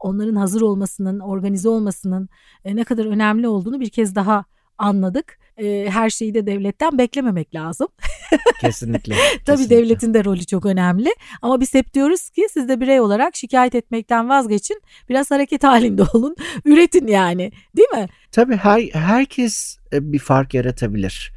onların 0.00 0.36
hazır 0.36 0.60
olmasının, 0.60 1.20
organize 1.20 1.68
olmasının 1.68 2.28
e, 2.64 2.76
ne 2.76 2.84
kadar 2.84 3.04
önemli 3.06 3.48
olduğunu 3.48 3.80
bir 3.80 3.88
kez 3.88 4.14
daha 4.14 4.44
anladık. 4.78 5.38
E, 5.56 5.86
her 5.90 6.10
şeyi 6.10 6.34
de 6.34 6.46
devletten 6.46 6.98
beklememek 6.98 7.54
lazım. 7.54 7.88
Kesinlikle. 8.60 9.14
Tabii 9.14 9.56
kesinlikle. 9.56 9.76
devletin 9.76 10.14
de 10.14 10.24
rolü 10.24 10.44
çok 10.44 10.66
önemli. 10.66 11.10
Ama 11.42 11.60
biz 11.60 11.74
hep 11.74 11.94
diyoruz 11.94 12.30
ki 12.30 12.46
siz 12.50 12.68
de 12.68 12.80
birey 12.80 13.00
olarak 13.00 13.36
şikayet 13.36 13.74
etmekten 13.74 14.28
vazgeçin. 14.28 14.82
Biraz 15.08 15.30
hareket 15.30 15.64
halinde 15.64 16.02
olun. 16.02 16.36
Üretin 16.64 17.06
yani. 17.06 17.52
Değil 17.76 17.88
mi? 17.88 18.06
Tabii 18.32 18.56
her 18.56 18.82
herkes 18.92 19.78
e, 19.92 20.12
bir 20.12 20.18
fark 20.18 20.54
yaratabilir. 20.54 21.32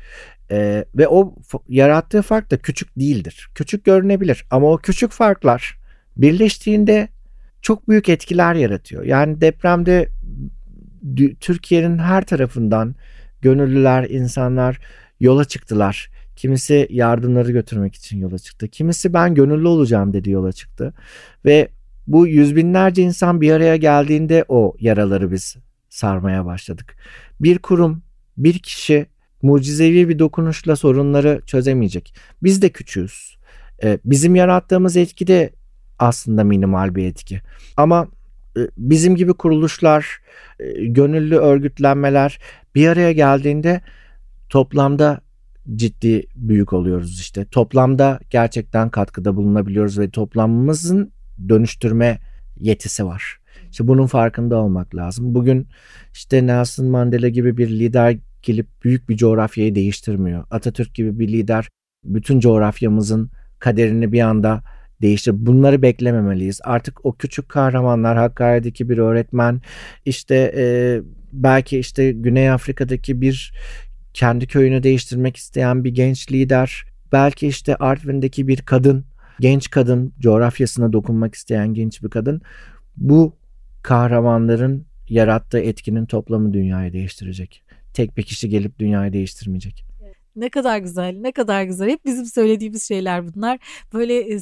Ee, 0.52 0.86
ve 0.96 1.08
o 1.08 1.36
yarattığı 1.70 2.22
fark 2.22 2.52
da 2.52 2.58
küçük 2.58 3.00
değildir. 3.00 3.50
Küçük 3.56 3.86
görünebilir 3.86 4.46
ama 4.52 4.72
o 4.72 4.78
küçük 4.78 5.12
farklar 5.12 5.78
birleştiğinde 6.18 7.08
çok 7.62 7.90
büyük 7.90 8.10
etkiler 8.10 8.56
yaratıyor. 8.56 9.04
Yani 9.04 9.42
depremde 9.42 10.10
Türkiye'nin 11.40 11.98
her 11.98 12.26
tarafından 12.26 12.96
gönüllüler, 13.42 14.10
insanlar 14.10 14.80
yola 15.20 15.46
çıktılar. 15.46 16.10
Kimisi 16.36 16.88
yardımları 16.90 17.52
götürmek 17.52 17.96
için 17.96 18.20
yola 18.20 18.40
çıktı. 18.40 18.68
Kimisi 18.68 19.14
ben 19.14 19.36
gönüllü 19.36 19.68
olacağım 19.68 20.14
dedi 20.14 20.30
yola 20.30 20.52
çıktı. 20.52 20.94
Ve 21.46 21.68
bu 22.08 22.28
yüz 22.28 22.56
binlerce 22.56 23.02
insan 23.02 23.42
bir 23.42 23.52
araya 23.52 23.76
geldiğinde 23.76 24.46
o 24.48 24.76
yaraları 24.80 25.32
biz 25.32 25.56
sarmaya 25.90 26.46
başladık. 26.46 26.96
Bir 27.40 27.60
kurum, 27.60 28.04
bir 28.38 28.60
kişi 28.60 29.06
mucizevi 29.42 30.10
bir 30.10 30.20
dokunuşla 30.20 30.76
sorunları 30.76 31.42
çözemeyecek. 31.46 32.16
Biz 32.44 32.62
de 32.62 32.70
küçüğüz. 32.70 33.38
Ee, 33.84 34.00
bizim 34.06 34.36
yarattığımız 34.36 34.98
etki 34.98 35.28
de 35.28 35.50
aslında 36.00 36.44
minimal 36.44 36.96
bir 36.96 37.06
etki. 37.06 37.42
Ama 37.78 38.08
e, 38.58 38.62
bizim 38.78 39.16
gibi 39.16 39.34
kuruluşlar, 39.34 40.22
e, 40.60 40.86
gönüllü 40.86 41.36
örgütlenmeler 41.36 42.40
bir 42.76 42.88
araya 42.88 43.12
geldiğinde 43.12 43.82
toplamda 44.50 45.22
ciddi 45.76 46.28
büyük 46.36 46.74
oluyoruz 46.74 47.20
işte. 47.20 47.46
Toplamda 47.46 48.20
gerçekten 48.30 48.90
katkıda 48.90 49.36
bulunabiliyoruz 49.36 50.00
ve 50.00 50.10
toplamımızın 50.10 51.12
dönüştürme 51.50 52.20
yetisi 52.60 53.06
var. 53.06 53.38
İşte 53.72 53.88
bunun 53.88 54.08
farkında 54.08 54.56
olmak 54.58 54.96
lazım. 54.96 55.36
Bugün 55.36 55.68
işte 56.14 56.48
Nelson 56.48 56.86
Mandela 56.86 57.30
gibi 57.30 57.58
bir 57.58 57.70
lider 57.70 58.18
gelip 58.44 58.68
büyük 58.84 59.10
bir 59.10 59.18
coğrafyayı 59.18 59.76
değiştirmiyor. 59.76 60.44
Atatürk 60.52 60.96
gibi 60.96 61.20
bir 61.20 61.28
lider 61.28 61.68
bütün 62.04 62.40
coğrafyamızın 62.40 63.30
kaderini 63.60 64.12
bir 64.12 64.22
anda 64.22 64.64
değiştir. 65.02 65.34
Bunları 65.38 65.82
beklememeliyiz. 65.82 66.60
Artık 66.64 67.06
o 67.06 67.14
küçük 67.14 67.50
kahramanlar 67.50 68.18
Hakkari'deki 68.18 68.90
bir 68.90 68.98
öğretmen 68.98 69.62
işte 70.06 70.54
e, 70.58 70.64
belki 71.34 71.80
işte 71.80 72.12
Güney 72.12 72.50
Afrika'daki 72.50 73.22
bir 73.22 73.54
kendi 74.14 74.48
köyünü 74.48 74.84
değiştirmek 74.84 75.38
isteyen 75.38 75.84
bir 75.84 75.92
genç 75.92 76.32
lider 76.32 76.86
belki 77.12 77.48
işte 77.48 77.76
Artvin'deki 77.76 78.48
bir 78.48 78.62
kadın 78.62 79.06
genç 79.40 79.70
kadın 79.70 80.14
coğrafyasına 80.20 80.94
dokunmak 80.94 81.36
isteyen 81.36 81.74
genç 81.74 82.04
bir 82.04 82.10
kadın 82.10 82.42
bu 82.98 83.36
kahramanların 83.84 84.86
yarattığı 85.10 85.60
etkinin 85.60 86.06
toplamı 86.06 86.54
dünyayı 86.54 86.94
değiştirecek. 86.94 87.64
Tek 87.94 88.18
bir 88.18 88.24
kişi 88.24 88.50
gelip 88.50 88.80
dünyayı 88.80 89.14
değiştirmeyecek. 89.14 89.91
Ne 90.36 90.50
kadar 90.50 90.78
güzel, 90.78 91.16
ne 91.22 91.32
kadar 91.32 91.64
güzel. 91.64 91.90
Hep 91.90 92.06
bizim 92.06 92.26
söylediğimiz 92.26 92.88
şeyler 92.88 93.34
bunlar. 93.34 93.60
Böyle 93.94 94.34
e, 94.36 94.40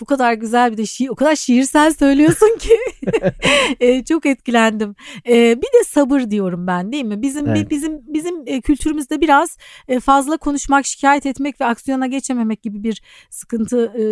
bu 0.00 0.04
kadar 0.04 0.32
güzel 0.32 0.72
bir 0.72 0.76
de 0.76 0.86
şiir, 0.86 1.08
o 1.08 1.14
kadar 1.14 1.36
şiirsel 1.36 1.94
söylüyorsun 1.94 2.58
ki 2.58 2.76
E, 3.80 4.04
çok 4.04 4.26
etkilendim. 4.26 4.94
E, 5.28 5.56
bir 5.56 5.66
de 5.66 5.84
sabır 5.86 6.20
diyorum 6.30 6.66
ben, 6.66 6.92
değil 6.92 7.04
mi? 7.04 7.22
Bizim 7.22 7.48
Evet. 7.48 7.70
bizim 7.70 8.00
bizim 8.06 8.42
e, 8.46 8.60
kültürümüzde 8.60 9.20
biraz 9.20 9.56
e, 9.88 10.00
fazla 10.00 10.36
konuşmak, 10.36 10.86
şikayet 10.86 11.26
etmek 11.26 11.60
ve 11.60 11.64
aksiyona 11.64 12.06
geçememek 12.06 12.62
gibi 12.62 12.82
bir 12.82 13.02
sıkıntı 13.30 13.86
e, 13.86 14.04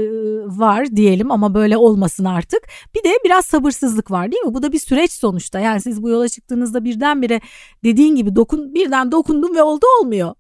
var 0.59 0.97
diyelim 0.97 1.31
ama 1.31 1.55
böyle 1.55 1.77
olmasın 1.77 2.25
artık. 2.25 2.61
Bir 2.95 3.05
de 3.05 3.19
biraz 3.25 3.47
sabırsızlık 3.47 4.11
var, 4.11 4.33
değil 4.33 4.43
mi? 4.43 4.55
Bu 4.55 4.63
da 4.63 4.73
bir 4.73 4.79
süreç 4.79 5.13
sonuçta. 5.13 5.61
Yani 5.61 5.81
siz 5.81 6.03
bu 6.03 6.09
yola 6.09 6.29
çıktığınızda 6.29 6.85
birdenbire 6.85 7.41
dediğin 7.85 8.17
gibi 8.17 8.37
dokun 8.37 8.75
birden 8.75 9.13
dokundum 9.13 9.57
ve 9.57 9.63
oldu 9.63 9.87
olmuyor. 10.01 10.35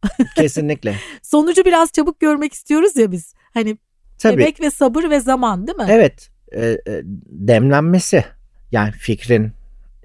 Kesinlikle. 0.69 0.95
Sonucu 1.23 1.65
biraz 1.65 1.93
çabuk 1.93 2.21
görmek 2.21 2.53
istiyoruz 2.53 2.97
ya 2.97 3.13
biz. 3.13 3.35
Hani 3.55 3.79
Tabii. 4.19 4.43
emek 4.43 4.61
ve 4.61 4.71
sabır 4.71 5.11
ve 5.11 5.21
zaman 5.21 5.67
değil 5.67 5.79
mi? 5.79 5.87
Evet. 5.89 6.31
e, 6.53 6.67
e, 6.67 7.03
demlenmesi 7.27 8.25
yani 8.73 8.93
fikrin 8.93 9.53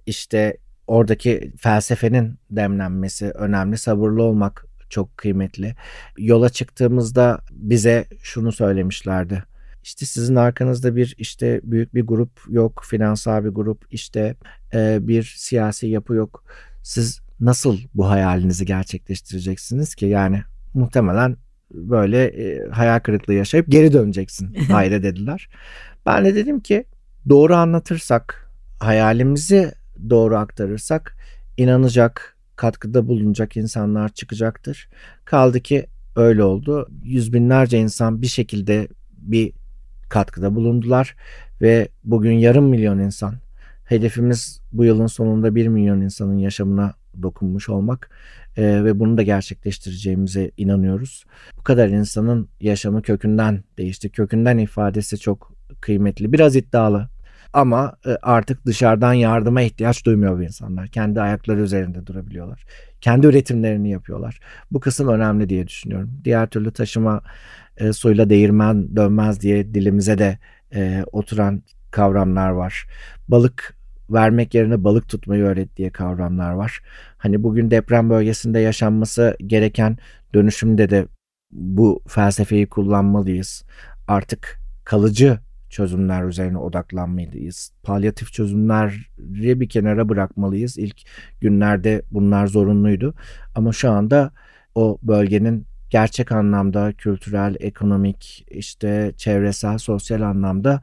işte 0.05 0.57
oradaki 0.87 1.53
felsefenin 1.57 2.35
demlenmesi 2.51 3.31
önemli. 3.31 3.77
Sabırlı 3.77 4.23
olmak 4.23 4.65
çok 4.89 5.17
kıymetli. 5.17 5.75
Yola 6.17 6.49
çıktığımızda 6.49 7.39
bize 7.51 8.05
şunu 8.23 8.51
söylemişlerdi. 8.51 9.43
İşte 9.83 10.05
sizin 10.05 10.35
arkanızda 10.35 10.95
bir 10.95 11.15
işte 11.17 11.61
büyük 11.63 11.93
bir 11.93 12.01
grup 12.01 12.41
yok, 12.49 12.83
finansal 12.89 13.45
bir 13.45 13.49
grup, 13.49 13.85
işte 13.91 14.35
e, 14.73 14.97
bir 15.01 15.35
siyasi 15.37 15.87
yapı 15.87 16.13
yok. 16.13 16.43
Siz 16.83 17.21
nasıl 17.39 17.77
bu 17.93 18.09
hayalinizi 18.09 18.65
gerçekleştireceksiniz 18.65 19.95
ki? 19.95 20.05
Yani 20.05 20.43
muhtemelen 20.73 21.37
böyle 21.73 22.25
e, 22.25 22.69
hayal 22.69 22.99
kırıklığı 22.99 23.33
yaşayıp 23.33 23.65
geri 23.69 23.93
döneceksin 23.93 24.53
hayre 24.71 25.03
dediler. 25.03 25.49
Ben 26.05 26.25
de 26.25 26.35
dedim 26.35 26.59
ki 26.59 26.85
doğru 27.29 27.55
anlatırsak, 27.55 28.51
hayalimizi 28.79 29.71
doğru 30.09 30.37
aktarırsak 30.37 31.15
inanacak, 31.57 32.37
katkıda 32.55 33.07
bulunacak 33.07 33.57
insanlar 33.57 34.09
çıkacaktır. 34.09 34.89
Kaldı 35.25 35.59
ki 35.59 35.85
öyle 36.15 36.43
oldu. 36.43 36.89
Yüz 37.03 37.33
binlerce 37.33 37.79
insan 37.79 38.21
bir 38.21 38.27
şekilde 38.27 38.87
bir 39.17 39.53
katkıda 40.09 40.55
bulundular 40.55 41.15
ve 41.61 41.87
bugün 42.03 42.33
yarım 42.33 42.65
milyon 42.65 42.99
insan 42.99 43.35
hedefimiz 43.85 44.61
bu 44.73 44.83
yılın 44.85 45.07
sonunda 45.07 45.55
bir 45.55 45.67
milyon 45.67 46.01
insanın 46.01 46.37
yaşamına 46.37 46.93
dokunmuş 47.21 47.69
olmak 47.69 48.09
e, 48.57 48.83
ve 48.83 48.99
bunu 48.99 49.17
da 49.17 49.21
gerçekleştireceğimize 49.21 50.51
inanıyoruz. 50.57 51.23
Bu 51.57 51.63
kadar 51.63 51.87
insanın 51.87 52.49
yaşamı 52.61 53.01
kökünden 53.01 53.63
değişti. 53.77 54.09
Kökünden 54.09 54.57
ifadesi 54.57 55.19
çok 55.19 55.53
kıymetli. 55.81 56.33
Biraz 56.33 56.55
iddialı 56.55 57.09
ama 57.53 57.97
e, 58.05 58.09
artık 58.21 58.65
dışarıdan 58.65 59.13
yardıma 59.13 59.61
ihtiyaç 59.61 60.05
duymuyor 60.05 60.37
bu 60.37 60.43
insanlar. 60.43 60.87
Kendi 60.87 61.21
ayakları 61.21 61.61
üzerinde 61.61 62.07
durabiliyorlar. 62.07 62.65
Kendi 63.01 63.27
üretimlerini 63.27 63.89
yapıyorlar. 63.89 64.39
Bu 64.71 64.79
kısım 64.79 65.07
önemli 65.07 65.49
diye 65.49 65.67
düşünüyorum. 65.67 66.21
Diğer 66.25 66.49
türlü 66.49 66.71
taşıma 66.71 67.21
e, 67.77 67.93
suyla 67.93 68.29
değirmen 68.29 68.95
dönmez 68.95 69.41
diye 69.41 69.73
dilimize 69.73 70.17
de 70.17 70.39
e, 70.75 71.03
oturan 71.11 71.63
kavramlar 71.91 72.49
var. 72.49 72.87
Balık 73.27 73.75
vermek 74.09 74.53
yerine 74.53 74.83
balık 74.83 75.09
tutmayı 75.09 75.43
öğret 75.43 75.77
diye 75.77 75.89
kavramlar 75.89 76.51
var. 76.51 76.81
Hani 77.17 77.43
bugün 77.43 77.71
deprem 77.71 78.09
bölgesinde 78.09 78.59
yaşanması 78.59 79.37
gereken 79.47 79.97
dönüşümde 80.33 80.89
de 80.89 81.07
bu 81.51 82.01
felsefeyi 82.07 82.67
kullanmalıyız. 82.67 83.63
Artık 84.07 84.59
kalıcı 84.85 85.39
çözümler 85.69 86.23
üzerine 86.23 86.57
odaklanmalıyız. 86.57 87.71
Palyatif 87.83 88.33
çözümleri 88.33 89.59
bir 89.59 89.69
kenara 89.69 90.09
bırakmalıyız. 90.09 90.77
İlk 90.77 91.01
günlerde 91.41 92.01
bunlar 92.11 92.47
zorunluydu. 92.47 93.13
Ama 93.55 93.73
şu 93.73 93.91
anda 93.91 94.31
o 94.75 94.97
bölgenin 95.03 95.65
gerçek 95.89 96.31
anlamda 96.31 96.93
kültürel, 96.93 97.55
ekonomik, 97.59 98.45
işte 98.51 99.13
çevresel, 99.17 99.77
sosyal 99.77 100.21
anlamda 100.21 100.81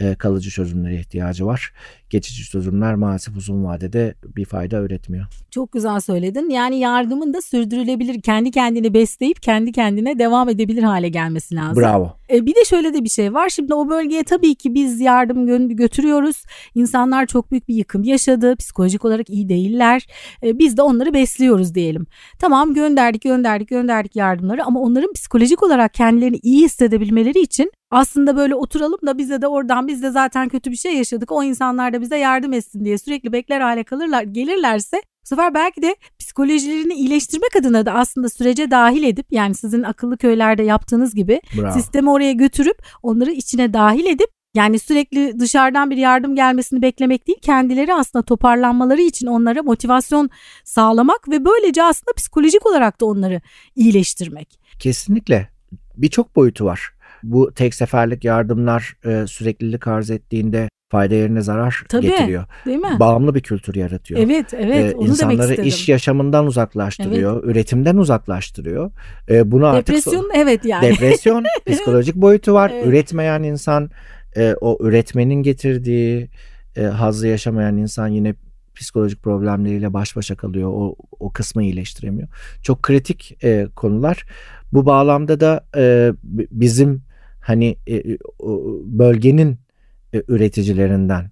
e, 0.00 0.14
kalıcı 0.14 0.50
çözümlere 0.50 0.94
ihtiyacı 0.94 1.46
var. 1.46 1.72
Geçici 2.10 2.44
çözümler 2.44 2.94
maalesef 2.94 3.36
uzun 3.36 3.64
vadede 3.64 4.14
bir 4.36 4.44
fayda 4.44 4.76
üretmiyor. 4.76 5.26
Çok 5.50 5.72
güzel 5.72 6.00
söyledin. 6.00 6.50
Yani 6.50 6.78
yardımın 6.78 7.34
da 7.34 7.42
sürdürülebilir, 7.42 8.20
kendi 8.20 8.50
kendini 8.50 8.94
besleyip 8.94 9.42
kendi 9.42 9.72
kendine 9.72 10.18
devam 10.18 10.48
edebilir 10.48 10.82
hale 10.82 11.08
gelmesi 11.08 11.54
lazım. 11.54 11.82
Bravo. 11.82 12.16
E, 12.32 12.46
bir 12.46 12.54
de 12.54 12.64
şöyle 12.64 12.94
de 12.94 13.04
bir 13.04 13.08
şey 13.08 13.34
var. 13.34 13.48
Şimdi 13.48 13.74
o 13.74 13.88
bölgeye 13.88 14.24
tabii 14.24 14.54
ki 14.54 14.74
biz 14.74 15.00
yardım 15.00 15.48
gö- 15.48 15.72
götürüyoruz. 15.74 16.44
İnsanlar 16.74 17.26
çok 17.26 17.50
büyük 17.50 17.68
bir 17.68 17.74
yıkım 17.74 18.02
yaşadı. 18.04 18.56
Psikolojik 18.56 19.04
olarak 19.04 19.30
iyi 19.30 19.48
değiller. 19.48 20.06
E, 20.42 20.58
biz 20.58 20.76
de 20.76 20.82
onları 20.82 21.14
besliyoruz 21.14 21.74
diyelim. 21.74 22.06
Tamam 22.38 22.74
gönderdik, 22.74 23.22
gönderdik, 23.22 23.68
gönderdik 23.68 24.16
yardımları 24.16 24.64
ama 24.64 24.80
onların 24.80 25.12
psikolojik 25.12 25.62
olarak 25.62 25.94
kendilerini 25.94 26.36
iyi 26.42 26.64
hissedebilmeleri 26.64 27.38
için 27.40 27.72
aslında 27.90 28.36
böyle 28.36 28.54
oturalım 28.54 28.98
da 29.06 29.18
bize 29.18 29.42
de 29.42 29.46
oradan 29.46 29.88
biz 29.88 30.02
de 30.02 30.10
zaten 30.10 30.48
kötü 30.48 30.70
bir 30.70 30.76
şey 30.76 30.96
yaşadık. 30.96 31.32
O 31.32 31.42
insanlar 31.42 31.92
da 31.92 32.00
bize 32.00 32.16
yardım 32.16 32.52
etsin 32.52 32.84
diye 32.84 32.98
sürekli 32.98 33.32
bekler 33.32 33.60
hale 33.60 33.84
kalırlar 33.84 34.22
gelirlerse 34.22 35.02
bu 35.22 35.26
sefer 35.26 35.54
belki 35.54 35.82
de 35.82 35.96
psikolojilerini 36.18 36.94
iyileştirmek 36.94 37.56
adına 37.56 37.86
da 37.86 37.92
aslında 37.92 38.28
sürece 38.28 38.70
dahil 38.70 39.02
edip 39.02 39.26
yani 39.30 39.54
sizin 39.54 39.82
akıllı 39.82 40.16
köylerde 40.16 40.62
yaptığınız 40.62 41.14
gibi 41.14 41.40
Bravo. 41.58 41.72
sistemi 41.72 42.10
oraya 42.10 42.32
götürüp 42.32 42.76
onları 43.02 43.30
içine 43.30 43.72
dahil 43.72 44.06
edip 44.06 44.28
yani 44.54 44.78
sürekli 44.78 45.40
dışarıdan 45.40 45.90
bir 45.90 45.96
yardım 45.96 46.34
gelmesini 46.34 46.82
beklemek 46.82 47.26
değil 47.26 47.38
kendileri 47.42 47.94
aslında 47.94 48.22
toparlanmaları 48.22 49.02
için 49.02 49.26
onlara 49.26 49.62
motivasyon 49.62 50.30
sağlamak 50.64 51.28
ve 51.28 51.44
böylece 51.44 51.82
aslında 51.82 52.12
psikolojik 52.16 52.66
olarak 52.66 53.00
da 53.00 53.06
onları 53.06 53.40
iyileştirmek. 53.76 54.60
Kesinlikle 54.78 55.48
birçok 55.96 56.36
boyutu 56.36 56.64
var. 56.64 56.92
Bu 57.22 57.52
tek 57.54 57.74
seferlik 57.74 58.24
yardımlar 58.24 58.96
e, 59.04 59.26
süreklilik 59.26 59.86
arz 59.86 60.10
ettiğinde 60.10 60.68
fayda 60.90 61.14
yerine 61.14 61.40
zarar 61.40 61.84
Tabii, 61.88 62.06
getiriyor. 62.06 62.44
Değil 62.66 62.78
mi? 62.78 62.96
Bağımlı 63.00 63.34
bir 63.34 63.40
kültür 63.40 63.74
yaratıyor. 63.74 64.20
Evet, 64.20 64.54
evet. 64.54 64.92
Ee, 64.92 64.96
onu 64.96 65.02
demek 65.02 65.10
insanları 65.10 65.50
istedim. 65.50 65.68
iş 65.68 65.88
yaşamından 65.88 66.46
uzaklaştırıyor, 66.46 67.44
üretimden 67.44 67.96
uzaklaştırıyor. 67.96 68.90
Ee, 69.28 69.50
bunu 69.50 69.66
artık 69.66 69.96
so- 69.96 69.98
Depresyon 69.98 70.30
evet 70.34 70.64
yani. 70.64 70.90
depresyon, 70.90 71.44
psikolojik 71.66 72.14
boyutu 72.14 72.52
var. 72.54 72.70
Evet. 72.74 72.86
Üretmeyen 72.86 73.42
insan, 73.42 73.90
e, 74.36 74.54
o 74.60 74.78
üretmenin 74.86 75.42
getirdiği 75.42 76.28
e, 76.76 76.82
hazzı 76.82 77.26
yaşamayan 77.26 77.76
insan 77.76 78.08
yine 78.08 78.34
psikolojik 78.74 79.22
problemleriyle 79.22 79.92
baş 79.92 80.16
başa 80.16 80.36
kalıyor. 80.36 80.70
O, 80.74 80.96
o 81.20 81.32
kısmı 81.32 81.62
iyileştiremiyor. 81.62 82.28
Çok 82.62 82.82
kritik 82.82 83.44
e, 83.44 83.66
konular. 83.76 84.24
Bu 84.72 84.86
bağlamda 84.86 85.40
da 85.40 85.66
e, 85.76 86.12
bizim 86.50 87.02
hani 87.40 87.76
e, 87.88 88.18
o 88.38 88.80
bölgenin 88.84 89.58
e, 90.14 90.22
üreticilerinden 90.28 91.30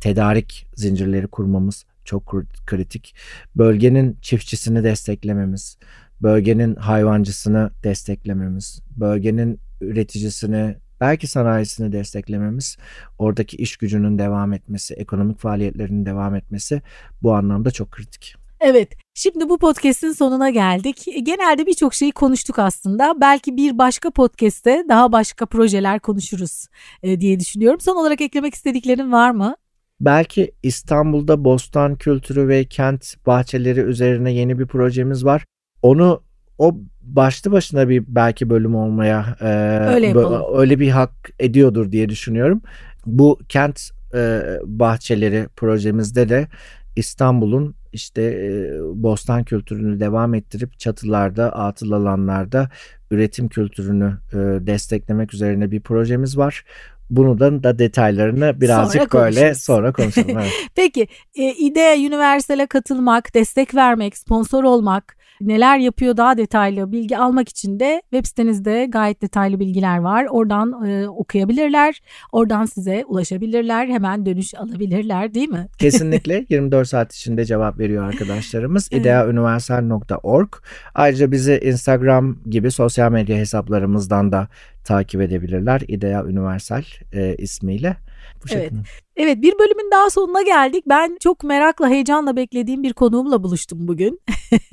tedarik 0.00 0.66
zincirleri 0.74 1.26
kurmamız 1.26 1.84
çok 2.04 2.24
kri- 2.24 2.66
kritik. 2.66 3.14
Bölgenin 3.56 4.18
çiftçisini 4.22 4.84
desteklememiz, 4.84 5.78
bölgenin 6.22 6.74
hayvancısını 6.74 7.70
desteklememiz, 7.84 8.82
bölgenin 8.96 9.60
üreticisini, 9.80 10.76
belki 11.00 11.26
sanayisini 11.26 11.92
desteklememiz, 11.92 12.76
oradaki 13.18 13.56
iş 13.56 13.76
gücünün 13.76 14.18
devam 14.18 14.52
etmesi, 14.52 14.94
ekonomik 14.94 15.38
faaliyetlerinin 15.38 16.06
devam 16.06 16.34
etmesi 16.34 16.82
bu 17.22 17.34
anlamda 17.34 17.70
çok 17.70 17.90
kritik. 17.90 18.45
Evet. 18.60 18.88
Şimdi 19.14 19.48
bu 19.48 19.58
podcast'in 19.58 20.12
sonuna 20.12 20.50
geldik. 20.50 21.04
Genelde 21.22 21.66
birçok 21.66 21.94
şeyi 21.94 22.12
konuştuk 22.12 22.58
aslında. 22.58 23.14
Belki 23.20 23.56
bir 23.56 23.78
başka 23.78 24.10
podcast'te 24.10 24.84
daha 24.88 25.12
başka 25.12 25.46
projeler 25.46 26.00
konuşuruz 26.00 26.66
e, 27.02 27.20
diye 27.20 27.40
düşünüyorum. 27.40 27.80
Son 27.80 27.96
olarak 27.96 28.20
eklemek 28.20 28.54
istediklerin 28.54 29.12
var 29.12 29.30
mı? 29.30 29.56
Belki 30.00 30.52
İstanbul'da 30.62 31.44
bostan 31.44 31.96
kültürü 31.96 32.48
ve 32.48 32.64
kent 32.64 33.26
bahçeleri 33.26 33.80
üzerine 33.80 34.32
yeni 34.32 34.58
bir 34.58 34.66
projemiz 34.66 35.24
var. 35.24 35.44
Onu 35.82 36.22
o 36.58 36.76
başlı 37.02 37.52
başına 37.52 37.88
bir 37.88 38.04
belki 38.08 38.50
bölüm 38.50 38.74
olmaya 38.74 39.36
e, 39.40 39.46
Öyle 39.94 40.06
yapalım. 40.06 40.58
öyle 40.58 40.80
bir 40.80 40.90
hak 40.90 41.30
ediyordur 41.38 41.92
diye 41.92 42.08
düşünüyorum. 42.08 42.62
Bu 43.06 43.38
kent 43.48 43.90
e, 44.14 44.40
bahçeleri 44.64 45.46
projemizde 45.56 46.28
de 46.28 46.48
İstanbul'un 46.96 47.75
işte 47.92 48.22
e, 48.22 48.78
bostan 48.82 49.44
kültürünü 49.44 50.00
devam 50.00 50.34
ettirip 50.34 50.78
çatılarda, 50.78 51.52
atıl 51.52 51.92
alanlarda 51.92 52.70
üretim 53.10 53.48
kültürünü 53.48 54.18
e, 54.32 54.36
desteklemek 54.66 55.34
üzerine 55.34 55.70
bir 55.70 55.80
projemiz 55.80 56.38
var. 56.38 56.64
Bunu 57.10 57.40
da, 57.40 57.78
detaylarını 57.78 58.60
birazcık 58.60 59.12
Sonra 59.12 59.24
böyle 59.24 59.54
sonra 59.54 59.92
konuşalım. 59.92 60.38
Evet. 60.38 60.52
Peki 60.74 61.08
e, 61.34 61.52
İDEA 61.52 61.94
Universal'e 61.94 62.66
katılmak, 62.66 63.34
destek 63.34 63.74
vermek, 63.74 64.18
sponsor 64.18 64.64
olmak, 64.64 65.16
neler 65.40 65.78
yapıyor 65.78 66.16
daha 66.16 66.36
detaylı 66.38 66.92
bilgi 66.92 67.18
almak 67.18 67.48
için 67.48 67.80
de 67.80 68.02
web 68.10 68.26
sitenizde 68.26 68.86
gayet 68.88 69.22
detaylı 69.22 69.60
bilgiler 69.60 69.98
var. 69.98 70.26
Oradan 70.30 70.86
e, 70.86 71.08
okuyabilirler, 71.08 72.00
oradan 72.32 72.64
size 72.64 73.04
ulaşabilirler, 73.08 73.88
hemen 73.88 74.26
dönüş 74.26 74.54
alabilirler 74.54 75.34
değil 75.34 75.48
mi? 75.48 75.68
Kesinlikle 75.78 76.46
24 76.48 76.88
saat 76.88 77.14
içinde 77.14 77.44
cevap 77.44 77.78
veriyor 77.78 78.04
arkadaşlarımız. 78.04 78.88
Evet. 78.92 79.00
ideauniversal.org. 79.00 80.48
Ayrıca 80.94 81.32
bizi 81.32 81.60
Instagram 81.64 82.38
gibi 82.50 82.70
sosyal 82.70 83.12
medya 83.12 83.36
hesaplarımızdan 83.36 84.32
da 84.32 84.48
takip 84.84 85.20
edebilirler. 85.20 85.82
İdea 85.88 86.24
Universal 86.24 86.82
e, 87.12 87.34
ismiyle. 87.36 87.96
Bu 88.44 88.48
şekilde. 88.48 88.74
Evet 88.74 89.05
bir 89.16 89.58
bölümün 89.58 89.90
daha 89.90 90.10
sonuna 90.10 90.42
geldik. 90.42 90.84
Ben 90.88 91.16
çok 91.20 91.44
merakla 91.44 91.88
heyecanla 91.88 92.36
beklediğim 92.36 92.82
bir 92.82 92.92
konuğumla 92.92 93.42
buluştum 93.42 93.88
bugün. 93.88 94.20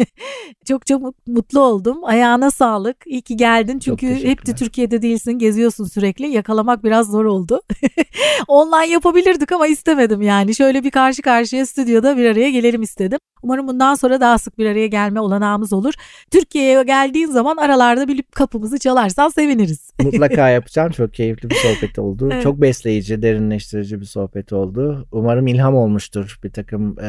çok 0.66 0.86
çok 0.86 1.28
mutlu 1.28 1.60
oldum. 1.60 2.04
Ayağına 2.04 2.52
sağlık. 2.52 2.98
İyi 3.06 3.22
ki 3.22 3.38
geldin. 3.38 3.80
Çünkü 3.80 4.08
hep 4.08 4.46
de. 4.46 4.56
Türkiye'de 4.56 5.02
değilsin. 5.02 5.32
Geziyorsun 5.32 5.86
sürekli. 5.86 6.28
Yakalamak 6.28 6.84
biraz 6.84 7.08
zor 7.08 7.26
oldu. 7.26 7.62
Online 8.48 8.92
yapabilirdik 8.92 9.52
ama 9.52 9.68
istemedim 9.68 10.22
yani. 10.22 10.56
Şöyle 10.56 10.84
bir 10.84 10.92
karşı 10.92 11.22
karşıya 11.22 11.66
stüdyoda 11.66 12.18
bir 12.18 12.26
araya 12.26 12.52
gelelim 12.52 12.82
istedim. 12.82 13.20
Umarım 13.44 13.68
bundan 13.68 13.96
sonra 13.96 14.22
daha 14.22 14.38
sık 14.38 14.58
bir 14.58 14.66
araya 14.66 14.88
gelme 14.88 15.20
olanağımız 15.20 15.74
olur. 15.74 15.94
Türkiye'ye 16.32 16.84
geldiğin 16.84 17.28
zaman 17.28 17.58
aralarda 17.58 18.08
bir 18.08 18.22
kapımızı 18.22 18.80
çalarsan 18.80 19.30
seviniriz. 19.30 19.92
Mutlaka 20.04 20.50
yapacağım. 20.50 20.92
Çok 20.92 21.14
keyifli 21.14 21.50
bir 21.50 21.56
sohbet 21.56 22.00
oldu. 22.00 22.30
Evet. 22.34 22.44
Çok 22.44 22.62
besleyici, 22.62 23.22
derinleştirici 23.22 24.02
bir 24.02 24.06
sohbet 24.06 24.33
oldu. 24.54 25.08
Umarım 25.12 25.48
ilham 25.48 25.76
olmuştur 25.76 26.40
bir 26.44 26.52
takım 26.52 27.00
e, 27.00 27.04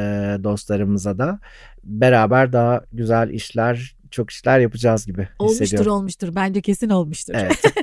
dostlarımıza 0.44 1.18
da. 1.18 1.38
Beraber 1.84 2.52
daha 2.52 2.84
güzel 2.92 3.30
işler, 3.30 3.96
çok 4.14 4.30
işler 4.30 4.60
yapacağız 4.60 5.06
gibi 5.06 5.28
Olmuştur 5.38 5.86
olmuştur. 5.86 6.34
Bence 6.34 6.60
kesin 6.60 6.90
olmuştur. 6.90 7.34
Evet. 7.36 7.62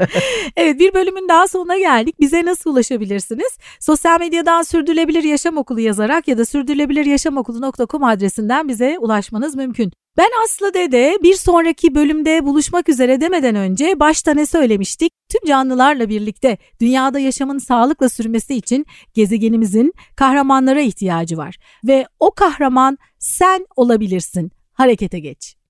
Evet 0.55 0.79
bir 0.79 0.93
bölümün 0.93 1.29
daha 1.29 1.47
sonuna 1.47 1.77
geldik. 1.77 2.19
Bize 2.19 2.45
nasıl 2.45 2.69
ulaşabilirsiniz? 2.73 3.57
Sosyal 3.79 4.19
medyadan 4.19 4.61
Sürdürülebilir 4.61 5.23
Yaşam 5.23 5.57
Okulu 5.57 5.79
yazarak 5.79 6.27
ya 6.27 6.37
da 6.37 6.45
sürdürülebiliryaşamokulu.com 6.45 8.03
adresinden 8.03 8.67
bize 8.67 8.97
ulaşmanız 8.99 9.55
mümkün. 9.55 9.91
Ben 10.17 10.29
Aslı 10.43 10.73
Dede 10.73 11.17
bir 11.23 11.33
sonraki 11.33 11.95
bölümde 11.95 12.45
buluşmak 12.45 12.89
üzere 12.89 13.21
demeden 13.21 13.55
önce 13.55 13.99
başta 13.99 14.33
ne 14.33 14.45
söylemiştik? 14.45 15.13
Tüm 15.29 15.47
canlılarla 15.47 16.09
birlikte 16.09 16.57
dünyada 16.81 17.19
yaşamın 17.19 17.57
sağlıkla 17.57 18.09
sürmesi 18.09 18.55
için 18.55 18.85
gezegenimizin 19.13 19.93
kahramanlara 20.15 20.81
ihtiyacı 20.81 21.37
var 21.37 21.55
ve 21.87 22.07
o 22.19 22.31
kahraman 22.31 22.97
sen 23.19 23.65
olabilirsin. 23.75 24.51
Harekete 24.73 25.19
geç. 25.19 25.60